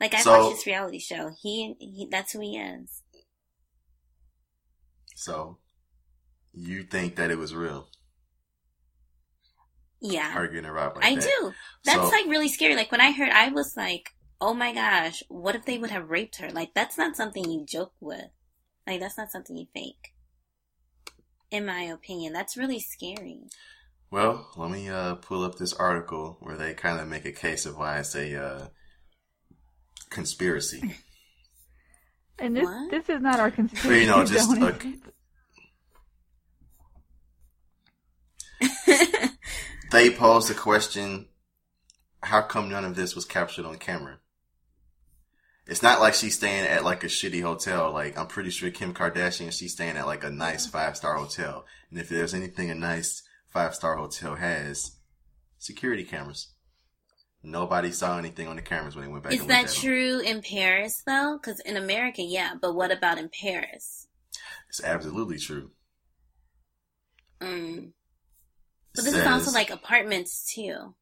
Like 0.00 0.14
I 0.14 0.20
So- 0.22 0.44
watched 0.46 0.56
this 0.56 0.66
reality 0.66 0.98
show. 0.98 1.32
He, 1.42 1.74
he 1.78 2.08
that's 2.10 2.32
who 2.32 2.40
he 2.40 2.56
is. 2.56 3.02
So, 5.14 5.58
you 6.52 6.84
think 6.84 7.16
that 7.16 7.30
it 7.30 7.38
was 7.38 7.52
real? 7.54 7.88
Yeah. 10.00 10.30
Her 10.30 10.46
getting 10.46 10.70
like 10.72 11.04
I 11.04 11.14
that? 11.16 11.22
do. 11.22 11.52
That's 11.84 11.98
So- 12.00 12.08
like 12.08 12.26
really 12.26 12.48
scary. 12.48 12.76
Like 12.76 12.92
when 12.92 13.00
I 13.00 13.10
heard, 13.12 13.30
I 13.30 13.48
was 13.48 13.76
like, 13.76 14.10
"Oh 14.40 14.54
my 14.54 14.72
gosh, 14.72 15.22
what 15.28 15.54
if 15.56 15.64
they 15.64 15.78
would 15.78 15.90
have 15.90 16.08
raped 16.10 16.36
her?" 16.36 16.50
Like 16.50 16.72
that's 16.74 16.96
not 16.96 17.16
something 17.16 17.50
you 17.50 17.64
joke 17.66 17.92
with. 18.00 18.30
Like 18.86 19.00
that's 19.00 19.18
not 19.18 19.30
something 19.32 19.56
you 19.56 19.66
fake. 19.74 20.12
In 21.50 21.66
my 21.66 21.82
opinion, 21.82 22.32
that's 22.32 22.56
really 22.56 22.78
scary. 22.80 23.40
Well, 24.10 24.48
let 24.56 24.70
me 24.70 24.88
uh, 24.88 25.16
pull 25.16 25.42
up 25.44 25.56
this 25.56 25.72
article 25.74 26.36
where 26.40 26.56
they 26.56 26.74
kind 26.74 27.00
of 27.00 27.08
make 27.08 27.24
a 27.24 27.32
case 27.32 27.66
of 27.66 27.76
why 27.76 27.98
it's 27.98 28.14
a 28.14 28.34
uh, 28.42 28.66
conspiracy. 30.10 30.94
And 32.38 32.56
this 32.56 32.64
What? 32.64 32.90
this 32.90 33.08
is 33.08 33.20
not 33.20 33.40
our 33.40 33.50
conspiracy. 33.50 33.88
Well, 33.88 33.98
you 33.98 34.06
know, 34.06 34.24
just 34.32 34.48
don't 34.50 34.62
a- 34.62 34.94
it? 38.60 39.30
They 39.90 40.10
posed 40.10 40.48
the 40.48 40.54
question 40.54 41.26
how 42.22 42.42
come 42.42 42.68
none 42.68 42.84
of 42.84 42.96
this 42.96 43.14
was 43.14 43.24
captured 43.24 43.64
on 43.64 43.76
camera? 43.76 44.18
It's 45.66 45.82
not 45.82 46.00
like 46.00 46.14
she's 46.14 46.36
staying 46.36 46.66
at 46.66 46.82
like 46.82 47.04
a 47.04 47.08
shitty 47.08 47.42
hotel. 47.42 47.92
Like 47.92 48.18
I'm 48.18 48.26
pretty 48.26 48.50
sure 48.50 48.70
Kim 48.70 48.94
Kardashian, 48.94 49.52
she's 49.52 49.72
staying 49.72 49.96
at 49.96 50.06
like 50.06 50.24
a 50.24 50.30
nice 50.30 50.66
five 50.66 50.96
star 50.96 51.14
hotel. 51.14 51.66
And 51.90 52.00
if 52.00 52.08
there's 52.08 52.34
anything 52.34 52.70
a 52.70 52.74
nice 52.74 53.22
five 53.46 53.74
star 53.74 53.96
hotel 53.96 54.36
has, 54.36 54.92
security 55.58 56.04
cameras. 56.04 56.48
Nobody 57.42 57.92
saw 57.92 58.18
anything 58.18 58.48
on 58.48 58.56
the 58.56 58.62
cameras 58.62 58.96
when 58.96 59.04
they 59.04 59.10
went 59.10 59.24
back. 59.24 59.32
Is 59.32 59.46
that 59.46 59.68
true 59.68 60.20
in 60.20 60.42
Paris 60.42 61.02
though? 61.06 61.38
Because 61.40 61.60
in 61.60 61.76
America, 61.76 62.22
yeah, 62.22 62.54
but 62.60 62.74
what 62.74 62.90
about 62.90 63.18
in 63.18 63.28
Paris? 63.28 64.08
It's 64.68 64.82
absolutely 64.82 65.38
true. 65.38 65.70
Mm. 67.40 67.92
But 68.94 69.04
this 69.04 69.14
is 69.14 69.26
also 69.26 69.50
like 69.52 69.70
apartments 69.70 70.52
too. 70.52 70.94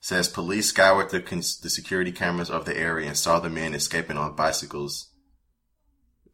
Says 0.00 0.28
police 0.28 0.68
scoured 0.68 1.10
the, 1.10 1.20
cons- 1.20 1.58
the 1.58 1.70
security 1.70 2.12
cameras 2.12 2.50
of 2.50 2.64
the 2.64 2.76
area 2.76 3.08
and 3.08 3.16
saw 3.16 3.40
the 3.40 3.50
men 3.50 3.74
escaping 3.74 4.16
on 4.16 4.36
bicycles 4.36 5.10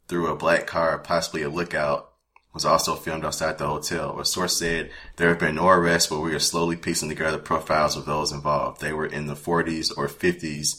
through 0.09 0.27
a 0.27 0.37
black 0.37 0.67
car, 0.67 0.99
possibly 0.99 1.43
a 1.43 1.49
lookout, 1.49 2.13
was 2.53 2.65
also 2.67 2.95
filmed 2.95 3.25
outside 3.25 3.57
the 3.57 3.67
hotel. 3.67 4.21
A 4.21 4.25
source 4.25 4.57
said 4.57 4.91
there 5.17 5.31
have 5.31 5.39
been 5.39 5.55
no 5.55 5.69
arrests, 5.69 6.11
but 6.11 6.21
we 6.21 6.35
are 6.35 6.39
slowly 6.39 6.77
piecing 6.77 7.09
together 7.09 7.39
profiles 7.39 7.97
of 7.97 8.05
those 8.05 8.31
involved. 8.31 8.81
They 8.81 8.93
were 8.93 9.07
in 9.07 9.27
the 9.27 9.35
40s 9.35 9.91
or 9.97 10.07
50s 10.07 10.79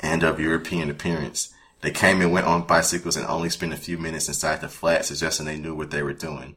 and 0.00 0.22
of 0.22 0.40
European 0.40 0.90
appearance. 0.90 1.52
They 1.82 1.90
came 1.90 2.22
and 2.22 2.32
went 2.32 2.46
on 2.46 2.66
bicycles 2.66 3.16
and 3.16 3.26
only 3.26 3.50
spent 3.50 3.74
a 3.74 3.76
few 3.76 3.98
minutes 3.98 4.28
inside 4.28 4.62
the 4.62 4.68
flat, 4.68 5.04
suggesting 5.04 5.44
they 5.44 5.58
knew 5.58 5.74
what 5.74 5.90
they 5.90 6.02
were 6.02 6.14
doing. 6.14 6.56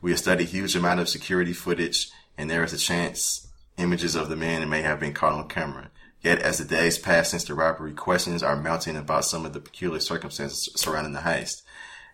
We 0.00 0.10
have 0.12 0.20
studied 0.20 0.48
huge 0.48 0.76
amount 0.76 1.00
of 1.00 1.08
security 1.08 1.52
footage, 1.52 2.10
and 2.36 2.48
there 2.48 2.64
is 2.64 2.72
a 2.72 2.78
chance 2.78 3.48
images 3.76 4.14
of 4.14 4.28
the 4.28 4.36
men 4.36 4.68
may 4.68 4.82
have 4.82 5.00
been 5.00 5.14
caught 5.14 5.32
on 5.32 5.48
camera. 5.48 5.90
Yet, 6.20 6.40
as 6.40 6.58
the 6.58 6.64
days 6.64 6.98
pass 6.98 7.30
since 7.30 7.44
the 7.44 7.54
robbery, 7.54 7.92
questions 7.92 8.42
are 8.42 8.56
mounting 8.56 8.96
about 8.96 9.24
some 9.24 9.46
of 9.46 9.52
the 9.52 9.60
peculiar 9.60 10.00
circumstances 10.00 10.68
surrounding 10.74 11.12
the 11.12 11.20
heist, 11.20 11.62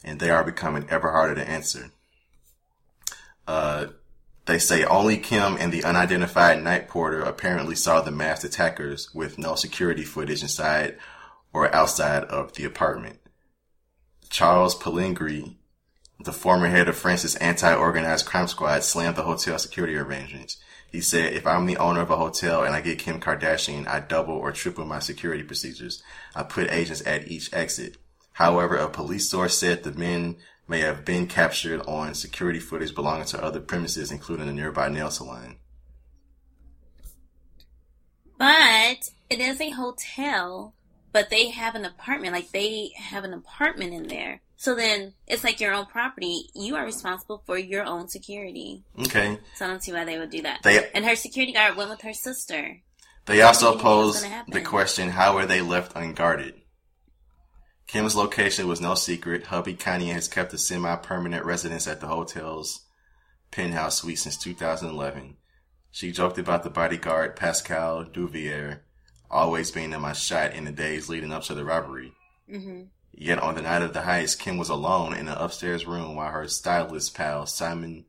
and 0.02 0.20
they 0.20 0.30
are 0.30 0.44
becoming 0.44 0.86
ever 0.90 1.10
harder 1.10 1.34
to 1.34 1.48
answer. 1.48 1.90
Uh, 3.46 3.86
they 4.46 4.58
say 4.58 4.84
only 4.84 5.16
Kim 5.16 5.56
and 5.58 5.72
the 5.72 5.84
unidentified 5.84 6.62
night 6.62 6.88
porter 6.88 7.22
apparently 7.22 7.74
saw 7.74 8.02
the 8.02 8.10
masked 8.10 8.44
attackers 8.44 9.12
with 9.14 9.38
no 9.38 9.54
security 9.54 10.04
footage 10.04 10.42
inside 10.42 10.98
or 11.52 11.74
outside 11.74 12.24
of 12.24 12.52
the 12.52 12.64
apartment. 12.64 13.20
Charles 14.28 14.74
Pellegrini, 14.74 15.56
the 16.20 16.32
former 16.32 16.68
head 16.68 16.88
of 16.88 16.96
France's 16.96 17.36
anti-organized 17.36 18.26
crime 18.26 18.48
squad, 18.48 18.82
slammed 18.82 19.16
the 19.16 19.22
hotel 19.22 19.58
security 19.58 19.96
arrangements. 19.96 20.58
He 20.90 21.00
said, 21.00 21.32
if 21.32 21.46
I'm 21.46 21.66
the 21.66 21.76
owner 21.78 22.02
of 22.02 22.10
a 22.10 22.16
hotel 22.16 22.62
and 22.62 22.74
I 22.74 22.80
get 22.80 23.00
Kim 23.00 23.20
Kardashian, 23.20 23.88
I 23.88 24.00
double 24.00 24.34
or 24.34 24.52
triple 24.52 24.84
my 24.84 25.00
security 25.00 25.42
procedures. 25.42 26.02
I 26.36 26.44
put 26.44 26.70
agents 26.70 27.04
at 27.04 27.28
each 27.28 27.52
exit. 27.52 27.96
However, 28.34 28.76
a 28.76 28.88
police 28.88 29.28
source 29.28 29.58
said 29.58 29.82
the 29.82 29.92
men 29.92 30.36
may 30.68 30.80
have 30.80 31.04
been 31.04 31.26
captured 31.26 31.80
on 31.82 32.14
security 32.14 32.60
footage 32.60 32.94
belonging 32.94 33.26
to 33.26 33.42
other 33.42 33.60
premises, 33.60 34.12
including 34.12 34.48
a 34.48 34.52
nearby 34.52 34.88
nail 34.88 35.10
salon. 35.10 35.56
But 38.38 39.10
it 39.30 39.40
is 39.40 39.60
a 39.60 39.70
hotel, 39.70 40.73
but 41.14 41.30
they 41.30 41.48
have 41.50 41.76
an 41.76 41.84
apartment. 41.84 42.34
Like 42.34 42.50
they 42.50 42.90
have 42.96 43.22
an 43.22 43.32
apartment 43.32 43.94
in 43.94 44.08
there. 44.08 44.42
So 44.56 44.74
then 44.74 45.14
it's 45.28 45.44
like 45.44 45.60
your 45.60 45.72
own 45.72 45.86
property. 45.86 46.50
You 46.54 46.74
are 46.74 46.84
responsible 46.84 47.42
for 47.46 47.56
your 47.56 47.84
own 47.84 48.08
security. 48.08 48.82
Okay. 48.98 49.38
So 49.54 49.64
I 49.64 49.68
don't 49.68 49.82
see 49.82 49.92
why 49.92 50.04
they 50.04 50.18
would 50.18 50.30
do 50.30 50.42
that. 50.42 50.64
They 50.64 50.90
And 50.90 51.04
her 51.04 51.14
security 51.14 51.52
guard 51.52 51.76
went 51.76 51.90
with 51.90 52.02
her 52.02 52.12
sister. 52.12 52.80
They 53.26 53.42
also 53.42 53.76
What 53.76 53.80
do 53.80 53.88
you 53.88 54.12
think 54.12 54.16
is 54.16 54.22
posed 54.22 54.52
the 54.52 54.60
question, 54.62 55.08
how 55.10 55.36
were 55.36 55.46
they 55.46 55.62
left 55.62 55.96
unguarded? 55.96 56.60
Kim's 57.86 58.16
location 58.16 58.66
was 58.66 58.80
no 58.80 58.96
secret. 58.96 59.46
Hubby 59.46 59.74
Kanye 59.74 60.12
has 60.12 60.26
kept 60.26 60.52
a 60.52 60.58
semi-permanent 60.58 61.44
residence 61.44 61.86
at 61.86 62.00
the 62.00 62.08
hotel's 62.08 62.86
penthouse 63.52 63.98
suite 63.98 64.18
since 64.18 64.36
2011. 64.36 65.36
She 65.92 66.10
joked 66.10 66.38
about 66.38 66.64
the 66.64 66.70
bodyguard 66.70 67.36
Pascal 67.36 68.04
Duvier 68.04 68.80
always 69.34 69.70
being 69.70 69.92
in 69.92 70.00
my 70.00 70.12
shot 70.14 70.54
in 70.54 70.64
the 70.64 70.72
days 70.72 71.08
leading 71.10 71.32
up 71.32 71.42
to 71.44 71.54
the 71.54 71.64
robbery. 71.64 72.12
hmm 72.48 72.82
Yet 73.16 73.38
on 73.38 73.54
the 73.54 73.62
night 73.62 73.82
of 73.82 73.92
the 73.92 74.00
heist, 74.00 74.40
Kim 74.40 74.56
was 74.58 74.68
alone 74.68 75.14
in 75.14 75.28
an 75.28 75.36
upstairs 75.38 75.86
room 75.86 76.16
while 76.16 76.32
her 76.32 76.48
stylist 76.48 77.14
pal 77.14 77.46
Simon 77.46 78.06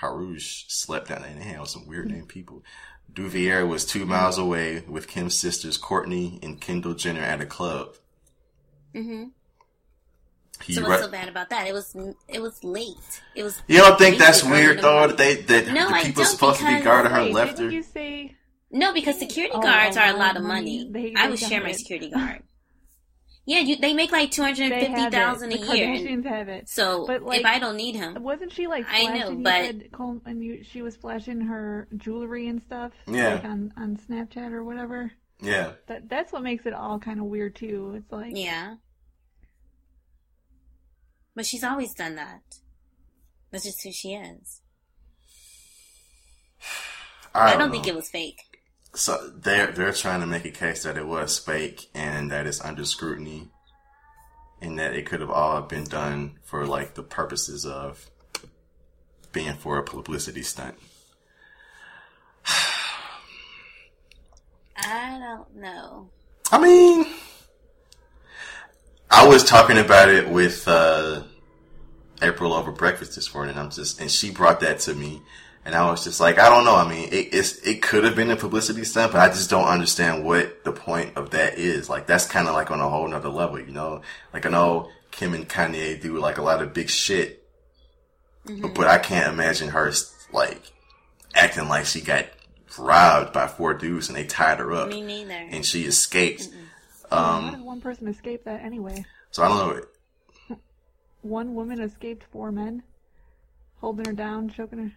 Harouche 0.00 0.64
slept 0.68 1.08
down 1.08 1.22
there. 1.22 1.32
They 1.34 1.44
had 1.44 1.66
some 1.68 1.86
weird 1.86 2.10
name 2.10 2.26
people. 2.26 2.62
Duvier 3.12 3.66
was 3.66 3.84
two 3.86 4.04
miles 4.06 4.36
away 4.38 4.80
with 4.86 5.08
Kim's 5.08 5.38
sisters 5.38 5.78
Kourtney 5.78 6.42
and 6.44 6.60
Kendall 6.60 6.94
Jenner 6.94 7.22
at 7.22 7.40
a 7.40 7.46
club. 7.46 7.94
hmm 8.94 9.24
He 10.62 10.74
So 10.74 10.82
re- 10.82 10.88
what's 10.88 11.02
so 11.04 11.10
bad 11.10 11.28
about 11.28 11.48
that? 11.50 11.66
It 11.66 11.72
was 11.72 11.96
it 12.28 12.40
was 12.42 12.62
late. 12.62 13.22
It 13.34 13.42
was. 13.42 13.62
you 13.68 13.78
don't 13.78 13.98
think 13.98 14.18
that's 14.18 14.44
weird 14.44 14.80
though? 14.80 15.06
That 15.08 15.16
they 15.16 15.36
that 15.36 15.68
No, 15.68 15.88
the 15.88 15.94
people 16.04 16.24
supposed 16.26 16.60
to 16.60 16.66
be 16.66 16.84
guarding 16.84 17.12
her 17.12 17.22
Wait, 17.22 17.32
left 17.34 17.56
didn't 17.56 17.70
her? 17.70 17.76
you 17.76 17.82
No, 18.70 18.92
because 18.92 19.18
security 19.18 19.52
Oh, 19.54 19.60
guards 19.60 19.96
are 19.96 20.06
a 20.08 20.12
lot 20.12 20.18
lot 20.18 20.30
of 20.36 20.42
of 20.42 20.48
money. 20.48 20.84
money. 20.88 21.12
They- 21.14 21.20
I 21.20 21.28
would 21.28 21.38
share 21.38 21.58
got 21.60 21.64
my 21.64 21.70
it. 21.70 21.78
security 21.78 22.10
guard. 22.14 22.42
Yeah, 23.46 23.60
you, 23.60 23.76
they 23.76 23.94
make 23.94 24.12
like 24.12 24.30
two 24.30 24.42
hundred 24.42 24.64
and 24.64 24.72
they 24.72 24.86
fifty 24.86 25.00
have 25.00 25.12
thousand 25.12 25.50
it? 25.52 25.60
a 25.62 25.64
The 25.66 25.76
year. 25.76 25.86
Kardashians 25.88 26.24
have 26.26 26.48
it. 26.48 26.68
So 26.68 27.04
But, 27.06 27.22
like, 27.22 27.40
if 27.40 27.46
I 27.46 27.58
don't 27.58 27.76
need 27.76 27.96
him, 27.96 28.22
Wasn't 28.22 28.52
she 28.52 28.66
like 28.68 28.84
I 28.88 29.00
flashing? 29.06 29.38
know, 29.38 29.50
but- 29.50 29.64
said, 29.64 29.92
Col- 29.92 30.20
and 30.26 30.44
you, 30.44 30.62
she 30.62 30.82
was 30.82 30.94
flashing 30.96 31.40
her 31.40 31.88
jewelry 31.96 32.46
and 32.48 32.62
stuff. 32.62 32.92
Yeah. 33.08 33.34
Like 33.34 33.44
on 33.44 33.72
on 33.76 33.96
Snapchat 33.96 34.52
or 34.52 34.62
whatever. 34.62 35.10
Yeah, 35.42 35.72
That 35.88 36.08
that's 36.08 36.32
what 36.32 36.42
makes 36.42 36.66
it 36.66 36.74
all 36.74 36.98
kind 36.98 37.18
of 37.18 37.24
weird 37.24 37.56
too. 37.56 37.94
It's 37.96 38.12
like 38.12 38.36
yeah. 38.36 38.74
But 41.34 41.46
she's 41.46 41.64
always 41.64 41.94
done 41.94 42.16
that. 42.16 42.42
That's 43.50 43.64
just 43.64 43.82
who 43.82 43.90
she 43.90 44.12
is. 44.14 44.60
I 47.34 47.40
I 47.40 47.50
don't, 47.52 47.60
don't 47.60 47.70
think 47.70 47.86
it 47.88 47.94
was 47.94 48.10
fake. 48.10 48.49
So 48.94 49.30
they're 49.34 49.70
they're 49.70 49.92
trying 49.92 50.20
to 50.20 50.26
make 50.26 50.44
a 50.44 50.50
case 50.50 50.82
that 50.82 50.96
it 50.96 51.06
was 51.06 51.38
fake 51.38 51.88
and 51.94 52.30
that 52.30 52.46
it's 52.46 52.60
under 52.60 52.84
scrutiny, 52.84 53.48
and 54.60 54.78
that 54.78 54.94
it 54.94 55.06
could 55.06 55.20
have 55.20 55.30
all 55.30 55.62
been 55.62 55.84
done 55.84 56.38
for 56.44 56.66
like 56.66 56.94
the 56.94 57.02
purposes 57.02 57.64
of 57.64 58.10
being 59.32 59.54
for 59.54 59.78
a 59.78 59.82
publicity 59.82 60.42
stunt. 60.42 60.74
I 64.76 65.18
don't 65.18 65.54
know. 65.56 66.10
I 66.52 66.58
mean, 66.58 67.06
I 69.10 69.28
was 69.28 69.44
talking 69.44 69.78
about 69.78 70.08
it 70.08 70.28
with 70.28 70.66
uh, 70.66 71.22
April 72.22 72.52
over 72.52 72.72
breakfast 72.72 73.14
this 73.14 73.32
morning. 73.34 73.56
I'm 73.56 73.70
just, 73.70 74.00
and 74.00 74.10
she 74.10 74.30
brought 74.30 74.60
that 74.60 74.80
to 74.80 74.94
me, 74.94 75.22
and 75.64 75.74
I 75.74 75.90
was 75.90 76.04
just 76.04 76.20
like, 76.20 76.38
I 76.38 76.48
don't 76.48 76.64
know. 76.64 76.74
I 76.76 76.88
mean, 76.88 77.08
it, 77.12 77.34
it's 77.34 77.56
it 77.58 77.82
could 77.82 78.04
have 78.04 78.16
been 78.16 78.30
a 78.30 78.36
publicity 78.36 78.84
stunt, 78.84 79.12
but 79.12 79.20
I 79.20 79.28
just 79.28 79.50
don't 79.50 79.66
understand 79.68 80.24
what 80.24 80.64
the 80.64 80.72
point 80.72 81.16
of 81.16 81.30
that 81.30 81.58
is. 81.58 81.88
Like, 81.88 82.06
that's 82.06 82.26
kind 82.26 82.48
of 82.48 82.54
like 82.54 82.70
on 82.70 82.80
a 82.80 82.88
whole 82.88 83.06
nother 83.08 83.28
level, 83.28 83.58
you 83.60 83.72
know? 83.72 84.02
Like, 84.32 84.46
I 84.46 84.50
know 84.50 84.90
Kim 85.10 85.34
and 85.34 85.48
Kanye 85.48 86.00
do 86.00 86.18
like 86.18 86.38
a 86.38 86.42
lot 86.42 86.62
of 86.62 86.72
big 86.72 86.88
shit, 86.88 87.46
but 88.44 88.86
I 88.86 88.98
can't 88.98 89.32
imagine 89.32 89.68
her 89.70 89.92
like 90.32 90.72
acting 91.34 91.68
like 91.68 91.86
she 91.86 92.00
got 92.00 92.26
robbed 92.78 93.32
by 93.32 93.46
four 93.48 93.74
dudes 93.74 94.08
and 94.08 94.16
they 94.16 94.24
tied 94.24 94.58
her 94.60 94.72
up 94.72 94.88
Me 94.88 95.00
neither. 95.02 95.32
and 95.34 95.64
she 95.66 95.82
escaped. 95.84 96.48
how 97.10 97.36
Um, 97.38 97.50
did 97.50 97.60
one 97.60 97.80
person 97.80 98.08
escape 98.08 98.44
that 98.44 98.62
anyway? 98.64 99.04
so 99.32 99.42
I 99.42 99.48
don't 99.48 99.76
know. 99.76 100.56
One 101.22 101.54
woman 101.54 101.80
escaped 101.82 102.24
four 102.32 102.50
men. 102.50 102.82
holding 103.80 104.06
her 104.06 104.12
down, 104.12 104.48
choking 104.48 104.78
her. 104.78 104.92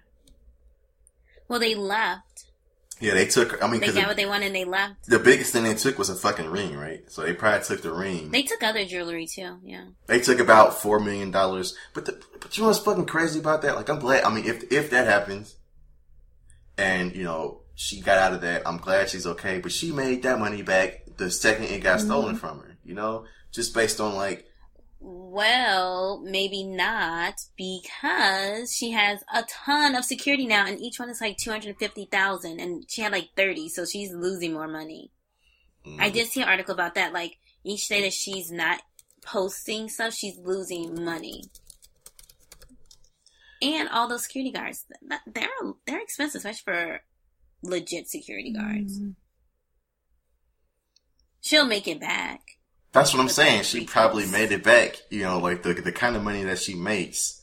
Well, 1.54 1.60
they 1.60 1.76
left. 1.76 2.46
Yeah, 3.00 3.14
they 3.14 3.28
took. 3.28 3.64
I 3.64 3.70
mean, 3.70 3.80
They 3.80 3.92
got 3.92 4.08
what 4.08 4.18
they 4.18 4.26
wanted 4.26 4.48
and 4.48 4.56
they 4.56 4.66
left. 4.66 5.06
the 5.06 5.20
biggest 5.20 5.54
thing 5.54 5.66
they 5.66 5.76
took 5.76 6.00
was 6.00 6.10
a 6.10 6.16
fucking 6.16 6.50
ring, 6.50 6.76
right? 6.76 7.04
So 7.12 7.22
they 7.22 7.34
probably 7.34 7.64
took 7.64 7.84
the 7.84 7.94
ring. 7.94 8.32
They 8.32 8.42
took 8.42 8.64
other 8.64 8.86
jewelry 8.86 9.28
too, 9.28 9.60
yeah. 9.64 9.86
They 10.08 10.20
took 10.20 10.40
about 10.40 10.82
four 10.82 11.00
million 11.00 11.30
dollars. 11.30 11.76
But 11.94 12.06
the, 12.06 12.20
but 12.42 12.58
you 12.58 12.64
know 12.64 12.70
what's 12.70 12.80
fucking 12.80 13.06
crazy 13.06 13.40
about 13.40 13.62
that? 13.62 13.76
Like 13.76 13.88
I'm 13.88 14.00
glad. 14.00 14.24
I 14.24 14.34
mean, 14.34 14.46
if 14.46 14.72
if 14.72 14.90
that 14.90 15.06
happens, 15.06 15.56
and 16.76 17.16
you 17.16 17.24
know 17.24 17.62
she 17.76 18.02
got 18.02 18.18
out 18.18 18.34
of 18.34 18.42
that, 18.42 18.68
I'm 18.68 18.78
glad 18.78 19.10
she's 19.10 19.28
okay. 19.28 19.60
But 19.60 19.72
she 19.72 19.92
made 19.92 20.24
that 20.24 20.40
money 20.40 20.64
back 20.64 21.04
the 21.18 21.30
second 21.30 21.66
it 21.66 21.84
got 21.84 22.02
stolen 22.02 22.30
mm-hmm. 22.30 22.38
from 22.38 22.62
her. 22.62 22.78
You 22.84 22.96
know, 22.96 23.26
just 23.52 23.76
based 23.76 24.02
on 24.02 24.16
like 24.16 24.48
Well, 25.06 26.22
maybe 26.24 26.64
not 26.64 27.34
because 27.58 28.74
she 28.74 28.92
has 28.92 29.20
a 29.34 29.44
ton 29.44 29.96
of 29.96 30.06
security 30.06 30.48
now, 30.48 30.66
and 30.66 30.80
each 30.80 30.98
one 30.98 31.10
is 31.10 31.20
like 31.20 31.36
two 31.36 31.52
hundred 31.52 31.78
fifty 31.78 32.06
thousand, 32.06 32.62
and 32.62 32.86
she 32.88 33.02
had 33.02 33.12
like 33.12 33.32
thirty, 33.36 33.68
so 33.68 33.84
she's 33.84 34.14
losing 34.14 34.54
more 34.54 34.70
money. 34.70 35.12
mm, 35.86 36.00
I 36.00 36.10
did 36.10 36.28
see 36.28 36.42
an 36.42 36.48
article 36.48 36.74
about 36.74 36.96
that. 36.96 37.12
Like 37.12 37.38
each 37.66 37.90
day 37.90 38.02
that 38.04 38.14
she's 38.14 38.50
not 38.50 38.82
posting 39.26 39.90
stuff, 39.90 40.14
she's 40.14 40.38
losing 40.38 41.04
money. 41.04 41.44
And 43.62 43.90
all 43.90 44.08
those 44.08 44.24
security 44.24 44.52
guards, 44.52 44.86
they're 45.28 45.50
they're 45.86 46.02
expensive, 46.02 46.40
especially 46.40 46.62
for 46.64 47.02
legit 47.62 48.08
security 48.08 48.54
guards. 48.54 49.00
Mm. 49.00 49.16
She'll 51.42 51.66
make 51.66 51.90
it 51.90 52.00
back. 52.00 52.40
That's 52.94 53.14
what 53.14 53.20
I'm 53.22 53.30
saying. 53.30 53.64
She 53.64 53.86
probably 53.86 54.26
made 54.28 54.52
it 54.52 54.64
back. 54.64 55.02
You 55.10 55.24
know, 55.24 55.40
like 55.40 55.64
the 55.64 55.74
the 55.74 55.92
kind 55.92 56.16
of 56.16 56.24
money 56.24 56.44
that 56.44 56.60
she 56.60 56.76
makes, 56.76 57.42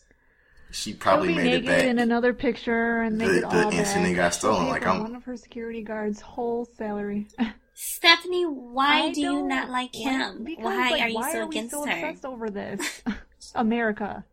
she 0.70 0.94
probably 0.94 1.34
made 1.34 1.52
it 1.52 1.66
back. 1.66 1.84
in 1.84 1.98
another 1.98 2.32
picture 2.32 3.00
and 3.02 3.18
make 3.18 3.28
The- 3.28 3.36
it 3.38 3.40
the 3.50 3.64
all 3.66 3.72
instant 3.72 4.04
back. 4.04 4.12
it 4.12 4.14
got 4.14 4.34
stolen, 4.34 4.68
like, 4.68 4.86
I'm- 4.86 5.02
one 5.02 5.14
of 5.16 5.24
her 5.24 5.36
security 5.36 5.82
guards' 5.82 6.20
whole 6.20 6.64
salary. 6.78 7.26
Stephanie, 7.74 8.44
why 8.44 9.04
I 9.04 9.12
do 9.12 9.20
you 9.22 9.48
don't- 9.48 9.70
like 9.70 9.94
him? 9.94 10.44
Because, 10.44 10.64
why 10.64 10.90
like, 10.90 11.02
are 11.02 11.08
you 11.08 11.14
why 11.16 11.32
so 11.32 11.38
are 11.40 11.46
we 11.46 11.56
against 11.56 11.70
so 11.72 11.84
her? 11.86 11.92
obsessed 11.92 12.24
over 12.24 12.48
this? 12.50 13.02
America. 13.54 14.24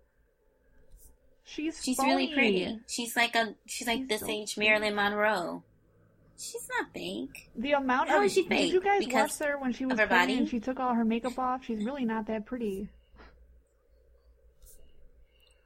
She's 1.45 1.81
She's 1.81 1.95
phony. 1.97 2.09
really 2.09 2.33
pretty. 2.33 2.79
She's 2.87 3.15
like 3.15 3.33
a 3.35 3.55
she's 3.65 3.87
like 3.87 3.99
She's 3.99 4.07
this 4.09 4.19
so 4.21 4.27
age 4.29 4.53
pretty. 4.55 4.69
Marilyn 4.69 4.95
Monroe. 4.95 5.63
She's 6.39 6.67
not 6.77 6.93
fake. 6.93 7.49
The 7.55 7.71
amount 7.73 8.09
How 8.09 8.19
of 8.19 8.25
is 8.25 8.33
she 8.33 8.43
did 8.43 8.49
fake? 8.49 8.73
you 8.73 8.79
guys 8.81 8.99
Because 9.03 9.39
watch 9.39 9.47
her 9.49 9.57
when 9.57 9.73
she 9.73 9.85
was 9.85 9.97
her 9.99 10.05
pregnant 10.07 10.39
and 10.41 10.49
she 10.49 10.59
took 10.59 10.79
all 10.79 10.93
her 10.93 11.03
makeup 11.03 11.37
off? 11.39 11.65
She's 11.65 11.83
really 11.83 12.05
not 12.05 12.27
that 12.27 12.45
pretty. 12.45 12.89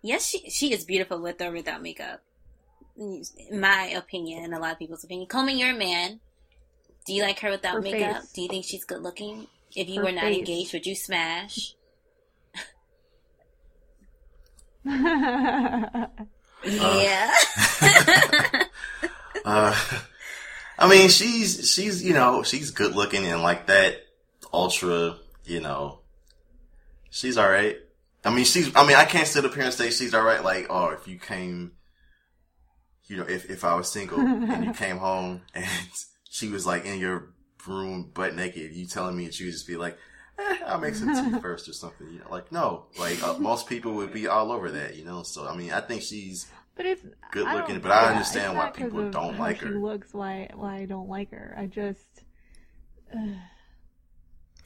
Yes, 0.01 0.25
she 0.25 0.49
she 0.49 0.73
is 0.73 0.85
beautiful 0.85 1.21
with 1.21 1.41
or 1.41 1.51
without 1.51 1.81
makeup. 1.81 2.21
In 2.97 3.23
my 3.53 3.87
opinion, 3.95 4.43
and 4.45 4.53
a 4.53 4.59
lot 4.59 4.71
of 4.73 4.79
people's 4.79 5.03
opinion. 5.03 5.27
Coleman, 5.27 5.57
you're 5.57 5.71
a 5.75 5.77
man. 5.77 6.19
Do 7.05 7.13
you 7.13 7.21
like 7.23 7.39
her 7.39 7.49
without 7.51 7.73
Her 7.75 7.81
makeup? 7.81 8.21
face. 8.21 8.31
Do 8.31 8.41
you 8.41 8.47
think 8.47 8.63
she's 8.65 8.85
good 8.85 9.01
looking? 9.01 9.47
If 9.75 9.89
you 9.89 9.99
Her 9.99 10.05
were 10.05 10.11
not 10.11 10.23
face. 10.23 10.37
engaged, 10.39 10.73
would 10.73 10.85
you 10.85 10.95
smash? 10.95 11.75
Yeah. 16.63 17.31
Uh, 19.43 19.75
I 20.81 20.89
mean, 20.89 21.09
she's 21.09 21.71
she's 21.71 22.03
you 22.03 22.13
know 22.13 22.41
she's 22.41 22.71
good 22.71 22.95
looking 22.95 23.25
and 23.27 23.43
like 23.43 23.67
that 23.67 23.97
ultra. 24.51 25.17
You 25.45 25.59
know, 25.59 25.99
she's 27.11 27.37
all 27.37 27.49
right. 27.49 27.77
I 28.25 28.33
mean, 28.33 28.45
she's. 28.45 28.75
I 28.75 28.85
mean, 28.85 28.95
I 28.95 29.05
can't 29.05 29.27
sit 29.27 29.45
up 29.45 29.53
here 29.53 29.63
and 29.63 29.73
say 29.73 29.91
she's 29.91 30.15
all 30.15 30.23
right. 30.23 30.43
Like, 30.43 30.67
oh, 30.71 30.89
if 30.89 31.07
you 31.07 31.19
came, 31.19 31.73
you 33.05 33.17
know, 33.17 33.23
if 33.23 33.47
if 33.49 33.63
I 33.63 33.75
was 33.75 33.91
single 33.91 34.19
and 34.19 34.65
you 34.65 34.73
came 34.85 34.97
home 34.97 35.41
and 35.53 35.67
she 36.31 36.49
was 36.49 36.65
like 36.65 36.85
in 36.85 36.99
your 36.99 37.29
room 37.67 38.09
butt 38.11 38.35
naked, 38.35 38.73
you 38.73 38.87
telling 38.87 39.15
me 39.15 39.25
that 39.25 39.39
you 39.39 39.51
just 39.51 39.67
be 39.67 39.77
like, 39.77 39.99
eh, 40.39 40.57
I'll 40.65 40.79
make 40.79 40.95
some 40.95 41.13
tea 41.13 41.39
first 41.41 41.69
or 41.69 41.73
something. 41.73 42.07
You 42.09 42.19
know, 42.19 42.31
like 42.31 42.51
no, 42.51 42.87
like 42.97 43.21
uh, 43.21 43.37
most 43.37 43.67
people 43.67 43.93
would 43.93 44.11
be 44.11 44.27
all 44.27 44.51
over 44.51 44.71
that. 44.71 44.95
You 44.95 45.05
know, 45.05 45.21
so 45.21 45.47
I 45.47 45.55
mean, 45.55 45.71
I 45.71 45.81
think 45.81 46.01
she's 46.01 46.47
but 46.75 46.85
it's 46.85 47.01
Good 47.31 47.45
looking, 47.47 47.75
don't- 47.75 47.83
but 47.83 47.91
I 47.91 48.09
understand 48.11 48.57
why 48.57 48.69
people 48.71 48.99
of 49.01 49.11
don't 49.11 49.33
how 49.35 49.39
like 49.39 49.59
she 49.59 49.65
her. 49.65 49.71
looks 49.79 50.13
why 50.13 50.49
why 50.53 50.77
I 50.77 50.85
don't 50.85 51.09
like 51.09 51.31
her. 51.31 51.55
I 51.57 51.65
just 51.67 52.05
ugh. 53.15 53.35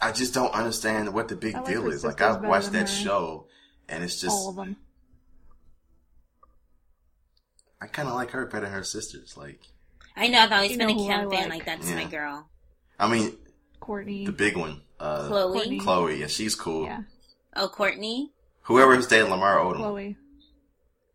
I 0.01 0.11
just 0.11 0.33
don't 0.33 0.53
understand 0.53 1.13
what 1.13 1.27
the 1.29 1.35
big 1.35 1.55
I 1.55 1.59
like 1.59 1.67
deal 1.67 1.83
her 1.83 1.89
is. 1.91 2.03
Like 2.03 2.21
I've 2.21 2.41
watched 2.43 2.71
that 2.73 2.81
her. 2.89 2.95
show, 2.95 3.47
and 3.89 4.03
it's 4.03 4.19
just 4.19 4.31
all 4.35 4.49
of 4.49 4.55
them. 4.57 4.75
I 7.81 7.87
kind 7.87 8.07
of 8.07 8.15
like 8.15 8.31
her 8.31 8.45
better 8.45 8.65
than 8.65 8.73
her 8.73 8.83
sisters. 8.83 9.35
Like, 9.37 9.59
I 10.15 10.27
know. 10.27 10.39
I've 10.39 10.51
always 10.51 10.71
You 10.71 10.77
been 10.77 10.89
a 10.89 10.93
who 10.93 11.07
Kim 11.07 11.29
fan. 11.29 11.49
like. 11.49 11.49
Like 11.49 11.65
that's 11.65 11.89
Yeah. 11.89 11.95
my 11.95 12.05
girl, 12.05 12.49
I 12.99 13.07
mean, 13.11 13.37
Kourtney. 13.81 14.25
the 14.25 14.31
big 14.31 14.57
one, 14.57 14.81
uh, 14.99 15.29
Khloé. 15.29 15.55
Kourtney. 15.65 15.81
Khloé, 15.81 16.19
yeah, 16.19 16.27
she's 16.27 16.55
cool. 16.55 16.85
Yeah, 16.85 17.03
Oh, 17.55 17.69
Kourtney. 17.69 18.29
Whoever 18.63 18.95
is 18.95 19.07
dating 19.07 19.29
Lamar 19.29 19.57
Odom, 19.59 19.77
Khloé. 19.77 20.15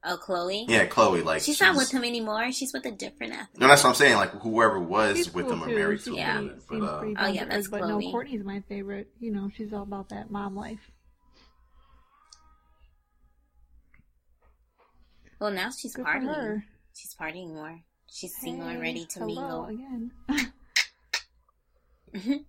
Oh, 0.02 0.16
Khloé. 0.16 0.64
yeah, 0.66 0.86
Khloé. 0.86 1.22
Like 1.24 1.42
she's, 1.42 1.60
not 1.60 1.76
with 1.76 1.90
him 1.90 2.04
anymore. 2.04 2.50
She's 2.52 2.72
with 2.72 2.86
a 2.86 2.90
different 2.90 3.34
athlete. 3.34 3.60
No, 3.60 3.68
that's 3.68 3.82
what 3.84 3.90
I'm 3.90 3.96
saying. 3.96 4.16
Like 4.16 4.30
whoever 4.30 4.80
was 4.80 5.16
She's 5.18 5.34
with 5.34 5.46
cool 5.46 5.56
them 5.58 5.64
or 5.68 5.74
married 5.74 6.00
to 6.04 6.14
Yeah. 6.14 6.38
him. 6.38 6.48
seems 6.50 6.64
But 6.64 6.82
uh, 6.82 6.98
pretty 7.00 7.16
Oh, 7.18 7.26
yeah, 7.26 7.44
that's 7.44 7.68
but 7.68 7.82
Khloé. 7.82 7.88
no, 7.88 7.98
Kourtney's 8.12 8.42
my 8.44 8.62
favorite. 8.68 9.08
You 9.20 9.30
know, 9.32 9.50
she's 9.54 9.72
all 9.74 9.82
about 9.82 10.08
that 10.08 10.30
mom 10.30 10.56
life. 10.56 10.90
Well, 15.38 15.50
now 15.50 15.70
she's 15.70 15.94
Good 15.94 16.04
for 16.06 16.10
partying. 16.12 16.34
her. 16.34 16.64
She's 16.94 17.14
partying 17.14 17.54
more. 17.54 17.80
She's 18.10 18.34
single 18.36 18.68
and 18.68 18.80
ready 18.80 19.04
to 19.06 19.18
hello 19.20 19.66
mingle. 19.66 19.66
again. 19.66 20.12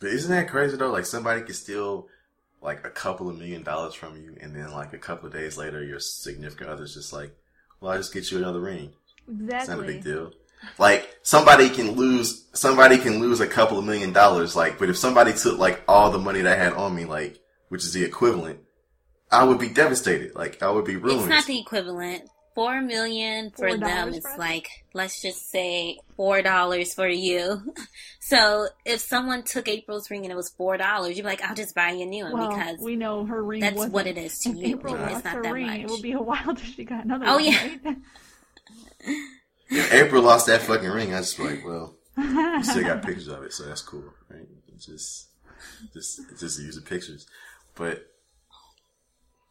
but 0.00 0.08
isn't 0.10 0.30
that 0.30 0.48
crazy 0.48 0.76
though? 0.76 0.90
Like 0.90 1.04
somebody 1.06 1.42
could 1.42 1.54
steal 1.56 2.06
like 2.60 2.84
a 2.84 2.90
couple 2.90 3.28
of 3.28 3.38
million 3.38 3.62
dollars 3.62 3.94
from 3.94 4.16
you, 4.16 4.36
and 4.40 4.54
then 4.54 4.72
like 4.72 4.92
a 4.92 4.98
couple 4.98 5.26
of 5.26 5.32
days 5.32 5.56
later, 5.56 5.82
your 5.82 6.00
significant 6.00 6.70
other's 6.70 6.94
just 6.94 7.12
like, 7.12 7.36
"Well, 7.80 7.92
I 7.92 7.96
just 7.96 8.12
get 8.12 8.30
you 8.30 8.38
another 8.38 8.60
ring." 8.60 8.92
It's 9.28 9.68
not 9.68 9.80
a 9.80 9.82
big 9.82 10.02
deal. 10.02 10.32
Like 10.78 11.18
somebody 11.22 11.68
can 11.70 11.92
lose, 11.92 12.46
somebody 12.52 12.98
can 12.98 13.20
lose 13.20 13.40
a 13.40 13.46
couple 13.46 13.78
of 13.78 13.84
million 13.84 14.12
dollars. 14.12 14.56
Like, 14.56 14.78
but 14.78 14.90
if 14.90 14.96
somebody 14.96 15.32
took 15.32 15.58
like 15.58 15.82
all 15.86 16.10
the 16.10 16.18
money 16.18 16.40
that 16.40 16.58
I 16.58 16.62
had 16.62 16.72
on 16.72 16.94
me, 16.94 17.04
like, 17.04 17.38
which 17.68 17.84
is 17.84 17.92
the 17.92 18.04
equivalent, 18.04 18.60
I 19.30 19.44
would 19.44 19.58
be 19.58 19.68
devastated. 19.68 20.34
Like, 20.34 20.62
I 20.62 20.70
would 20.70 20.84
be 20.84 20.96
ruined. 20.96 21.20
It's 21.20 21.28
not 21.28 21.46
the 21.46 21.60
equivalent. 21.60 22.28
Four 22.58 22.80
million 22.82 23.50
for 23.50 23.68
Four 23.68 23.76
them 23.78 23.80
dollars 24.10 24.16
is 24.16 24.26
like 24.36 24.68
let's 24.92 25.22
just 25.22 25.48
say 25.48 26.00
four 26.16 26.42
dollars 26.42 26.92
for 26.94 27.06
you. 27.08 27.72
So 28.20 28.66
if 28.84 29.00
someone 29.00 29.42
took 29.42 29.68
April's 29.68 30.10
ring 30.10 30.24
and 30.24 30.30
it 30.32 30.34
was 30.34 30.50
four 30.50 30.76
dollars, 30.76 31.16
you'd 31.16 31.22
be 31.22 31.28
like, 31.28 31.40
I'll 31.42 31.54
just 31.54 31.74
buy 31.74 31.92
you 31.92 32.02
a 32.02 32.04
new 32.04 32.24
one 32.24 32.32
Well, 32.34 32.48
because 32.50 32.78
we 32.78 32.94
know 32.94 33.24
her 33.24 33.42
ring. 33.42 33.60
that's 33.60 33.74
wasn't. 33.76 33.94
what 33.94 34.06
it 34.06 34.18
is 34.18 34.38
to 34.40 34.50
If 34.50 34.56
you. 34.56 34.74
April 34.76 34.94
Yeah. 34.96 35.16
It's 35.16 35.24
not 35.24 35.34
her 35.36 35.42
that 35.44 35.52
ring. 35.54 35.66
much. 35.66 35.80
It 35.80 35.86
will 35.88 36.02
be 36.02 36.12
a 36.12 36.20
while 36.30 36.44
till 36.54 36.56
she 36.56 36.84
got 36.84 37.04
another 37.06 37.24
Oh, 37.26 37.36
one. 37.36 37.44
yeah. 37.44 37.68
Right? 37.84 37.96
if 39.70 39.92
April 39.94 40.22
lost 40.22 40.46
that 40.48 40.60
fucking 40.62 40.90
ring, 40.90 41.14
I 41.14 41.20
just 41.20 41.38
like, 41.38 41.64
well, 41.64 41.94
you 42.18 42.64
still 42.64 42.82
got 42.82 43.02
pictures 43.02 43.28
of 43.28 43.42
it, 43.44 43.52
so 43.54 43.64
that's 43.64 43.80
cool, 43.82 44.04
right? 44.28 44.46
Just, 44.78 45.28
just, 45.94 46.20
just 46.38 46.58
use 46.60 46.74
the 46.74 46.82
pictures. 46.82 47.26
But 47.76 48.04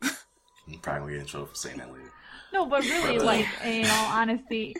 I'm 0.03 0.79
probably 0.81 0.99
gonna 0.99 1.11
get 1.13 1.21
in 1.21 1.25
trouble 1.25 1.47
for 1.47 1.55
saying 1.55 1.77
that 1.77 1.91
later. 1.91 2.11
No, 2.53 2.65
but 2.65 2.81
really, 2.83 3.17
But, 3.17 3.21
uh, 3.23 3.25
like 3.25 3.45
in 3.65 3.85
all 3.85 4.05
honesty, 4.05 4.75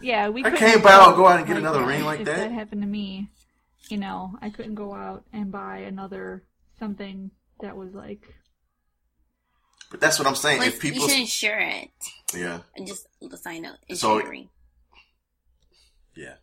yeah, 0.00 0.28
we. 0.28 0.40
I 0.40 0.50
couldn't 0.50 0.58
can't 0.58 0.82
go 0.82 0.88
buy- 0.88 0.94
out 0.94 1.16
go 1.16 1.26
out 1.26 1.38
and 1.38 1.46
get 1.46 1.56
another 1.56 1.84
ring 1.84 2.04
like 2.04 2.20
if 2.20 2.26
that. 2.26 2.36
that 2.36 2.52
happened 2.52 2.82
to 2.82 2.88
me, 2.88 3.30
you 3.88 3.96
know, 3.96 4.36
I 4.42 4.50
couldn't 4.50 4.74
go 4.74 4.94
out 4.94 5.24
and 5.32 5.50
buy 5.52 5.78
another 5.78 6.44
something 6.78 7.30
that 7.60 7.76
was 7.76 7.94
like. 7.94 8.22
But 9.90 10.00
that's 10.00 10.18
what 10.18 10.26
I'm 10.26 10.34
saying. 10.34 10.58
Well, 10.58 10.68
if 10.68 10.80
people, 10.80 11.02
you 11.02 11.08
should 11.08 11.18
insure 11.20 11.58
it 11.60 11.90
yeah, 12.34 12.60
and 12.74 12.86
just 12.86 13.06
the 13.20 13.36
sign 13.36 13.62
note. 13.62 13.76
So- 13.94 14.18
ring. 14.20 14.48
yeah, 16.16 16.34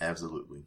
absolutely. 0.00 0.64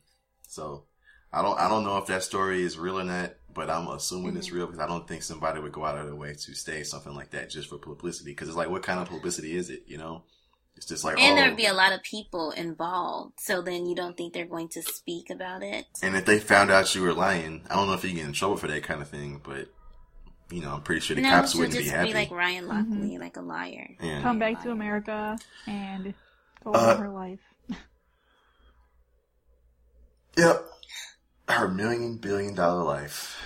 So 0.47 0.85
I 1.33 1.41
don't, 1.41 1.59
I 1.59 1.67
don't 1.69 1.83
know 1.83 1.97
if 1.97 2.07
that 2.07 2.23
story 2.23 2.63
is 2.63 2.77
real 2.77 2.99
or 2.99 3.03
not, 3.03 3.33
but 3.53 3.69
I'm 3.69 3.87
assuming 3.87 4.37
it's 4.37 4.51
real 4.51 4.65
because 4.65 4.79
I 4.79 4.87
don't 4.87 5.07
think 5.07 5.23
somebody 5.23 5.59
would 5.59 5.71
go 5.71 5.85
out 5.85 5.97
of 5.97 6.05
their 6.05 6.15
way 6.15 6.33
to 6.33 6.53
stage 6.55 6.87
something 6.87 7.13
like 7.13 7.31
that 7.31 7.49
just 7.49 7.69
for 7.69 7.77
publicity. 7.77 8.31
Because 8.31 8.47
it's 8.47 8.57
like, 8.57 8.69
what 8.69 8.83
kind 8.83 8.99
of 8.99 9.09
publicity 9.09 9.55
is 9.55 9.69
it? 9.69 9.83
You 9.87 9.97
know, 9.97 10.23
it's 10.75 10.85
just 10.85 11.03
like, 11.03 11.19
And 11.19 11.33
oh, 11.33 11.35
there'd 11.35 11.57
be 11.57 11.65
a 11.65 11.73
lot 11.73 11.91
of 11.93 12.01
people 12.03 12.51
involved, 12.51 13.39
so 13.39 13.61
then 13.61 13.85
you 13.87 13.95
don't 13.95 14.15
think 14.15 14.33
they're 14.33 14.45
going 14.45 14.69
to 14.69 14.81
speak 14.81 15.29
about 15.29 15.63
it. 15.63 15.85
And 16.01 16.15
if 16.15 16.25
they 16.25 16.39
found 16.39 16.71
out 16.71 16.93
you 16.95 17.01
were 17.01 17.13
lying, 17.13 17.63
I 17.69 17.75
don't 17.75 17.87
know 17.87 17.93
if 17.93 18.03
you 18.03 18.13
get 18.13 18.25
in 18.25 18.33
trouble 18.33 18.57
for 18.57 18.67
that 18.67 18.83
kind 18.83 19.01
of 19.01 19.09
thing, 19.09 19.41
but 19.43 19.67
you 20.49 20.61
know, 20.61 20.73
I'm 20.75 20.81
pretty 20.81 21.01
sure 21.01 21.15
the 21.15 21.23
no, 21.23 21.29
cops 21.29 21.55
wouldn't 21.55 21.73
just 21.73 21.85
be 21.85 21.89
be, 21.91 21.97
happy. 21.97 22.13
like 22.13 22.31
Ryan 22.31 22.65
Lochte, 22.65 23.19
like 23.19 23.35
a 23.37 23.41
liar. 23.41 23.89
Yeah. 24.01 24.21
come 24.21 24.39
back 24.39 24.63
to 24.63 24.71
America 24.71 25.37
and 25.67 26.13
go 26.63 26.73
Uh, 26.73 26.77
on 26.95 27.01
her 27.01 27.09
life. 27.09 27.39
Yep. 30.37 30.65
Her 31.47 31.67
million 31.67 32.17
billion 32.17 32.53
dollar 32.55 32.83
life. 32.83 33.41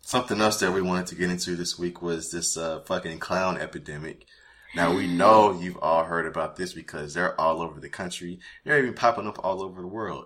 something 0.00 0.40
else 0.40 0.58
that 0.60 0.72
we 0.72 0.80
wanted 0.80 1.06
to 1.06 1.14
get 1.14 1.28
into 1.28 1.54
this 1.54 1.78
week 1.78 2.00
was 2.00 2.30
this 2.30 2.56
uh, 2.56 2.80
fucking 2.80 3.18
clown 3.18 3.58
epidemic. 3.58 4.24
Now 4.74 4.94
we 4.94 5.06
know 5.06 5.52
you've 5.60 5.76
all 5.78 6.04
heard 6.04 6.24
about 6.26 6.56
this 6.56 6.72
because 6.72 7.12
they're 7.12 7.38
all 7.38 7.60
over 7.60 7.78
the 7.78 7.90
country. 7.90 8.38
They're 8.64 8.78
even 8.78 8.94
popping 8.94 9.26
up 9.26 9.38
all 9.44 9.62
over 9.62 9.82
the 9.82 9.86
world. 9.88 10.24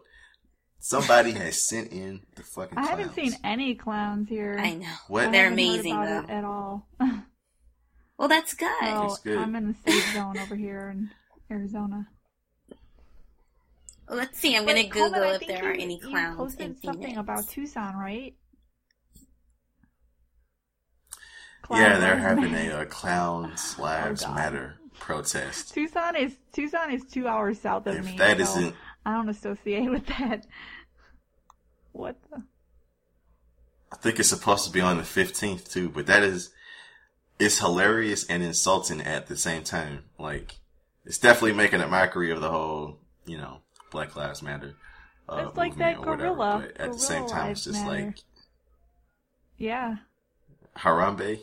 Somebody 0.79 1.31
has 1.43 1.69
sent 1.69 1.91
in 1.93 2.21
the 2.37 2.43
fucking. 2.45 2.79
I 2.79 2.87
haven't 2.87 3.15
seen 3.15 3.33
any 3.43 3.75
clowns 3.75 4.29
here. 4.29 4.57
I 4.61 4.75
know. 4.75 4.87
What? 5.09 5.29
I 5.29 5.31
They're 5.33 5.45
haven't 5.51 5.59
heard 5.59 5.69
amazing, 5.69 5.93
about 5.95 6.29
though. 6.29 6.33
it 6.35 6.37
at 6.39 6.45
all. 6.45 6.89
Well, 8.19 8.29
that's 8.29 8.55
good. 8.55 8.69
well, 8.83 9.07
It's 9.07 9.19
good. 9.19 9.37
I'm 9.37 9.57
in 9.57 9.67
the 9.69 9.75
safe 9.91 10.13
zone 10.13 10.39
over 10.39 10.55
here 10.55 10.91
in 10.95 11.11
Arizona. 11.51 12.07
Well, 14.13 14.19
let's 14.19 14.39
see. 14.39 14.55
I'm 14.55 14.67
going 14.67 14.77
to 14.77 14.83
But, 14.83 14.93
Coleman, 14.93 15.21
Google 15.23 15.35
if 15.37 15.47
there 15.47 15.63
you, 15.65 15.71
are 15.71 15.73
any 15.73 15.95
you 15.95 16.07
clowns 16.07 16.37
posted 16.37 16.61
in 16.67 16.83
something 16.83 17.01
Phoenix. 17.03 17.19
about 17.19 17.49
Tucson, 17.49 17.97
right? 17.97 18.35
Yeah, 21.71 21.99
they're 21.99 22.17
Clown 22.17 22.19
having 22.19 22.53
Lives 22.53 22.75
a 22.75 22.85
clown 22.85 23.53
Clowns 23.57 24.23
Oh, 24.29 24.35
Matter 24.35 24.75
protest. 24.99 25.73
Tucson 25.73 26.15
is 26.17 26.37
Tucson 26.53 26.91
is 26.93 27.05
two 27.11 27.27
hours 27.27 27.59
south 27.61 27.87
of 27.87 27.97
If 27.97 28.05
me. 28.05 28.19
that 28.19 28.37
so 28.37 28.43
isn't, 28.43 28.77
I 29.07 29.13
don't 29.15 29.31
associate 29.31 29.89
with 29.91 30.05
that. 30.09 30.47
What 31.93 32.17
the? 32.31 32.43
I 33.93 33.97
think 33.97 34.19
it's 34.21 34.29
supposed 34.29 34.67
to 34.67 34.71
be 34.73 34.81
on 34.83 34.99
the 34.99 35.03
15th 35.05 35.71
too, 35.71 35.89
but 35.89 36.07
that 36.07 36.23
is, 36.23 36.51
it's 37.39 37.59
hilarious 37.61 38.27
and 38.27 38.43
insulting 38.43 39.01
at 39.03 39.27
the 39.27 39.37
same 39.37 39.63
time. 39.63 40.05
Like, 40.19 40.57
it's 41.05 41.19
definitely 41.19 41.53
making 41.53 41.81
a 41.83 41.89
mockery 41.89 42.31
of 42.31 42.41
the 42.41 42.51
whole, 42.51 42.99
you 43.27 43.37
know, 43.37 43.61
Black 43.93 44.17
Lives 44.17 44.43
Matter. 44.43 44.75
Uh, 45.29 45.45
It's 45.49 45.57
like 45.57 45.77
that 45.77 45.99
or 45.99 46.01
whatever, 46.01 46.17
gorilla- 46.35 46.67
But 46.67 46.81
at 46.81 46.93
the 46.93 46.99
same 46.99 47.29
time, 47.29 47.53
it's 47.53 47.65
just 47.65 47.79
matter. 47.85 48.07
like 48.07 48.19
Yeah. 49.59 49.97
Harambe. 50.79 51.39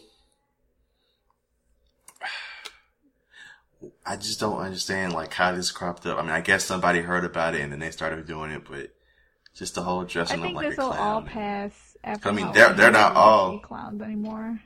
I 4.05 4.17
just 4.17 4.39
don't 4.41 4.57
understand 4.59 5.13
like 5.13 5.33
how 5.33 5.53
this 5.53 5.71
cropped 5.71 6.05
up. 6.05 6.17
I 6.17 6.21
mean, 6.23 6.31
I 6.31 6.41
guess 6.41 6.65
somebody 6.65 6.99
heard 6.99 7.23
about 7.23 7.55
it 7.55 7.61
and 7.61 7.71
then 7.71 7.79
they 7.79 7.91
started 7.91 8.25
doing 8.27 8.51
it, 8.51 8.63
but 8.69 8.93
just 9.55 9.75
the 9.75 9.83
whole 9.83 10.01
I 10.01 10.05
dressing 10.05 10.39
up 10.39 10.45
think 10.47 10.55
like 10.57 10.65
a 10.65 10.69
this 10.71 10.77
will 10.79 10.91
all 10.91 11.21
pass 11.21 11.95
after. 12.03 12.27
I 12.29 12.31
mean, 12.33 12.51
they're- 12.51 12.73
they're 12.73 12.91
not 12.91 13.15
all- 13.15 13.59
clowns 13.59 14.01
anymore. 14.01 14.59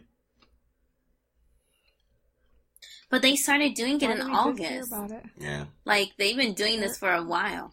But 3.13 3.21
they 3.21 3.35
started 3.35 3.75
doing 3.75 4.01
it 4.01 4.07
Why 4.07 4.11
in 4.13 4.17
did 4.17 4.25
we 4.25 4.31
just 4.33 4.57
hear 4.57 4.79
August. 4.79 4.91
about 4.91 5.11
it? 5.11 5.23
yeah. 5.37 5.65
Like 5.85 6.13
they've 6.17 6.35
been 6.35 6.55
doing 6.55 6.79
this 6.79 6.97
for 6.97 7.13
a 7.13 7.21
while. 7.21 7.71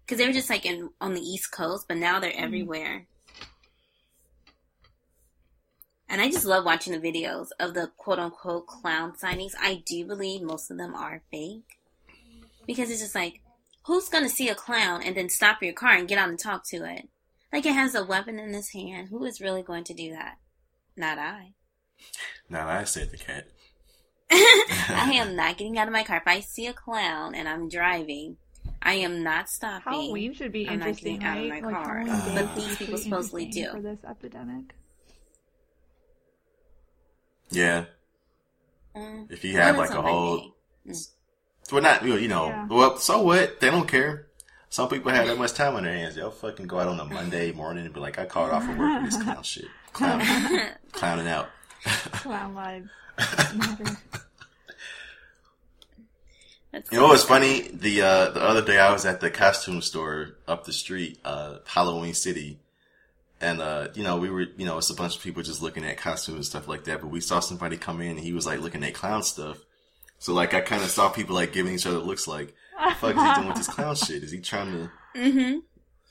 Because 0.00 0.18
they 0.18 0.28
were 0.28 0.32
just 0.32 0.48
like 0.48 0.64
in 0.64 0.90
on 1.00 1.14
the 1.14 1.20
East 1.20 1.50
Coast, 1.50 1.86
but 1.88 1.96
now 1.96 2.20
they're 2.20 2.30
mm-hmm. 2.30 2.44
everywhere. 2.44 3.06
And 6.08 6.20
I 6.20 6.30
just 6.30 6.44
love 6.44 6.64
watching 6.64 6.92
the 6.92 7.00
videos 7.00 7.48
of 7.58 7.74
the 7.74 7.90
quote 7.96 8.20
unquote 8.20 8.68
clown 8.68 9.18
sightings. 9.18 9.56
I 9.60 9.82
do 9.84 10.04
believe 10.04 10.42
most 10.42 10.70
of 10.70 10.78
them 10.78 10.94
are 10.94 11.20
fake. 11.32 11.80
Because 12.64 12.92
it's 12.92 13.00
just 13.00 13.16
like, 13.16 13.40
who's 13.86 14.08
gonna 14.08 14.28
see 14.28 14.48
a 14.48 14.54
clown 14.54 15.02
and 15.02 15.16
then 15.16 15.30
stop 15.30 15.64
your 15.64 15.72
car 15.72 15.94
and 15.94 16.06
get 16.06 16.16
out 16.16 16.28
and 16.28 16.38
talk 16.38 16.62
to 16.68 16.84
it? 16.88 17.08
Like 17.52 17.66
it 17.66 17.74
has 17.74 17.96
a 17.96 18.04
weapon 18.04 18.38
in 18.38 18.54
his 18.54 18.70
hand. 18.70 19.08
Who 19.08 19.24
is 19.24 19.40
really 19.40 19.64
going 19.64 19.82
to 19.82 19.94
do 19.94 20.12
that? 20.12 20.38
Not 20.96 21.18
I. 21.18 21.54
Not 22.48 22.68
I 22.68 22.84
said 22.84 23.10
the 23.10 23.16
cat. 23.16 23.48
I 24.30 25.12
am 25.14 25.36
not 25.36 25.56
getting 25.56 25.78
out 25.78 25.86
of 25.88 25.92
my 25.92 26.02
car. 26.04 26.16
If 26.18 26.26
I 26.26 26.40
see 26.40 26.66
a 26.66 26.72
clown 26.72 27.34
and 27.34 27.48
I'm 27.48 27.68
driving, 27.68 28.36
I 28.82 28.94
am 28.94 29.22
not 29.22 29.48
stopping. 29.48 29.92
Halloween 29.92 30.34
should 30.34 30.52
be 30.52 30.68
I'm 30.68 30.78
not 30.80 30.88
interesting, 30.88 31.18
getting 31.18 31.26
out 31.26 31.38
of 31.58 31.62
my 31.62 31.68
Like 31.72 31.84
car. 31.84 31.98
Halloween 32.04 32.34
But 32.34 32.54
these 32.56 32.76
people 32.76 32.86
pretty 32.94 33.02
supposedly 33.02 33.46
do. 33.46 33.70
for 33.70 33.80
this 33.80 33.98
epidemic. 34.08 34.74
Yeah. 37.50 37.84
Mm. 38.96 39.30
If 39.30 39.44
you 39.44 39.52
had 39.56 39.76
What 39.76 39.88
like 39.90 39.98
a 39.98 40.02
whole, 40.02 40.54
day? 40.86 40.92
well, 41.72 41.82
not 41.82 42.04
you 42.04 42.28
know, 42.28 42.48
Yeah. 42.48 42.66
well, 42.68 42.96
so 42.98 43.22
what? 43.22 43.60
They 43.60 43.70
don't 43.70 43.88
care. 43.88 44.26
Some 44.70 44.88
people 44.90 45.10
have 45.10 45.26
that 45.26 45.38
much 45.38 45.54
time 45.54 45.76
on 45.76 45.84
their 45.84 45.94
hands. 45.94 46.14
They'll 46.14 46.30
fucking 46.30 46.66
go 46.66 46.78
out 46.78 46.88
on 46.88 47.00
a 47.00 47.04
Monday 47.06 47.52
morning 47.52 47.86
and 47.86 47.94
be 47.94 48.00
like, 48.00 48.18
I 48.18 48.26
called 48.26 48.50
off 48.50 48.64
from 48.64 48.76
work 48.76 49.00
for 49.00 49.06
this 49.06 49.22
clown 49.22 49.42
shit, 49.42 49.64
clowning, 49.94 50.26
clowning 50.92 51.26
out. 51.28 51.48
Clown 52.12 52.54
lives 52.54 52.84
matter. 52.84 52.90
That's 52.90 53.07
You 56.92 57.00
know 57.00 57.08
what's 57.08 57.24
funny? 57.24 57.68
The 57.72 58.02
uh, 58.02 58.30
the 58.30 58.42
other 58.42 58.62
day 58.64 58.78
I 58.78 58.92
was 58.92 59.04
at 59.06 59.20
the 59.20 59.30
costume 59.30 59.80
store 59.80 60.36
up 60.46 60.64
the 60.64 60.72
street, 60.72 61.18
uh, 61.24 61.58
Halloween 61.66 62.14
City, 62.14 62.60
and 63.40 63.60
uh, 63.60 63.88
you 63.94 64.04
know 64.04 64.18
we 64.18 64.28
were 64.30 64.42
you 64.56 64.66
know 64.66 64.78
it's 64.78 64.90
a 64.90 64.94
bunch 64.94 65.16
of 65.16 65.22
people 65.22 65.42
just 65.42 65.62
looking 65.62 65.84
at 65.84 65.96
costumes 65.96 66.36
and 66.36 66.44
stuff 66.44 66.68
like 66.68 66.84
that. 66.84 67.00
But 67.00 67.08
we 67.08 67.20
saw 67.20 67.40
somebody 67.40 67.76
come 67.78 68.00
in 68.00 68.10
and 68.10 68.20
he 68.20 68.32
was 68.32 68.46
like 68.46 68.60
looking 68.60 68.84
at 68.84 68.94
clown 68.94 69.22
stuff. 69.22 69.58
So 70.18 70.34
like 70.34 70.52
I 70.54 70.60
kind 70.60 70.82
of 70.82 70.90
saw 70.90 71.08
people 71.08 71.34
like 71.34 71.52
giving 71.52 71.74
each 71.74 71.86
other 71.86 71.98
looks 71.98 72.28
like, 72.28 72.54
the 72.88 72.94
fuck 72.96 73.16
is 73.16 73.22
he 73.22 73.34
doing 73.34 73.48
with 73.48 73.56
this 73.56 73.68
clown 73.68 73.96
shit? 73.96 74.22
Is 74.22 74.30
he 74.30 74.40
trying 74.40 74.70
to 74.72 74.90
Mm-hmm. 75.18 75.58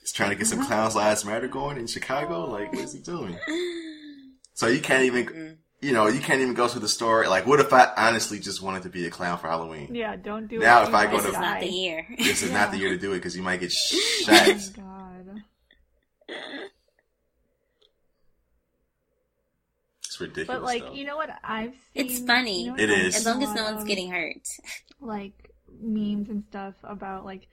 he's 0.02 0.12
trying 0.12 0.32
to 0.32 0.36
get 0.36 0.48
some 0.48 0.66
clowns 0.66 0.96
lives 0.96 1.24
matter 1.24 1.48
going 1.48 1.78
in 1.78 1.86
Chicago? 1.88 2.46
Like 2.46 2.74
what 2.74 2.84
is 2.84 2.94
he 2.94 3.00
doing? 3.00 3.38
So 4.54 4.66
you 4.66 4.80
can't 4.82 5.04
even 5.04 5.60
you 5.82 5.94
know 5.94 6.08
you 6.08 6.20
can't 6.20 6.42
even 6.42 6.54
go 6.54 6.68
to 6.68 6.80
the 6.80 6.88
store. 6.88 7.28
Like 7.28 7.46
what 7.46 7.60
if 7.60 7.72
I 7.74 7.92
honestly 7.98 8.40
just 8.40 8.62
wanted 8.62 8.84
to 8.84 8.90
be 8.90 9.06
a 9.06 9.10
clown 9.10 9.38
for 9.38 9.48
Halloween? 9.48 9.94
Yeah, 9.94 10.16
don't 10.16 10.48
do 10.48 10.60
Now 10.60 10.82
it. 10.84 10.84
Now, 10.84 10.88
if 10.90 10.94
I 10.96 11.06
go 11.06 11.12
might 11.14 11.18
This 11.18 11.24
to- 11.24 11.30
is 11.30 11.34
not 11.40 11.60
the 11.60 11.66
die. 11.68 11.72
year. 11.74 12.08
This 12.18 12.44
is 12.44 12.52
not 12.52 12.72
the 12.72 12.78
year 12.78 12.90
to 12.90 12.98
do 12.98 13.12
it 13.14 13.16
because 13.18 13.36
you 13.38 13.44
might 13.44 13.60
get 13.60 13.72
Oh 13.94 14.24
shot. 14.26 14.48
my 14.48 14.54
god. 14.76 15.44
It's 20.06 20.20
ridiculous. 20.22 20.48
But 20.48 20.64
like, 20.64 20.84
though. 20.84 20.94
you 20.94 21.06
know 21.06 21.16
what 21.18 21.30
I've 21.44 21.72
seen? 21.72 21.80
It's 21.96 22.20
funny. 22.20 22.62
You 22.62 22.66
know 22.68 22.72
what 22.74 22.80
It 22.82 22.90
I've 22.90 22.98
is. 23.08 23.16
seen 23.16 23.20
As 23.20 23.26
long 23.26 23.44
as 23.44 23.54
no 23.54 23.64
one's 23.64 23.82
um, 23.82 23.88
getting 23.88 24.12
hurt. 24.12 24.48
like 25.02 25.34
memes 25.82 26.30
and 26.30 26.44
stuff 26.50 26.74
about 26.84 27.26
like 27.26 27.48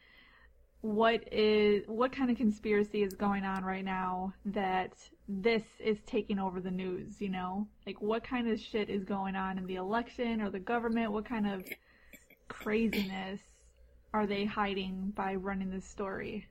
what 0.84 1.32
is 1.32 1.82
what 1.86 2.12
kind 2.12 2.30
of 2.30 2.36
conspiracy 2.36 3.02
is 3.02 3.14
going 3.14 3.42
on 3.42 3.64
right 3.64 3.86
now 3.86 4.34
that 4.44 4.92
this 5.26 5.62
is 5.80 5.96
taking 6.06 6.38
over 6.38 6.60
the 6.60 6.70
news, 6.70 7.22
you 7.22 7.30
know? 7.30 7.66
Like 7.86 8.02
what 8.02 8.22
kind 8.22 8.50
of 8.50 8.60
shit 8.60 8.90
is 8.90 9.02
going 9.02 9.34
on 9.34 9.56
in 9.56 9.66
the 9.66 9.76
election 9.76 10.42
or 10.42 10.50
the 10.50 10.58
government? 10.58 11.10
What 11.10 11.24
kind 11.24 11.46
of 11.46 11.66
craziness 12.48 13.40
are 14.12 14.26
they 14.26 14.44
hiding 14.44 15.14
by 15.16 15.36
running 15.36 15.70
this 15.70 15.86
story? 15.86 16.48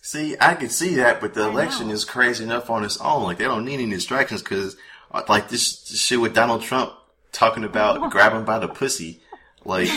See, 0.00 0.36
I 0.40 0.54
can 0.54 0.70
see 0.70 0.94
that, 0.94 1.20
but 1.20 1.34
the 1.34 1.42
I 1.42 1.50
election 1.50 1.88
know. 1.88 1.92
is 1.92 2.06
crazy 2.06 2.42
enough 2.42 2.70
on 2.70 2.84
its 2.84 2.96
own. 3.02 3.24
Like 3.24 3.36
they 3.36 3.44
don't 3.44 3.66
need 3.66 3.80
any 3.80 3.90
distractions 3.90 4.40
because, 4.40 4.78
uh, 5.10 5.24
like 5.28 5.50
this, 5.50 5.82
this 5.90 6.00
shit 6.00 6.22
with 6.22 6.34
Donald 6.34 6.62
Trump 6.62 6.94
talking 7.32 7.64
about 7.64 8.10
grabbing 8.10 8.46
by 8.46 8.58
the 8.58 8.68
pussy, 8.68 9.20
like. 9.62 9.90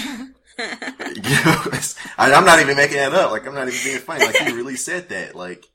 you 1.15 1.21
know, 1.45 1.61
it's- 1.67 1.95
I, 2.17 2.33
I'm 2.33 2.45
not 2.45 2.59
even 2.59 2.77
making 2.77 2.97
that 2.97 3.13
up. 3.13 3.31
Like 3.31 3.45
I'm 3.47 3.53
not 3.55 3.67
even 3.67 3.79
being 3.83 3.99
funny. 3.99 4.25
Like 4.25 4.37
he 4.37 4.51
really 4.53 4.75
said 4.75 5.09
that. 5.09 5.35
Like, 5.35 5.65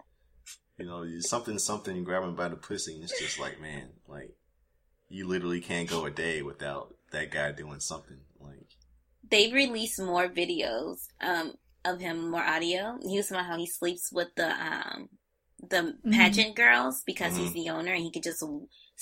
you 0.79 0.87
know, 0.87 1.07
something, 1.21 1.59
something 1.59 2.05
grabbing 2.05 2.35
by 2.35 2.49
the 2.49 2.57
pussy, 2.57 2.95
and 2.95 3.05
it's 3.05 3.19
just 3.19 3.39
like, 3.39 3.61
man, 3.61 3.91
like 4.09 4.35
you 5.09 5.29
literally 5.29 5.61
can't 5.61 5.89
go 5.91 6.07
a 6.07 6.11
day 6.11 6.43
without 6.43 6.95
that 7.13 7.31
guy 7.31 7.53
doing 7.53 7.81
something. 7.81 8.19
Like, 8.41 8.67
They've 9.31 9.53
released 9.53 10.01
more 10.01 10.29
videos 10.29 11.07
um, 11.21 11.55
of 11.85 12.01
him, 12.01 12.31
more 12.31 12.43
audio. 12.45 12.99
He 13.03 13.17
was 13.17 13.31
about 13.31 13.47
how 13.47 13.59
he 13.59 13.67
sleeps 13.67 14.11
with 14.13 14.29
the 14.37 14.49
um, 14.51 15.09
the 15.61 15.97
Mhm. 16.05 16.13
pageant 16.13 16.57
girls 16.57 17.03
because 17.07 17.35
Mm-hmm. 17.35 17.43
he's 17.45 17.53
the 17.53 17.71
owner 17.71 17.93
and 17.93 18.03
he 18.03 18.11
could 18.11 18.25
just 18.25 18.43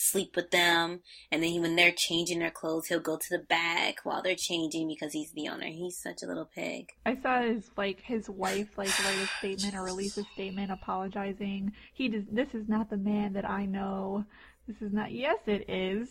sleep 0.00 0.34
with 0.34 0.50
them. 0.50 1.00
And 1.30 1.42
then 1.42 1.50
he, 1.50 1.60
when 1.60 1.76
they're 1.76 1.94
changing 1.94 2.38
their 2.38 2.50
clothes, 2.50 2.86
he'll 2.86 3.00
go 3.00 3.16
to 3.16 3.26
the 3.30 3.44
back 3.44 3.96
while 4.04 4.22
they're 4.22 4.34
changing 4.36 4.88
because 4.88 5.12
he's 5.12 5.32
the 5.32 5.48
owner. 5.48 5.66
He's 5.66 6.00
such 6.00 6.22
a 6.22 6.26
little 6.26 6.48
pig. 6.54 6.90
I 7.04 7.16
saw 7.20 7.42
his 7.42 7.70
like 7.76 8.00
his 8.02 8.28
wife 8.28 8.68
like 8.76 8.88
write 9.04 9.18
a 9.18 9.26
statement 9.38 9.74
or 9.74 9.84
release 9.84 10.16
a 10.16 10.24
statement 10.34 10.72
apologizing. 10.72 11.72
He 11.92 12.08
does. 12.08 12.24
This 12.30 12.48
is 12.54 12.68
not 12.68 12.90
the 12.90 12.96
man 12.96 13.34
that 13.34 13.48
I 13.48 13.66
know. 13.66 14.24
This 14.66 14.80
is 14.80 14.92
not. 14.92 15.12
Yes, 15.12 15.38
it 15.46 15.68
is. 15.68 16.08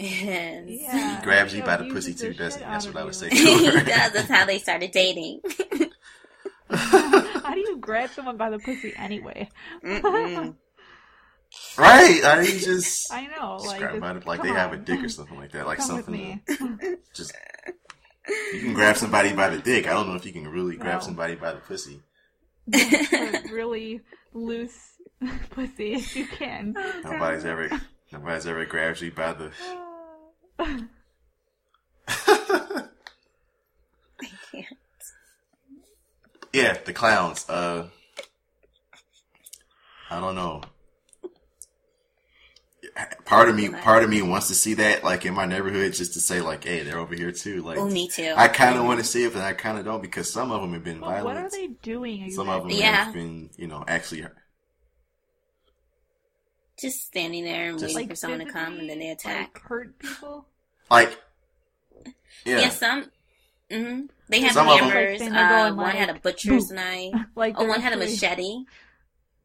Yes. 0.00 0.64
Yeah. 0.68 1.18
he 1.18 1.24
grabs 1.24 1.52
you 1.52 1.62
by 1.64 1.76
the 1.76 1.92
pussy 1.92 2.14
too, 2.14 2.32
doesn't 2.32 2.62
he? 2.62 2.64
That's 2.68 2.86
what 2.86 2.96
I 2.96 3.00
of 3.00 3.06
would 3.06 3.14
say. 3.16 3.30
you. 3.32 3.58
he 3.58 3.70
does. 3.70 4.12
That's 4.12 4.28
how 4.28 4.46
they 4.46 4.58
started 4.58 4.92
dating. 4.92 5.40
How 7.88 7.94
do 7.94 8.00
you 8.00 8.06
grab 8.06 8.10
someone 8.10 8.36
by 8.36 8.50
the 8.50 8.58
pussy 8.58 8.92
anyway? 8.96 9.48
Right? 11.78 12.20
I 12.24 12.42
mean, 12.42 12.58
just 12.58 13.10
I 13.10 13.26
know, 13.26 13.56
like, 13.56 13.62
describe 13.62 13.80
just- 13.80 13.96
about 13.96 14.16
it 14.18 14.26
like 14.26 14.38
come 14.40 14.48
they 14.48 14.52
have 14.52 14.72
a 14.74 14.76
dick 14.76 15.02
or 15.02 15.08
something 15.08 15.38
like 15.38 15.52
that. 15.52 15.66
Like 15.66 15.78
Come 15.78 15.96
with 15.96 16.04
something 16.04 16.42
me. 16.86 16.96
just 17.14 17.32
you 18.52 18.60
can 18.60 18.74
grab 18.74 18.98
somebody 18.98 19.32
by 19.32 19.48
the 19.48 19.58
dick. 19.58 19.86
I 19.86 19.94
don't 19.94 20.08
know 20.08 20.14
if 20.14 20.26
you 20.26 20.32
can 20.32 20.46
really 20.46 20.76
grab 20.76 21.00
No. 21.00 21.06
somebody 21.06 21.36
by 21.36 21.52
the 21.52 21.60
pussy. 21.60 22.02
Really 23.50 24.02
loose 24.34 24.76
pussy 25.50 25.94
if 25.94 26.14
you 26.14 26.26
can. 26.26 26.74
Nobody's 27.02 27.46
ever 27.46 27.70
nobody's 28.12 28.46
ever 28.46 28.66
grabbed 28.66 29.00
you 29.00 29.10
by 29.12 29.32
the 29.32 29.50
yeah, 36.62 36.76
the 36.84 36.92
clowns. 36.92 37.48
Uh, 37.48 37.88
I 40.10 40.20
don't 40.20 40.34
know. 40.34 40.62
Part 43.24 43.48
of 43.48 43.54
me, 43.54 43.68
part 43.68 44.02
of 44.02 44.10
me 44.10 44.22
wants 44.22 44.48
to 44.48 44.54
see 44.54 44.74
that, 44.74 45.04
like 45.04 45.24
in 45.24 45.32
my 45.34 45.46
neighborhood, 45.46 45.92
just 45.92 46.14
to 46.14 46.20
say, 46.20 46.40
like, 46.40 46.64
"Hey, 46.64 46.82
they're 46.82 46.98
over 46.98 47.14
here 47.14 47.30
too." 47.30 47.62
Like, 47.62 47.78
Oh, 47.78 47.88
me 47.88 48.08
too. 48.08 48.34
I 48.36 48.48
kind 48.48 48.76
of 48.76 48.84
want 48.86 48.98
to 48.98 49.04
see 49.04 49.24
it, 49.24 49.32
but 49.32 49.42
I 49.42 49.52
kind 49.52 49.78
of 49.78 49.84
don't 49.84 50.02
because 50.02 50.32
some 50.32 50.50
of 50.50 50.60
them 50.62 50.72
have 50.72 50.82
been 50.82 50.98
But 51.00 51.06
violent. 51.06 51.24
what 51.24 51.36
are 51.36 51.50
they 51.50 51.68
doing 51.82 52.22
exactly? 52.24 52.34
Some 52.34 52.48
of 52.48 52.62
them 52.62 52.72
Yeah. 52.72 53.04
have 53.04 53.14
been, 53.14 53.50
you 53.56 53.68
know, 53.68 53.84
actually 53.86 54.22
hurt. 54.22 54.36
Just 56.80 57.06
standing 57.06 57.44
there 57.44 57.70
and 57.70 57.78
Just- 57.78 57.94
waiting 57.94 58.08
for 58.08 58.16
someone 58.16 58.40
to 58.44 58.50
come, 58.50 58.78
and 58.78 58.88
then 58.90 58.98
they 58.98 59.10
attack. 59.10 59.50
Like, 59.54 59.62
hurt 59.62 59.98
people. 59.98 60.46
like, 60.90 61.16
yeah, 62.44 62.60
Yeah, 62.60 62.68
some. 62.70 63.10
hmm 63.70 64.06
They 64.28 64.40
had 64.40 64.52
Some 64.52 64.66
hammers. 64.66 65.20
Like, 65.20 65.32
uh, 65.32 65.48
going 65.70 65.76
one 65.76 65.90
had 65.96 66.08
a 66.10 66.12
like, 66.12 66.22
butcher's 66.22 66.70
knife. 66.70 67.14
Like 67.34 67.54
Oh, 67.56 67.60
they're 67.60 67.68
one 67.70 67.80
had 67.80 67.92
a 67.92 67.96
machete. 67.96 68.64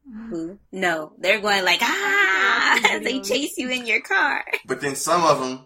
Who? 0.29 0.59
No, 0.71 1.13
they're 1.17 1.39
going 1.39 1.63
like 1.63 1.79
ah 1.81 2.79
as 2.91 3.01
they 3.03 3.21
chase 3.21 3.57
you 3.57 3.69
in 3.69 3.85
your 3.85 4.01
car. 4.01 4.43
but 4.65 4.81
then 4.81 4.95
some 4.95 5.23
of 5.23 5.39
them, 5.39 5.61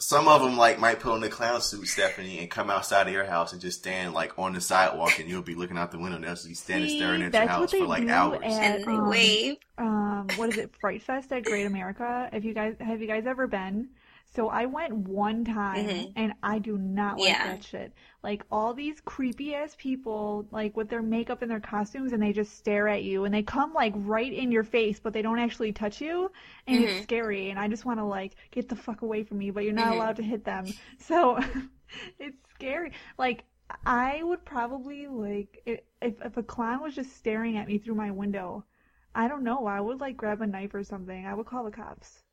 some 0.00 0.26
of 0.26 0.42
them 0.42 0.56
like 0.56 0.80
might 0.80 0.98
put 0.98 1.12
on 1.12 1.20
the 1.20 1.28
clown 1.28 1.60
suit, 1.60 1.86
Stephanie, 1.86 2.40
and 2.40 2.50
come 2.50 2.68
outside 2.68 3.06
of 3.06 3.12
your 3.12 3.24
house 3.24 3.52
and 3.52 3.60
just 3.62 3.78
stand 3.78 4.12
like 4.12 4.36
on 4.38 4.54
the 4.54 4.60
sidewalk, 4.60 5.20
and 5.20 5.28
you'll 5.28 5.42
be 5.42 5.54
looking 5.54 5.78
out 5.78 5.92
the 5.92 5.98
window, 5.98 6.16
and 6.16 6.24
they'll 6.24 6.34
just 6.34 6.48
be 6.48 6.54
standing 6.54 6.88
See, 6.90 6.98
staring 6.98 7.22
at 7.22 7.32
your 7.32 7.46
house 7.46 7.70
for 7.70 7.86
like 7.86 8.08
hours. 8.08 8.40
at- 8.42 8.50
And 8.50 8.84
they 8.84 8.90
um, 8.90 9.08
wave. 9.08 9.56
um 9.78 10.26
what 10.36 10.48
is 10.48 10.58
it 10.58 10.74
fright 10.80 11.02
fest 11.02 11.30
at 11.32 11.44
great 11.44 11.66
america 11.66 12.28
if 12.32 12.44
you 12.44 12.54
guys 12.54 12.74
have 12.80 13.00
you 13.00 13.06
guys 13.06 13.24
ever 13.26 13.46
been 13.46 13.88
so 14.34 14.48
i 14.48 14.66
went 14.66 14.92
one 14.94 15.44
time 15.44 15.86
Mhm. 15.86 16.12
and 16.16 16.32
i 16.42 16.58
do 16.58 16.76
not 16.78 17.18
like 17.18 17.28
Yeah. 17.28 17.44
that 17.44 17.62
shit 17.62 17.92
like 18.22 18.42
all 18.50 18.74
these 18.74 19.00
creepy 19.00 19.54
ass 19.54 19.74
people 19.78 20.46
like 20.50 20.76
with 20.76 20.88
their 20.88 21.02
makeup 21.02 21.42
and 21.42 21.50
their 21.50 21.60
costumes 21.60 22.12
and 22.12 22.22
they 22.22 22.32
just 22.32 22.56
stare 22.56 22.88
at 22.88 23.02
you 23.02 23.24
and 23.24 23.34
they 23.34 23.42
come 23.42 23.72
like 23.72 23.92
right 23.96 24.32
in 24.32 24.50
your 24.52 24.64
face 24.64 24.98
but 25.00 25.12
they 25.12 25.22
don't 25.22 25.38
actually 25.38 25.72
touch 25.72 26.00
you 26.00 26.30
and 26.66 26.84
Mhm. 26.84 26.88
it's 26.88 27.02
scary 27.02 27.50
and 27.50 27.58
i 27.58 27.68
just 27.68 27.84
want 27.84 27.98
to 27.98 28.04
like 28.04 28.34
get 28.50 28.68
the 28.68 28.76
fuck 28.76 29.02
away 29.02 29.22
from 29.22 29.38
me 29.38 29.50
but 29.50 29.64
you're 29.64 29.72
not 29.72 29.88
Mhm. 29.88 29.96
allowed 29.96 30.16
to 30.16 30.22
hit 30.22 30.44
them 30.44 30.66
so 30.98 31.38
it's 32.18 32.38
scary 32.54 32.92
like 33.18 33.44
i 33.86 34.22
would 34.22 34.44
probably 34.44 35.06
like 35.06 35.62
if 35.66 35.80
if 36.02 36.36
a 36.36 36.42
clown 36.42 36.80
was 36.82 36.94
just 36.94 37.16
staring 37.16 37.56
at 37.56 37.66
me 37.66 37.78
through 37.78 37.94
my 37.94 38.10
window 38.10 38.64
I 39.16 39.28
don't 39.28 39.44
know. 39.44 39.66
I 39.66 39.80
would 39.80 40.00
like 40.00 40.16
grab 40.16 40.40
a 40.42 40.46
knife 40.46 40.74
or 40.74 40.82
something. 40.82 41.24
I 41.24 41.34
would 41.34 41.46
call 41.46 41.62
the 41.64 41.70
cops. 41.70 42.24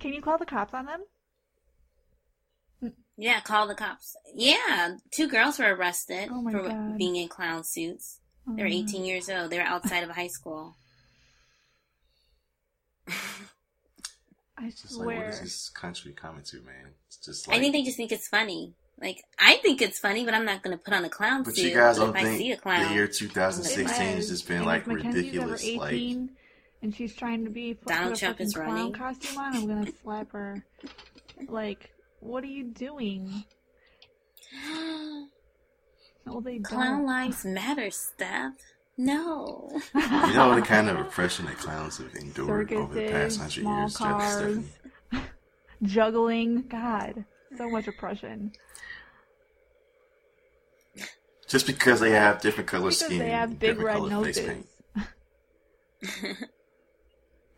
Can 0.00 0.12
you 0.12 0.20
call 0.20 0.38
the 0.38 0.44
cops 0.44 0.74
on 0.74 0.86
them? 0.86 1.04
Yeah, 3.22 3.40
call 3.40 3.66
the 3.68 3.74
cops. 3.74 4.16
Yeah, 4.34 4.96
two 5.10 5.28
girls 5.28 5.58
were 5.58 5.74
arrested 5.74 6.30
Oh 6.32 6.40
my 6.40 6.52
for 6.52 6.62
God. 6.62 6.96
being 6.96 7.16
in 7.16 7.28
clown 7.28 7.64
suits. 7.64 8.18
They 8.46 8.62
were 8.62 8.68
Uh, 8.68 8.72
18 8.72 9.04
years 9.04 9.28
old. 9.28 9.50
They 9.50 9.58
were 9.58 9.64
outside 9.64 10.02
of 10.04 10.10
high 10.10 10.28
school. 10.28 10.74
I 14.56 14.66
It's 14.66 14.82
just 14.82 14.96
like, 14.96 15.06
what 15.06 15.14
swear. 15.16 15.30
this 15.42 15.68
country 15.70 16.12
coming 16.12 16.42
to, 16.44 16.56
man? 16.62 16.94
It's 17.08 17.16
just 17.18 17.48
like, 17.48 17.56
I 17.56 17.60
think 17.60 17.72
they 17.74 17.82
just 17.82 17.96
think 17.96 18.12
it's 18.12 18.28
funny. 18.28 18.74
Like 19.00 19.22
I 19.38 19.56
think 19.56 19.80
it's 19.80 19.98
funny, 19.98 20.24
but 20.24 20.34
I'm 20.34 20.44
not 20.44 20.62
going 20.62 20.76
to 20.76 20.82
put 20.82 20.92
on 20.92 21.04
a 21.04 21.08
clown 21.08 21.42
but 21.42 21.54
suit. 21.54 21.62
But 21.64 21.68
you 21.70 21.74
guys 21.76 21.98
But 21.98 22.06
don't 22.06 22.16
if 22.16 22.22
I 22.24 22.36
see 22.36 22.48
a 22.48 22.54
think 22.54 22.62
clown, 22.62 22.88
the 22.88 22.94
year 22.94 23.06
2016 23.08 24.06
has 24.16 24.28
just 24.28 24.46
been 24.48 24.64
like 24.64 24.82
if 24.82 24.86
Mackenzie's 24.88 25.14
ridiculous. 25.36 25.66
Ever 25.66 25.78
Like, 25.78 25.94
and 26.82 26.94
she's 26.94 27.14
trying 27.14 27.44
to 27.44 27.50
be 27.50 27.74
put 27.74 27.88
Donald 27.88 28.12
a 28.14 28.16
Trump 28.16 28.34
fucking 28.36 28.46
is 28.46 28.54
clown 28.54 28.68
running. 28.68 28.92
costume 28.92 29.38
on. 29.38 29.56
I'm 29.56 29.66
gonna 29.66 29.92
slap 30.02 30.32
her. 30.32 30.64
Like, 31.48 31.90
what 32.20 32.44
are 32.44 32.48
you 32.48 32.64
doing? 32.64 33.44
No, 36.26 36.40
they 36.40 36.58
clown 36.58 36.98
don't. 36.98 37.06
lives 37.06 37.46
matter, 37.46 37.90
Steph. 37.90 38.52
No. 38.98 39.70
you 39.94 40.34
know 40.34 40.54
the 40.54 40.60
kind 40.60 40.90
of 40.90 41.00
oppression 41.00 41.46
that 41.46 41.56
clowns 41.56 41.96
have 41.96 42.14
endured 42.14 42.70
over 42.74 42.94
the 42.94 43.08
past 43.08 43.38
hundred 43.38 43.62
small 43.62 43.78
years, 43.80 43.92
Jeff 43.94 43.98
cars, 44.00 44.58
juggling. 45.82 46.64
God, 46.68 47.24
so 47.56 47.70
much 47.70 47.88
oppression. 47.88 48.52
Just 51.48 51.66
because 51.66 52.00
they 52.00 52.10
have 52.10 52.42
different 52.42 52.68
color 52.68 52.84
Because 52.84 52.98
skin, 53.00 53.18
they 53.18 53.30
have 53.30 53.58
big 53.58 53.80
red 53.80 54.02
noses. 54.02 54.64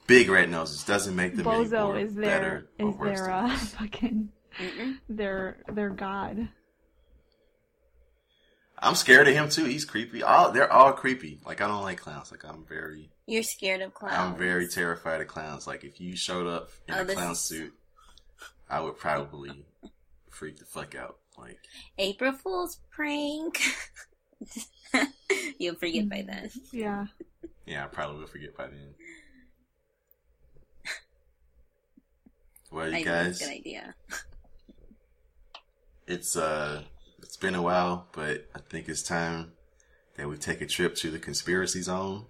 Big 0.07 0.29
red 0.29 0.51
noses 0.51 0.85
doesn't 0.85 1.15
make 1.15 1.37
them 1.37 1.47
any 1.47 1.65
Bozo 1.65 1.87
more 1.87 1.99
is 1.99 2.15
their 2.15 2.25
better 2.25 2.69
or 2.79 2.89
is 2.91 2.97
worse 2.97 3.19
their 3.19 3.27
than 3.27 3.35
uh, 3.51 3.55
us. 3.55 3.75
fucking 3.75 4.29
Mm-mm. 4.59 4.99
their 5.09 5.59
their 5.73 5.91
god. 5.91 6.49
I'm 8.79 8.97
scared 8.97 9.29
of 9.29 9.35
him 9.35 9.49
too. 9.49 9.65
He's 9.65 9.85
creepy. 9.85 10.23
All 10.25 10.51
they're 10.51 10.73
all 10.73 10.93
creepy. 10.93 11.41
Like 11.47 11.61
I 11.61 11.69
don't 11.69 11.83
like 11.83 11.99
clowns. 12.01 12.31
Like 12.33 12.45
I'm 12.45 12.65
very, 12.69 13.11
You're 13.27 13.45
scared 13.45 13.81
of 13.81 13.95
clowns. 13.95 14.15
I'm 14.17 14.37
very 14.37 14.67
terrified 14.67 15.21
of 15.21 15.29
clowns. 15.29 15.67
Like 15.69 15.85
if 15.85 16.01
you 16.01 16.17
showed 16.17 16.47
up 16.49 16.71
in 16.89 16.95
Oh, 16.95 17.03
a 17.03 17.05
clown 17.05 17.33
is- 17.33 17.41
suit, 17.41 17.73
I 18.69 18.81
would 18.81 18.97
probably 18.99 19.65
freak 20.31 20.59
the 20.59 20.65
fuck 20.65 20.95
out. 20.97 21.19
Like 21.39 21.59
April 21.99 22.33
Fool's 22.33 22.79
prank. 22.91 23.61
You'll 25.59 25.77
forget 25.77 26.09
by 26.09 26.23
then. 26.27 26.49
Mm, 26.49 26.59
yeah. 26.73 27.07
yeah, 27.67 27.85
I 27.85 27.87
probably 27.87 28.19
will 28.21 28.27
forget 28.27 28.57
by 28.57 28.67
then. 28.67 28.95
Well, 32.71 32.89
you 32.91 32.97
I 32.97 33.03
guys, 33.03 33.39
that's 33.39 33.43
a 33.43 33.45
good 33.45 33.61
idea. 33.61 33.95
It's 36.13 36.37
uh, 36.37 36.83
it's 37.23 37.39
been 37.39 37.55
a 37.55 37.63
while, 37.63 38.07
but 38.13 38.47
I 38.55 38.59
think 38.69 38.89
it's 38.89 39.03
time 39.03 39.53
that 40.17 40.29
we 40.29 40.37
take 40.37 40.61
a 40.61 40.67
trip 40.67 40.95
to 40.97 41.11
the 41.11 41.19
conspiracy 41.19 41.81
zone. 41.81 42.27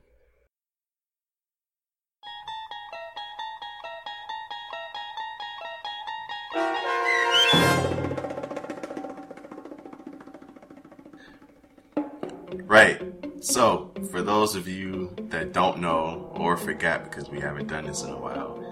Right. 12.65 13.03
So, 13.41 13.93
for 14.11 14.23
those 14.23 14.55
of 14.55 14.69
you 14.69 15.15
that 15.31 15.53
don't 15.53 15.81
know 15.81 16.33
or 16.37 16.57
forgot 16.57 17.03
because 17.05 17.29
we 17.29 17.41
haven't 17.41 17.67
done 17.67 17.87
this 17.87 18.03
in 18.05 18.11
a 18.11 18.19
while, 18.19 18.72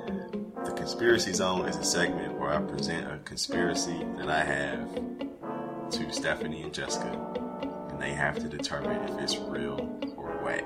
Conspiracy 0.80 1.34
Zone 1.34 1.68
is 1.68 1.76
a 1.76 1.84
segment 1.84 2.40
where 2.40 2.54
I 2.54 2.58
present 2.62 3.06
a 3.06 3.18
conspiracy 3.18 4.02
that 4.16 4.30
I 4.30 4.42
have 4.42 4.94
to 5.90 6.10
Stephanie 6.10 6.62
and 6.62 6.72
Jessica, 6.72 7.10
and 7.90 8.00
they 8.00 8.14
have 8.14 8.38
to 8.38 8.48
determine 8.48 8.96
if 9.10 9.18
it's 9.20 9.36
real 9.36 9.94
or 10.16 10.38
whack. 10.42 10.64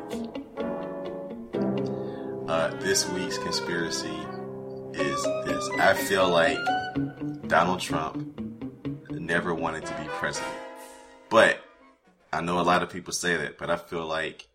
Uh, 2.48 2.68
this 2.78 3.10
week's 3.10 3.38
conspiracy 3.38 4.16
is 4.94 5.22
this 5.46 5.68
I 5.80 5.94
feel 5.94 6.28
like 6.28 6.58
Donald 7.48 7.80
Trump 7.80 8.40
never 9.10 9.52
wanted 9.52 9.84
to 9.84 9.94
be 9.94 10.06
president. 10.10 10.54
But 11.28 11.58
I 12.32 12.40
know 12.40 12.60
a 12.60 12.62
lot 12.62 12.84
of 12.84 12.88
people 12.88 13.12
say 13.12 13.36
that, 13.36 13.58
but 13.58 13.68
I 13.68 13.76
feel 13.76 14.06
like 14.06 14.46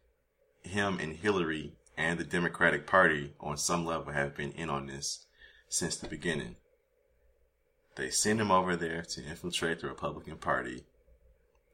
him 0.63 0.99
and 1.01 1.17
Hillary 1.17 1.73
and 1.97 2.17
the 2.17 2.23
Democratic 2.23 2.87
Party 2.87 3.33
on 3.41 3.57
some 3.57 3.85
level 3.85 4.13
have 4.13 4.37
been 4.37 4.53
in 4.53 4.69
on 4.69 4.87
this 4.87 5.25
since 5.69 5.95
the 5.95 6.07
beginning. 6.07 6.55
They 7.95 8.09
sent 8.09 8.41
him 8.41 8.51
over 8.51 8.75
there 8.75 9.03
to 9.03 9.23
infiltrate 9.23 9.79
the 9.79 9.87
Republican 9.87 10.37
Party 10.37 10.83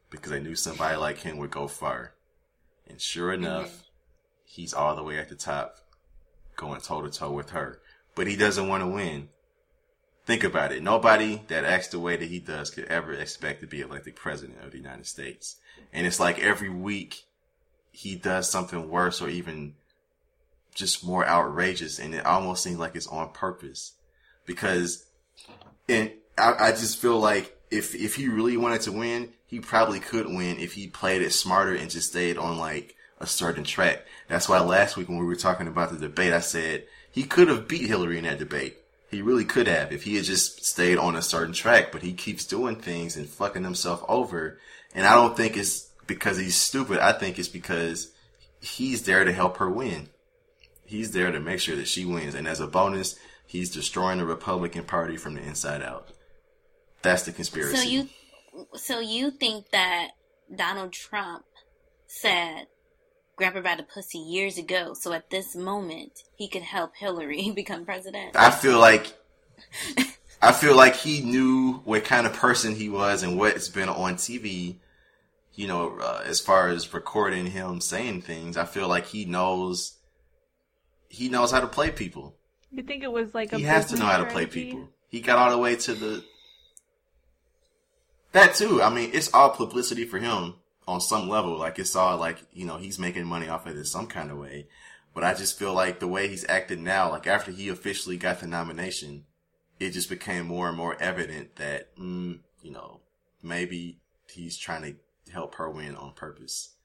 because 0.10 0.32
they 0.32 0.40
knew 0.40 0.56
somebody 0.56 0.98
like 0.98 1.20
him 1.20 1.38
would 1.38 1.52
go 1.52 1.68
far. 1.68 2.14
And 2.88 3.02
sure 3.02 3.32
mm-hmm. 3.32 3.46
enough, 3.46 3.84
he's 4.44 4.74
all 4.74 4.96
the 4.96 5.04
way 5.04 5.18
at 5.18 5.30
the 5.30 5.36
top, 5.36 5.78
going 6.56 6.82
toe 6.82 7.02
to 7.02 7.10
toe 7.10 7.32
with 7.32 7.52
her. 7.52 7.82
But 8.16 8.28
he 8.28 8.36
doesn't 8.36 8.68
want 8.68 8.84
to 8.84 8.88
win. 8.88 9.30
Think 10.26 10.44
about 10.44 10.72
it. 10.72 10.82
Nobody 10.82 11.42
that 11.48 11.66
acts 11.66 11.90
the 11.90 12.00
way 12.00 12.16
that 12.16 12.30
he 12.30 12.40
does 12.40 12.72
could 12.72 12.86
ever 12.86 13.14
expect 13.14 13.62
to 13.62 13.68
be 13.68 13.82
elected 13.82 14.16
president 14.16 14.64
of 14.64 14.72
the 14.72 14.78
United 14.78 15.06
States. 15.06 15.58
And 15.94 16.08
it's 16.08 16.20
like 16.20 16.40
every 16.40 16.70
week 16.70 17.26
he 17.92 18.16
does 18.16 18.50
something 18.50 18.90
worse 18.90 19.22
or 19.22 19.30
even 19.30 19.76
just 20.76 21.04
more 21.04 21.26
outrageous. 21.26 21.98
And 21.98 22.14
it 22.14 22.26
almost 22.26 22.62
seems 22.62 22.78
like 22.78 22.96
it's 22.96 23.08
on 23.08 23.32
purpose 23.32 23.94
because, 24.46 25.06
and 25.90 26.12
I, 26.38 26.54
I 26.60 26.72
just 26.72 27.00
feel 27.00 27.20
like 27.20 27.58
if, 27.72 27.96
if 27.96 28.16
he 28.16 28.28
really 28.28 28.58
wanted 28.58 28.82
to 28.82 28.92
win, 28.92 29.30
he 29.48 29.60
probably 29.60 30.00
could 30.00 30.28
win 30.28 30.60
if 30.60 30.74
he 30.74 30.88
played 30.88 31.24
it 31.24 31.32
smarter 31.32 31.74
and 31.74 31.90
just 31.90 32.10
stayed 32.10 32.38
on 32.38 32.60
like 32.60 32.96
a 33.20 33.26
certain 33.26 33.64
track. 33.64 34.06
That's 34.28 34.50
why 34.50 34.60
last 34.60 34.98
week 34.98 35.10
when 35.10 35.18
we 35.18 35.26
were 35.26 35.36
talking 35.36 35.68
about 35.68 35.92
the 35.92 35.98
debate, 35.98 36.34
I 36.34 36.42
said 36.42 36.86
he 37.12 37.24
could 37.24 37.48
have 37.48 37.68
beat 37.68 37.88
Hillary 37.88 38.18
in 38.18 38.26
that 38.26 38.40
debate. 38.40 38.78
He 39.10 39.22
really 39.22 39.46
could 39.46 39.68
have 39.68 39.94
if 39.94 40.04
he 40.04 40.16
had 40.16 40.26
just 40.26 40.66
stayed 40.66 40.98
on 40.98 41.16
a 41.16 41.22
certain 41.22 41.54
track, 41.54 41.92
but 41.92 42.02
he 42.02 42.14
keeps 42.14 42.46
doing 42.46 42.76
things 42.76 43.16
and 43.16 43.30
fucking 43.30 43.64
himself 43.64 44.04
over. 44.10 44.60
And 44.94 45.08
I 45.08 45.16
don't 45.16 45.38
think 45.38 45.56
it's 45.56 45.90
because 46.08 46.38
he's 46.38 46.56
stupid. 46.56 47.00
I 47.00 47.14
think 47.14 47.40
it's 47.40 47.48
because 47.48 48.12
he's 48.60 49.04
there 49.04 49.24
to 49.24 49.32
help 49.32 49.58
her 49.58 49.70
win. 49.70 50.10
He's 50.86 51.12
there 51.12 51.32
to 51.32 51.40
make 51.40 51.60
sure 51.60 51.76
that 51.76 51.88
she 51.88 52.06
wins. 52.06 52.36
And 52.36 52.48
as 52.48 52.60
a 52.60 52.68
bonus, 52.68 53.18
he's 53.46 53.72
destroying 53.72 54.20
the 54.20 54.26
Republican 54.26 54.84
Party 54.84 55.18
from 55.18 55.36
the 55.36 55.42
inside 55.42 55.82
out. 55.82 56.10
That's 57.02 57.24
the 57.24 57.32
conspiracy. 57.32 57.78
So 57.78 57.84
you, 57.84 58.10
so 58.74 59.00
you 59.00 59.32
think 59.32 59.70
that 59.72 60.12
Donald 60.56 60.94
Trump 60.94 61.46
said 62.08 62.68
grab 63.36 63.54
her 63.54 63.62
by 63.62 63.76
the 63.76 63.84
pussy 63.84 64.18
years 64.18 64.58
ago, 64.58 64.94
so 64.94 65.14
at 65.14 65.30
this 65.30 65.56
moment 65.56 66.24
he 66.36 66.48
could 66.48 66.62
help 66.62 66.96
Hillary 66.96 67.52
become 67.56 67.86
president. 67.86 68.36
I 68.36 68.52
feel 68.52 68.80
like 68.80 69.14
I 70.42 70.52
feel 70.52 70.76
like 70.76 70.96
he 70.96 71.22
knew 71.22 71.82
what 71.86 72.06
kind 72.06 72.28
of 72.28 72.34
person 72.34 72.76
he 72.76 72.90
was 72.90 73.24
and 73.24 73.38
what's 73.38 73.70
been 73.70 73.90
on 73.90 74.16
TV. 74.16 74.78
You 75.54 75.68
know, 75.68 75.98
uh, 76.02 76.22
as 76.26 76.42
far 76.42 76.68
as 76.68 76.94
recording 76.94 77.46
him 77.48 77.80
saying 77.80 78.24
things, 78.24 78.58
I 78.58 78.66
feel 78.66 78.90
like 78.90 79.08
he 79.08 79.24
knows 79.24 79.95
he 81.16 81.30
knows 81.30 81.52
how 81.52 81.62
to 81.62 81.68
play 81.68 81.92
people. 81.92 82.36
You 82.72 82.84
think 82.84 83.04
it 83.04 83.12
was 83.12 83.34
like 83.34 83.54
a 83.54 83.58
He 83.58 83.64
has 83.64 83.86
to 83.88 83.96
know 83.96 84.06
how 84.06 84.18
to 84.18 84.26
play 84.26 84.46
people. 84.46 84.90
He 85.08 85.22
got 85.22 85.38
all 85.38 85.52
the 85.52 85.58
way 85.58 85.76
to 85.78 85.94
the 85.94 86.24
that 88.34 88.56
too. 88.56 88.82
I 88.82 88.94
mean, 88.94 89.12
it's 89.14 89.34
all 89.34 89.50
publicity 89.50 90.04
for 90.04 90.20
him 90.20 90.56
on 90.88 91.00
some 91.00 91.30
level. 91.30 91.58
Like 91.58 91.80
it's 91.80 91.96
all 91.96 92.18
like 92.18 92.44
you 92.52 92.66
know 92.66 92.78
he's 92.78 93.00
making 93.00 93.26
money 93.26 93.48
off 93.48 93.66
of 93.66 93.76
this 93.76 93.92
some 93.92 94.08
kind 94.08 94.30
of 94.30 94.38
way. 94.38 94.68
But 95.14 95.24
I 95.24 95.34
just 95.34 95.58
feel 95.58 95.74
like 95.74 96.00
the 96.00 96.08
way 96.08 96.28
he's 96.28 96.46
acting 96.50 96.84
now, 96.84 97.10
like 97.10 97.28
after 97.28 97.50
he 97.50 97.70
officially 97.70 98.18
got 98.18 98.42
the 98.42 98.48
nomination, 98.48 99.24
it 99.80 99.92
just 99.92 100.10
became 100.10 100.48
more 100.48 100.68
and 100.68 100.78
more 100.78 101.02
evident 101.02 101.56
that 101.56 101.96
mm, 101.96 102.40
you 102.62 102.72
know 102.72 103.00
maybe 103.42 104.00
he's 104.30 104.58
trying 104.58 104.82
to 104.82 105.32
help 105.32 105.56
her 105.56 105.70
win 105.70 105.96
on 105.96 106.12
purpose. 106.12 106.76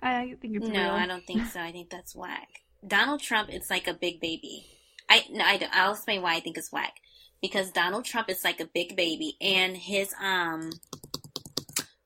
I 0.00 0.36
think 0.40 0.56
it's 0.56 0.66
no, 0.68 0.80
real. 0.80 0.90
I 0.90 1.06
don't 1.06 1.26
think 1.26 1.46
so. 1.46 1.60
I 1.60 1.72
think 1.72 1.90
that's 1.90 2.14
whack. 2.14 2.62
Donald 2.86 3.20
Trump 3.20 3.50
is 3.50 3.70
like 3.70 3.86
a 3.86 3.94
big 3.94 4.20
baby. 4.20 4.66
I 5.08 5.24
no, 5.30 5.44
I 5.44 5.56
don't- 5.58 5.74
I'll 5.74 5.92
explain 5.92 6.22
why 6.22 6.34
I 6.34 6.40
think 6.40 6.56
it's 6.56 6.72
whack. 6.72 6.94
Because 7.42 7.70
Donald 7.72 8.04
Trump 8.04 8.28
is 8.28 8.44
like 8.44 8.60
a 8.60 8.66
big 8.66 8.96
baby, 8.96 9.36
and 9.40 9.76
his 9.76 10.14
um, 10.20 10.72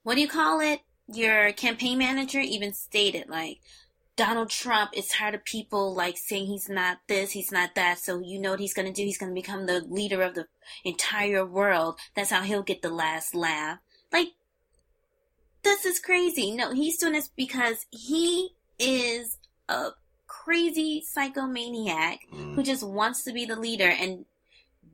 what 0.03 0.15
do 0.15 0.21
you 0.21 0.29
call 0.29 0.61
it? 0.61 0.81
Your 1.07 1.53
campaign 1.53 1.99
manager 1.99 2.41
even 2.41 2.73
stated 2.73 3.29
like. 3.29 3.61
Donald 4.17 4.49
Trump 4.49 4.93
is 4.95 5.09
tired 5.09 5.35
of 5.35 5.45
people 5.45 5.93
like 5.93 6.17
saying 6.17 6.47
he's 6.47 6.69
not 6.69 6.99
this, 7.09 7.33
he's 7.33 7.51
not 7.51 7.75
that. 7.75 7.99
So 7.99 8.21
you 8.21 8.39
know 8.39 8.53
what 8.53 8.61
he's 8.61 8.73
gonna 8.73 8.93
do? 8.93 9.03
He's 9.03 9.19
gonna 9.19 9.33
become 9.33 9.67
the 9.67 9.81
leader 9.81 10.23
of 10.23 10.35
the 10.35 10.47
entire 10.85 11.45
world. 11.45 11.99
That's 12.15 12.31
how 12.31 12.43
he'll 12.43 12.63
get 12.63 12.81
the 12.81 12.91
last 12.91 13.35
laugh. 13.35 13.81
Like, 14.13 14.29
this 15.65 15.85
is 15.85 15.99
crazy. 15.99 16.53
No, 16.53 16.73
he's 16.73 16.97
doing 16.99 17.15
this 17.15 17.27
because 17.27 17.87
he 17.91 18.51
is 18.79 19.39
a 19.69 19.91
crazy 20.45 21.03
psychomaniac 21.17 22.19
Mm. 22.33 22.55
who 22.55 22.63
just 22.63 22.83
wants 22.83 23.23
to 23.25 23.33
be 23.33 23.45
the 23.45 23.57
leader 23.57 23.89
and 23.89 24.25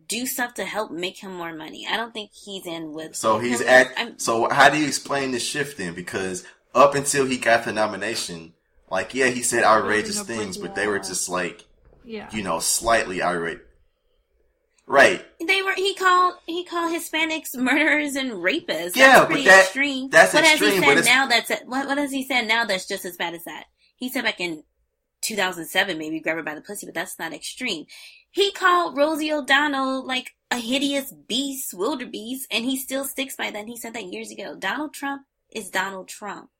do 0.08 0.26
stuff 0.26 0.54
to 0.54 0.64
help 0.64 0.90
make 0.90 1.18
him 1.18 1.32
more 1.34 1.52
money. 1.54 1.86
I 1.88 1.96
don't 1.96 2.12
think 2.12 2.30
he's 2.32 2.66
in 2.66 2.92
with. 2.92 3.14
So 3.16 3.38
he's 3.38 3.60
at. 3.60 3.96
I'm- 3.96 4.18
So 4.18 4.48
how 4.48 4.68
do 4.68 4.78
you 4.78 4.86
explain 4.86 5.30
the 5.32 5.38
shift 5.38 5.78
then? 5.78 5.94
Because 5.94 6.44
up 6.74 6.94
until 6.94 7.26
he 7.26 7.36
got 7.38 7.64
the 7.64 7.72
nomination, 7.72 8.54
like 8.90 9.14
yeah, 9.14 9.26
he 9.28 9.42
said 9.42 9.62
outrageous 9.64 10.16
Building 10.16 10.34
a 10.34 10.36
brick 10.38 10.44
things, 10.46 10.56
but 10.58 10.74
they 10.74 10.86
were 10.88 10.98
just 10.98 11.28
like 11.28 11.64
yeah. 12.04 12.28
you 12.32 12.42
know 12.42 12.58
slightly 12.58 13.22
outrageous. 13.22 13.62
Right. 14.86 15.24
They 15.46 15.62
were. 15.62 15.74
He 15.76 15.94
called. 15.94 16.34
He 16.46 16.64
called 16.64 16.92
Hispanics 16.92 17.54
murderers 17.56 18.16
and 18.16 18.32
rapists. 18.32 18.96
Yeah, 18.96 19.06
that's 19.06 19.20
but 19.20 19.26
pretty 19.28 19.44
that- 19.44 19.64
extreme. 19.64 20.10
that's 20.10 20.34
what 20.34 20.42
has 20.44 20.60
extreme, 20.60 20.82
he 20.82 20.88
but 20.94 21.04
said 21.04 21.10
now? 21.12 21.26
That's 21.28 21.50
what. 21.66 21.86
What 21.86 21.98
has 21.98 22.10
he 22.10 22.26
said 22.26 22.48
now? 22.48 22.64
That's 22.64 22.86
just 22.88 23.04
as 23.04 23.16
bad 23.16 23.34
as 23.34 23.44
that. 23.44 23.66
He 23.96 24.08
said 24.08 24.24
back 24.24 24.40
in 24.40 24.64
2007, 25.22 25.96
maybe 25.98 26.20
grab 26.20 26.36
her 26.36 26.42
by 26.42 26.54
the 26.54 26.60
pussy, 26.60 26.86
but 26.86 26.94
that's 26.94 27.18
not 27.18 27.32
extreme. 27.32 27.86
He 28.30 28.52
called 28.52 28.96
Rosie 28.96 29.32
O'Donnell 29.32 30.06
like 30.06 30.30
a 30.50 30.56
hideous 30.56 31.12
beast, 31.12 31.74
wildebeest, 31.74 32.46
and 32.50 32.64
he 32.64 32.76
still 32.76 33.04
sticks 33.04 33.36
by 33.36 33.50
that. 33.50 33.66
He 33.66 33.76
said 33.76 33.94
that 33.94 34.12
years 34.12 34.30
ago. 34.30 34.56
Donald 34.56 34.94
Trump 34.94 35.22
is 35.52 35.68
Donald 35.70 36.08
Trump. 36.08 36.50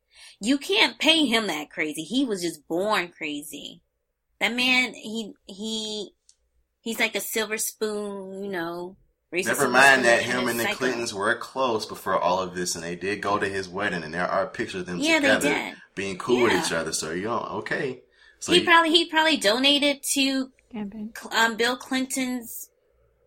You 0.40 0.58
can't 0.58 0.98
pay 0.98 1.26
him 1.26 1.46
that 1.46 1.70
crazy. 1.70 2.02
He 2.02 2.24
was 2.24 2.42
just 2.42 2.66
born 2.66 3.08
crazy. 3.16 3.82
That 4.40 4.54
man, 4.54 4.94
he 4.94 5.32
he 5.46 6.10
he's 6.80 6.98
like 6.98 7.14
a 7.14 7.20
silver 7.20 7.58
spoon, 7.58 8.42
you 8.44 8.50
know. 8.50 8.96
Never 9.32 9.68
mind 9.68 10.04
that 10.06 10.22
him 10.22 10.48
and 10.48 10.58
the 10.58 10.64
psycho. 10.64 10.76
Clintons 10.76 11.14
were 11.14 11.36
close 11.36 11.86
before 11.86 12.18
all 12.18 12.40
of 12.40 12.56
this, 12.56 12.74
and 12.74 12.82
they 12.82 12.96
did 12.96 13.22
go 13.22 13.38
to 13.38 13.48
his 13.48 13.68
wedding, 13.68 14.02
and 14.02 14.12
there 14.12 14.26
are 14.26 14.48
pictures 14.48 14.80
of 14.80 14.86
them 14.88 14.98
Yeah, 14.98 15.20
they 15.20 15.28
together 15.28 15.48
did. 15.50 15.74
being 15.94 16.18
cool 16.18 16.42
with 16.42 16.52
each 16.52 16.72
other. 16.72 16.92
So 16.92 17.12
you 17.12 17.26
know, 17.26 17.38
okay. 17.58 18.02
So 18.40 18.52
he 18.52 18.58
you- 18.60 18.64
probably 18.64 18.90
he 18.90 19.04
probably 19.08 19.36
donated 19.36 20.02
to 20.14 20.50
um, 21.32 21.56
Bill 21.56 21.76
Clinton's, 21.76 22.70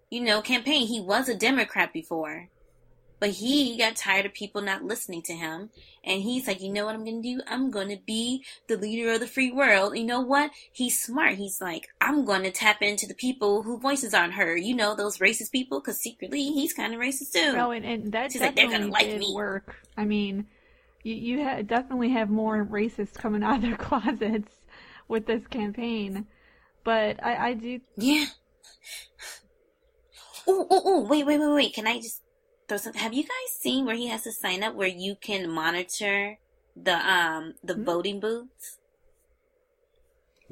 you 0.10 0.22
know, 0.22 0.42
campaign. 0.42 0.88
He 0.88 1.00
was 1.02 1.30
a 1.30 1.36
Democrat 1.36 1.94
before, 1.94 2.50
but 3.20 3.30
he 3.30 3.78
got 3.78 3.96
tired 3.96 4.26
of 4.26 4.34
people 4.34 4.62
not 4.62 4.84
listening 4.84 5.22
to 5.24 5.34
him, 5.34 5.70
and 6.04 6.22
he's 6.22 6.48
like, 6.48 6.62
you 6.62 6.72
know 6.72 6.86
what 6.86 6.96
I'm 6.96 7.06
gonna 7.06 7.22
do? 7.22 7.42
I'm 7.48 7.70
gonna 7.72 7.98
be 8.06 8.44
the 8.68 8.76
leader 8.78 9.12
of 9.14 9.20
the 9.20 9.28
free 9.28 9.52
world. 9.52 9.98
You 9.98 10.04
know 10.04 10.22
what? 10.22 10.52
He's 10.72 11.00
smart. 11.00 11.36
He's 11.36 11.62
like, 11.62 11.90
I'm 12.02 12.26
gonna 12.26 12.52
tap 12.52 12.82
into 12.82 13.06
the 13.08 13.14
people 13.14 13.64
whose 13.64 13.82
voices 13.82 14.14
aren't 14.14 14.34
heard. 14.34 14.62
You 14.62 14.76
know, 14.76 14.96
those 14.96 15.20
racist 15.20 15.52
people, 15.52 15.80
because 15.80 16.00
secretly 16.02 16.44
he's 16.52 16.74
kind 16.74 16.94
of 16.94 17.00
racist 17.00 17.34
too. 17.34 17.54
Oh, 17.58 17.72
and, 17.72 17.86
and 17.86 18.12
that 18.14 18.32
She's 18.32 18.42
like, 18.42 18.56
"They're 18.56 18.66
definitely 18.66 18.92
gonna 18.92 18.94
like 18.94 19.10
did 19.12 19.20
me." 19.20 19.34
work. 19.36 19.76
I 19.96 20.06
mean, 20.06 20.48
you 21.04 21.14
you 21.14 21.44
ha- 21.44 21.62
definitely 21.62 22.10
have 22.10 22.30
more 22.30 22.66
racists 22.66 23.14
coming 23.14 23.44
out 23.44 23.58
of 23.58 23.62
their 23.62 23.76
closets 23.78 24.52
with 25.14 25.26
this 25.28 25.46
campaign, 25.48 26.28
but 26.84 27.24
I 27.24 27.50
I 27.50 27.54
do 27.54 27.80
Yeah. 27.96 28.26
Oh, 30.46 30.68
oh, 30.70 30.82
oh, 30.84 31.02
wait, 31.08 31.26
wait, 31.26 31.40
wait, 31.40 31.54
wait. 31.54 31.74
Can 31.74 31.88
I 31.88 32.00
just 32.02 32.22
throw 32.68 32.78
some? 32.78 32.94
Have 32.96 33.14
you 33.14 33.24
guys 33.24 33.52
seen 33.62 33.86
where 33.86 33.96
he 33.96 34.08
has 34.08 34.24
to 34.24 34.32
sign 34.34 34.62
up 34.62 34.76
where 34.76 34.90
you 34.90 35.16
can 35.16 35.50
monitor 35.50 36.38
the 36.76 36.96
um 36.98 37.54
the 37.64 37.76
Hmm? 37.76 37.86
voting 37.86 38.20
booths? 38.20 38.80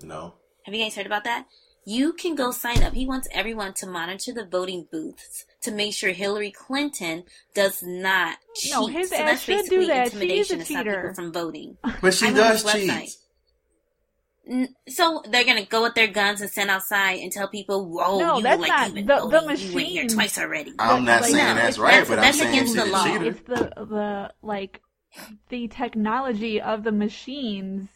no. 0.02 0.36
Have 0.64 0.76
you 0.76 0.84
guys 0.84 0.96
heard 0.96 1.08
about 1.08 1.24
that? 1.26 1.48
You 1.84 2.14
can 2.14 2.36
go 2.36 2.52
sign 2.52 2.84
up. 2.84 2.94
He 2.94 3.06
wants 3.08 3.28
everyone 3.34 3.74
to 3.82 3.88
monitor 3.88 4.32
the 4.32 4.46
voting 4.46 4.88
booths 4.92 5.46
to 5.64 5.72
make 5.72 5.94
sure 5.96 6.12
Hillary 6.12 6.52
Clinton 6.52 7.24
does 7.56 7.82
not 7.82 8.38
cheat. 8.56 8.72
No, 8.74 8.86
his 8.86 9.10
so 9.10 9.16
ass 9.16 9.42
should 9.42 9.66
do 9.66 9.88
that. 9.88 10.12
She 10.12 10.38
is 10.40 10.52
a 10.52 10.54
intimidation 10.54 10.64
cheater. 10.64 11.14
from 11.16 11.34
voting. 11.34 11.78
But 12.02 12.14
she 12.14 12.28
I'm 12.28 12.36
does 12.36 12.64
cheat. 12.64 12.90
website. 12.92 13.16
N- 14.50 14.74
So 14.90 15.22
they're 15.30 15.44
gonna 15.44 15.66
go 15.66 15.84
with 15.84 15.94
their 15.96 16.08
guns 16.08 16.42
and 16.42 16.50
send 16.50 16.70
outside 16.70 17.20
and 17.20 17.32
tell 17.32 17.48
people, 17.48 17.86
"Whoa, 17.90 18.20
No, 18.20 18.38
you 18.38 18.44
that's 18.44 18.60
like 18.62 18.70
not- 18.70 18.86
you've 18.88 18.96
been 18.96 19.06
the- 19.06 19.16
the 19.28 19.40
voting. 19.42 19.58
You 19.70 19.76
went 19.76 19.88
here 19.88 20.08
twice 20.08 20.38
already." 20.38 20.74
I'm 20.80 21.06
not 21.06 21.22
Like, 21.22 21.32
saying 21.32 21.56
no, 21.56 21.62
that's 21.62 21.78
right, 21.78 21.92
that's- 21.92 22.08
but 22.10 22.18
I'm 22.20 22.26
that's 22.26 22.40
saying 22.40 22.54
against 22.56 22.76
the 22.76 22.86
law. 22.86 23.04
cheater. 23.06 23.26
it's 23.26 23.42
the 23.42 23.86
the 23.86 24.34
like 24.42 24.82
the 25.50 25.68
technology 25.68 26.60
of 26.62 26.84
the 26.84 26.92
machines 26.92 27.90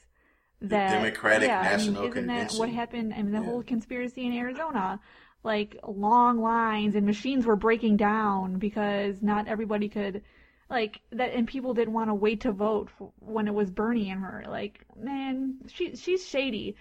that 0.62 0.90
Democratic 0.92 1.48
yeah, 1.48 1.62
National 1.64 1.98
I 1.98 2.02
mean, 2.02 2.12
isn't 2.12 2.28
that 2.28 2.52
what 2.54 2.70
happened? 2.70 3.14
I 3.14 3.22
mean, 3.24 3.32
the 3.32 3.40
Yeah. 3.40 3.46
whole 3.46 3.64
conspiracy 3.64 4.26
in 4.26 4.34
Arizona, 4.34 5.00
like 5.44 5.78
long 5.88 6.42
lines 6.42 6.96
and 6.96 7.06
machines 7.06 7.46
were 7.46 7.56
breaking 7.56 7.98
down 7.98 8.58
because 8.60 9.22
not 9.22 9.48
everybody 9.48 9.90
could. 9.90 10.24
Like 10.70 11.00
that, 11.12 11.34
and 11.34 11.48
people 11.48 11.74
didn't 11.76 11.94
want 11.94 12.10
to 12.10 12.16
wait 12.16 12.42
to 12.42 12.52
vote 12.52 12.90
for, 12.98 13.12
when 13.20 13.48
it 13.48 13.54
was 13.54 13.70
Bernie 13.70 14.10
and 14.10 14.22
her. 14.22 14.44
Like, 14.48 14.80
man, 14.98 15.60
she 15.68 15.96
she's 15.96 16.26
shady. 16.28 16.76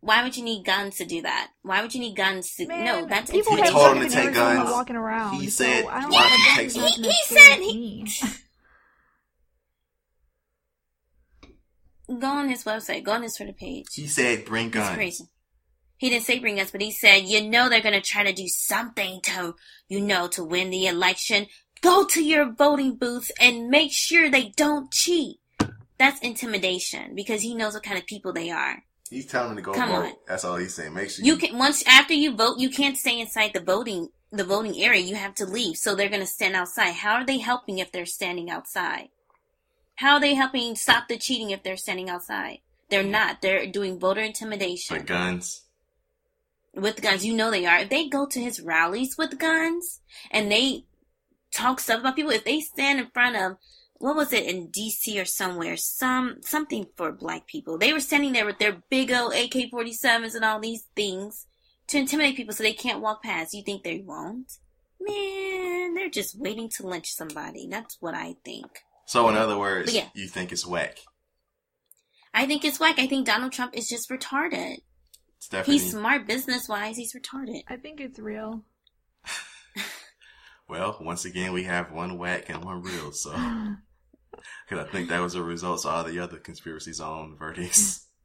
Why 0.00 0.22
would 0.24 0.36
you 0.36 0.42
need 0.42 0.64
guns 0.64 0.96
to 0.96 1.04
do 1.04 1.22
that? 1.22 1.50
Why 1.62 1.80
would 1.82 1.94
you 1.94 2.00
need 2.00 2.16
guns 2.16 2.54
to? 2.56 2.66
Man, 2.66 2.84
no, 2.84 3.06
that's 3.06 3.30
people 3.30 3.52
He 3.54 3.60
have 3.60 3.68
intimidation. 3.68 3.74
told 3.74 3.96
him 3.96 4.02
guns 4.02 4.14
to 4.14 4.20
take 4.22 4.34
guns. 4.34 4.70
walking 4.70 4.96
around. 4.96 5.34
He 5.40 5.48
so 5.48 5.64
said, 5.64 5.86
I 5.86 6.00
don't 6.00 6.10
"Why 6.10 6.22
know 6.22 6.28
don't 6.28 6.56
take 6.56 6.56
that's 6.56 6.74
some?" 6.74 6.82
nothing 6.82 7.04
He- 7.04 7.10
he 7.10 7.12
to 7.12 7.34
said 7.34 7.56
do 7.56 7.62
he- 7.62 8.12
Go 12.18 12.26
on 12.28 12.48
his 12.48 12.64
website. 12.64 13.04
Go 13.04 13.12
on 13.12 13.22
his 13.22 13.36
Twitter 13.36 13.52
page. 13.52 13.86
He 13.92 14.06
said, 14.06 14.44
"Bring 14.44 14.66
It's 14.68 14.74
guns." 14.74 15.22
He 16.02 16.10
didn't 16.10 16.24
say 16.24 16.40
bring 16.40 16.58
us, 16.58 16.72
but 16.72 16.80
he 16.80 16.90
said, 16.90 17.26
you 17.26 17.48
know, 17.48 17.68
they're 17.68 17.80
gonna 17.80 18.00
try 18.00 18.24
to 18.24 18.32
do 18.32 18.48
something 18.48 19.20
to, 19.20 19.54
you 19.88 20.00
know, 20.00 20.26
to 20.26 20.42
win 20.42 20.70
the 20.70 20.88
election. 20.88 21.46
Go 21.80 22.04
to 22.06 22.20
your 22.20 22.50
voting 22.50 22.96
booths 22.96 23.30
and 23.40 23.68
make 23.68 23.92
sure 23.92 24.28
they 24.28 24.48
don't 24.56 24.90
cheat. 24.90 25.36
That's 25.98 26.18
intimidation 26.18 27.14
because 27.14 27.42
he 27.42 27.54
knows 27.54 27.74
what 27.74 27.84
kind 27.84 27.98
of 27.98 28.06
people 28.06 28.32
they 28.32 28.50
are. 28.50 28.82
He's 29.10 29.26
telling 29.26 29.50
him 29.50 29.56
to 29.58 29.62
go 29.62 29.74
Come 29.74 29.90
vote. 29.90 30.04
on. 30.06 30.12
That's 30.26 30.44
all 30.44 30.56
he's 30.56 30.74
saying. 30.74 30.92
Make 30.92 31.10
sure 31.10 31.24
You 31.24 31.36
can 31.36 31.56
once 31.56 31.84
after 31.86 32.14
you 32.14 32.34
vote, 32.34 32.58
you 32.58 32.68
can't 32.68 32.96
stay 32.96 33.20
inside 33.20 33.52
the 33.54 33.60
voting 33.60 34.08
the 34.32 34.42
voting 34.42 34.82
area. 34.82 35.02
You 35.02 35.14
have 35.14 35.36
to 35.36 35.46
leave. 35.46 35.76
So 35.76 35.94
they're 35.94 36.08
gonna 36.08 36.26
stand 36.26 36.56
outside. 36.56 36.94
How 36.94 37.14
are 37.14 37.24
they 37.24 37.38
helping 37.38 37.78
if 37.78 37.92
they're 37.92 38.06
standing 38.06 38.50
outside? 38.50 39.10
How 39.94 40.14
are 40.14 40.20
they 40.20 40.34
helping 40.34 40.74
stop 40.74 41.06
the 41.06 41.16
cheating 41.16 41.50
if 41.50 41.62
they're 41.62 41.76
standing 41.76 42.10
outside? 42.10 42.58
They're 42.90 43.04
mm. 43.04 43.10
not. 43.10 43.40
They're 43.40 43.68
doing 43.68 44.00
voter 44.00 44.22
intimidation. 44.22 44.96
for 44.96 45.04
guns. 45.04 45.62
With 46.74 47.02
guns. 47.02 47.24
You 47.24 47.34
know 47.34 47.50
they 47.50 47.66
are. 47.66 47.80
If 47.80 47.90
they 47.90 48.08
go 48.08 48.26
to 48.26 48.40
his 48.40 48.60
rallies 48.60 49.16
with 49.18 49.38
guns 49.38 50.00
and 50.30 50.50
they 50.50 50.84
talk 51.54 51.80
stuff 51.80 52.00
about 52.00 52.16
people, 52.16 52.32
if 52.32 52.44
they 52.44 52.60
stand 52.60 52.98
in 53.00 53.08
front 53.12 53.36
of 53.36 53.56
what 53.98 54.16
was 54.16 54.32
it 54.32 54.46
in 54.46 54.68
DC 54.68 55.20
or 55.20 55.24
somewhere, 55.24 55.76
some 55.76 56.38
something 56.42 56.86
for 56.96 57.12
black 57.12 57.46
people. 57.46 57.78
They 57.78 57.92
were 57.92 58.00
standing 58.00 58.32
there 58.32 58.46
with 58.46 58.58
their 58.58 58.82
big 58.90 59.12
old 59.12 59.32
AK 59.34 59.70
forty 59.70 59.92
sevens 59.92 60.34
and 60.34 60.44
all 60.44 60.58
these 60.58 60.86
things 60.96 61.46
to 61.86 61.98
intimidate 61.98 62.36
people 62.36 62.54
so 62.54 62.62
they 62.62 62.72
can't 62.72 63.00
walk 63.00 63.22
past. 63.22 63.54
You 63.54 63.62
think 63.62 63.84
they 63.84 64.02
won't? 64.04 64.52
Man, 65.00 65.94
they're 65.94 66.10
just 66.10 66.38
waiting 66.38 66.68
to 66.76 66.86
lynch 66.86 67.12
somebody. 67.12 67.68
That's 67.68 67.96
what 68.00 68.14
I 68.14 68.36
think. 68.44 68.80
So, 69.06 69.28
in 69.28 69.36
other 69.36 69.58
words, 69.58 69.94
yeah. 69.94 70.06
you 70.14 70.26
think 70.26 70.52
it's 70.52 70.66
whack. 70.66 70.98
I 72.34 72.46
think 72.46 72.64
it's 72.64 72.80
whack. 72.80 72.98
I 72.98 73.06
think 73.06 73.26
Donald 73.26 73.52
Trump 73.52 73.76
is 73.76 73.88
just 73.88 74.08
retarded. 74.10 74.78
Stephanie, 75.42 75.76
He's 75.76 75.90
smart 75.90 76.24
business 76.28 76.68
wise. 76.68 76.96
He's 76.96 77.14
retarded. 77.14 77.62
I 77.68 77.74
think 77.76 78.00
it's 78.00 78.20
real. 78.20 78.62
well, 80.68 80.96
once 81.00 81.24
again, 81.24 81.52
we 81.52 81.64
have 81.64 81.90
one 81.90 82.16
whack 82.16 82.48
and 82.48 82.64
one 82.64 82.80
real. 82.80 83.10
So, 83.10 83.30
because 84.68 84.86
I 84.86 84.88
think 84.92 85.08
that 85.08 85.20
was 85.20 85.32
the 85.32 85.42
results 85.42 85.84
of 85.84 85.92
all 85.92 86.04
the 86.04 86.20
other 86.20 86.36
conspiracy 86.38 86.92
zone 86.92 87.36
verdicts. 87.38 88.06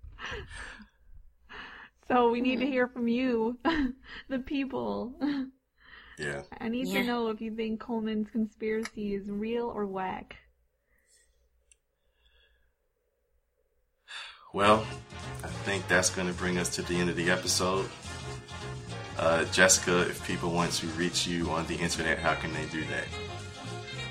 So 2.08 2.32
we 2.32 2.40
need 2.40 2.60
to 2.60 2.66
Hmm. 2.66 2.72
hear 2.72 2.88
from 2.88 3.10
you, 3.10 3.60
the 4.30 4.40
people. 4.40 5.14
yeah. 6.18 6.44
I 6.58 6.70
need 6.70 6.88
Yeah. 6.88 7.02
to 7.02 7.04
know 7.08 7.28
if 7.28 7.42
you 7.42 7.54
think 7.54 7.82
Coleman's 7.82 8.30
conspiracy 8.32 9.14
is 9.14 9.30
real 9.30 9.66
or 9.66 9.86
whack. 9.86 10.38
Well, 14.54 14.86
I 15.44 15.48
think 15.48 15.88
that's 15.88 16.10
going 16.10 16.28
to 16.28 16.34
bring 16.34 16.58
us 16.58 16.70
to 16.76 16.82
the 16.82 16.96
end 16.96 17.10
of 17.10 17.16
the 17.16 17.30
episode. 17.30 17.90
Uh, 19.18 19.46
Jessica, 19.46 20.02
if 20.02 20.26
people 20.26 20.52
want 20.52 20.72
to 20.74 20.88
reach 20.88 21.28
you 21.28 21.50
on 21.50 21.66
the 21.68 21.76
internet, 21.76 22.20
how 22.20 22.36
can 22.36 22.54
they 22.54 22.66
do 22.66 22.84
that? 22.86 23.06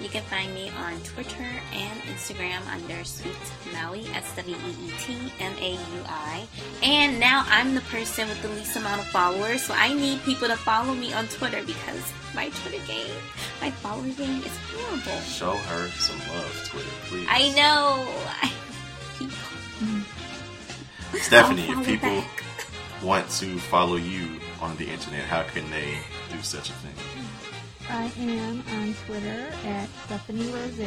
You 0.01 0.11
can 0.11 0.22
find 0.24 0.53
me 0.53 0.68
on 0.70 1.01
Twitter 1.01 1.49
and 1.72 2.01
Instagram 2.03 2.61
under 2.70 3.03
Sweet 3.03 3.34
Maui, 3.72 4.05
S 4.14 4.37
W 4.37 4.55
E 4.55 4.89
E 4.89 4.93
T 4.99 5.32
M 5.41 5.55
A 5.59 5.72
U 5.72 6.03
I. 6.07 6.47
And 6.82 7.18
now 7.18 7.45
I'm 7.49 7.74
the 7.74 7.80
person 7.82 8.28
with 8.28 8.41
the 8.43 8.49
least 8.49 8.76
amount 8.76 9.01
of 9.01 9.07
followers, 9.07 9.62
so 9.62 9.74
I 9.74 9.95
need 9.95 10.22
people 10.22 10.49
to 10.49 10.57
follow 10.57 10.93
me 10.95 11.14
on 11.14 11.26
Twitter 11.28 11.62
because 11.64 12.12
my 12.34 12.51
Twitter 12.51 12.84
game, 12.87 13.14
my 13.62 13.70
follower 13.70 14.09
game 14.09 14.43
is 14.43 14.59
horrible. 14.74 15.22
Show 15.22 15.55
her 15.55 15.89
some 15.93 16.18
love, 16.34 16.62
Twitter, 16.66 16.89
please. 17.07 17.26
I 17.30 17.49
know. 17.57 18.07
I, 18.43 18.53
people, 19.18 19.34
Stephanie, 21.20 21.68
if 21.68 21.86
people 21.86 22.20
back. 22.20 22.44
want 23.02 23.28
to 23.30 23.58
follow 23.58 23.96
you 23.96 24.40
on 24.60 24.76
the 24.76 24.88
internet, 24.88 25.24
how 25.24 25.42
can 25.42 25.68
they 25.70 25.98
do 26.30 26.40
such 26.42 26.70
a 26.70 26.72
thing? 26.74 26.94
I 27.88 28.10
am 28.18 28.64
on 28.72 28.94
Twitter 29.06 29.46
at 29.64 29.88
Stephanie 30.06 30.50
Rose, 30.50 30.80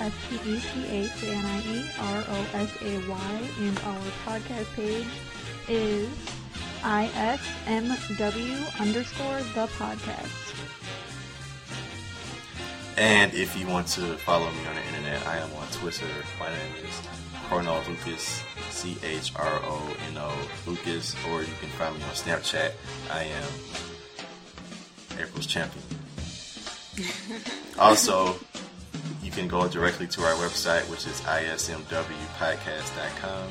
S 0.00 0.12
T 0.28 0.36
E 0.36 0.60
P 0.60 0.86
H 0.86 1.22
A 1.22 1.32
N 1.32 1.44
I 1.46 1.60
E 1.60 1.90
R 1.98 2.24
O 2.28 2.46
S 2.54 2.70
A 2.82 3.08
Y, 3.08 3.50
and 3.60 3.78
our 3.80 4.00
podcast 4.26 4.74
page 4.74 5.06
is 5.68 6.08
ISMW 6.82 8.80
underscore 8.80 9.38
the 9.54 9.66
podcast. 9.78 10.54
And 12.98 13.34
if 13.34 13.58
you 13.58 13.66
want 13.66 13.88
to 13.88 14.16
follow 14.18 14.50
me 14.50 14.66
on 14.68 14.76
the 14.76 14.84
internet, 14.86 15.26
I 15.26 15.38
am 15.38 15.52
on 15.54 15.66
Twitter. 15.68 16.06
My 16.38 16.48
name 16.48 16.74
is 16.84 17.00
Chrono 17.48 17.80
Lucas, 17.88 18.42
C 18.70 18.96
H 19.04 19.32
R 19.36 19.60
O 19.62 19.96
N 20.08 20.18
O 20.18 20.32
Lucas, 20.66 21.14
or 21.28 21.42
you 21.42 21.52
can 21.60 21.68
find 21.70 21.96
me 21.96 22.02
on 22.02 22.10
Snapchat. 22.10 22.72
I 23.10 23.22
am 23.22 23.48
April's 25.20 25.46
champion. 25.46 25.84
also, 27.78 28.34
you 29.22 29.30
can 29.30 29.46
go 29.46 29.68
directly 29.68 30.08
to 30.08 30.22
our 30.22 30.34
website, 30.34 30.82
which 30.90 31.06
is 31.06 31.20
ismwpodcast.com. 31.22 33.48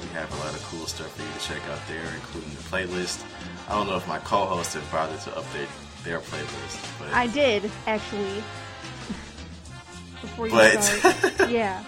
We 0.00 0.08
have 0.14 0.32
a 0.32 0.36
lot 0.36 0.54
of 0.54 0.62
cool 0.70 0.86
stuff 0.86 1.14
for 1.14 1.22
you 1.22 1.28
to 1.28 1.40
check 1.40 1.60
out 1.70 1.86
there, 1.86 2.02
including 2.14 2.50
the 2.50 2.62
playlist. 2.62 3.22
I 3.68 3.74
don't 3.74 3.86
know 3.86 3.96
if 3.96 4.08
my 4.08 4.18
co-hosts 4.18 4.74
have 4.74 4.90
bothered 4.90 5.20
to 5.20 5.30
update 5.30 5.68
their 6.04 6.18
playlist, 6.20 6.78
but 6.98 7.12
I 7.12 7.28
did, 7.28 7.70
actually. 7.86 8.42
Before 10.20 10.46
you 10.46 10.52
But- 10.52 10.82
start. 10.82 11.50
yeah. 11.50 11.82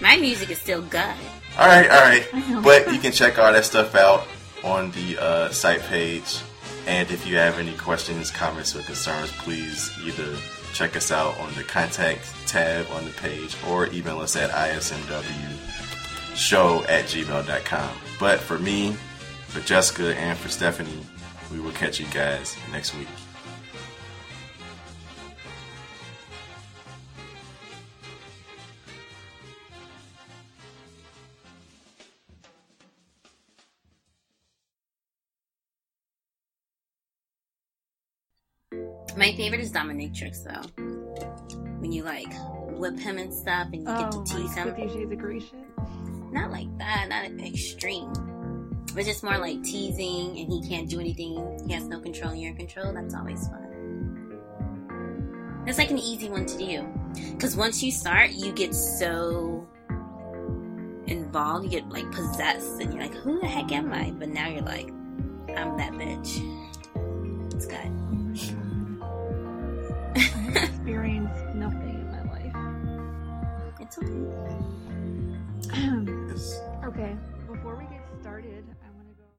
my 0.00 0.16
music 0.16 0.50
is 0.50 0.58
still 0.58 0.82
good. 0.82 1.14
All 1.58 1.66
right, 1.66 1.90
all 1.90 2.00
right. 2.02 2.26
But 2.62 2.92
you 2.92 2.98
can 3.00 3.12
check 3.12 3.38
all 3.38 3.52
that 3.52 3.64
stuff 3.64 3.94
out 3.94 4.26
on 4.64 4.90
the 4.92 5.18
uh, 5.18 5.48
site 5.50 5.80
page. 5.82 6.38
And 6.86 7.10
if 7.10 7.26
you 7.26 7.36
have 7.36 7.58
any 7.58 7.72
questions, 7.76 8.30
comments, 8.30 8.74
or 8.76 8.82
concerns, 8.82 9.32
please 9.32 9.90
either 10.04 10.34
check 10.72 10.96
us 10.96 11.10
out 11.10 11.36
on 11.40 11.52
the 11.54 11.64
contact 11.64 12.24
tab 12.46 12.86
on 12.92 13.04
the 13.04 13.10
page 13.12 13.56
or 13.68 13.86
email 13.92 14.20
us 14.20 14.36
at 14.36 14.50
ismwshow 14.50 15.18
at 16.88 17.04
gmail.com. 17.06 17.90
But 18.18 18.40
for 18.40 18.58
me, 18.58 18.96
for 19.48 19.60
Jessica, 19.60 20.14
and 20.16 20.38
for 20.38 20.48
Stephanie, 20.48 21.04
we 21.52 21.60
will 21.60 21.72
catch 21.72 21.98
you 22.00 22.06
guys 22.06 22.56
next 22.72 22.94
week. 22.96 23.08
My 39.20 39.36
favorite 39.36 39.60
is 39.60 39.70
Dominatrix 39.70 40.44
though. 40.44 40.82
When 41.80 41.92
you 41.92 42.04
like 42.04 42.32
whip 42.70 42.98
him 42.98 43.18
and 43.18 43.32
stuff 43.34 43.66
and 43.70 43.82
you 43.82 43.84
get 43.84 44.14
Oh, 44.14 44.24
to 44.24 44.34
tease 44.34 44.54
him. 44.54 44.74
Fifty 44.74 44.88
Shades 44.88 45.12
of 45.12 45.18
Grey 45.18 45.40
shit. 45.40 45.66
Not 46.32 46.50
like 46.50 46.74
that, 46.78 47.10
not 47.10 47.26
extreme. 47.46 48.14
But 48.94 49.04
just 49.04 49.22
more 49.22 49.36
like 49.36 49.62
teasing 49.62 50.38
and 50.38 50.50
he 50.50 50.66
can't 50.66 50.88
do 50.88 50.98
anything. 50.98 51.60
He 51.66 51.74
has 51.74 51.86
no 51.86 52.00
control 52.00 52.30
and 52.30 52.40
you're 52.40 52.52
in 52.52 52.56
control. 52.56 52.94
That's 52.94 53.14
always 53.14 53.46
fun. 53.46 54.38
It's 55.66 55.76
like 55.76 55.90
an 55.90 55.98
easy 55.98 56.30
one 56.30 56.46
to 56.46 56.56
do. 56.56 56.88
Because 57.32 57.56
once 57.56 57.82
you 57.82 57.92
start, 57.92 58.30
you 58.30 58.52
get 58.52 58.74
so 58.74 59.68
involved. 61.06 61.66
You 61.66 61.70
get 61.70 61.90
like 61.90 62.10
possessed 62.10 62.80
and 62.80 62.94
you're 62.94 63.02
like, 63.02 63.14
who 63.16 63.38
the 63.38 63.46
heck 63.46 63.70
am 63.70 63.92
I? 63.92 64.12
But 64.12 64.30
now 64.30 64.48
you're 64.48 64.62
like, 64.62 64.88
I'm 65.54 65.76
that 65.76 65.92
bitch. 65.92 66.40
It's 67.54 67.66
good. 67.66 67.99
It's 76.30 76.60
okay. 76.84 76.86
Okay, 76.86 77.16
before 77.48 77.74
we 77.74 77.82
get 77.84 78.06
started, 78.20 78.64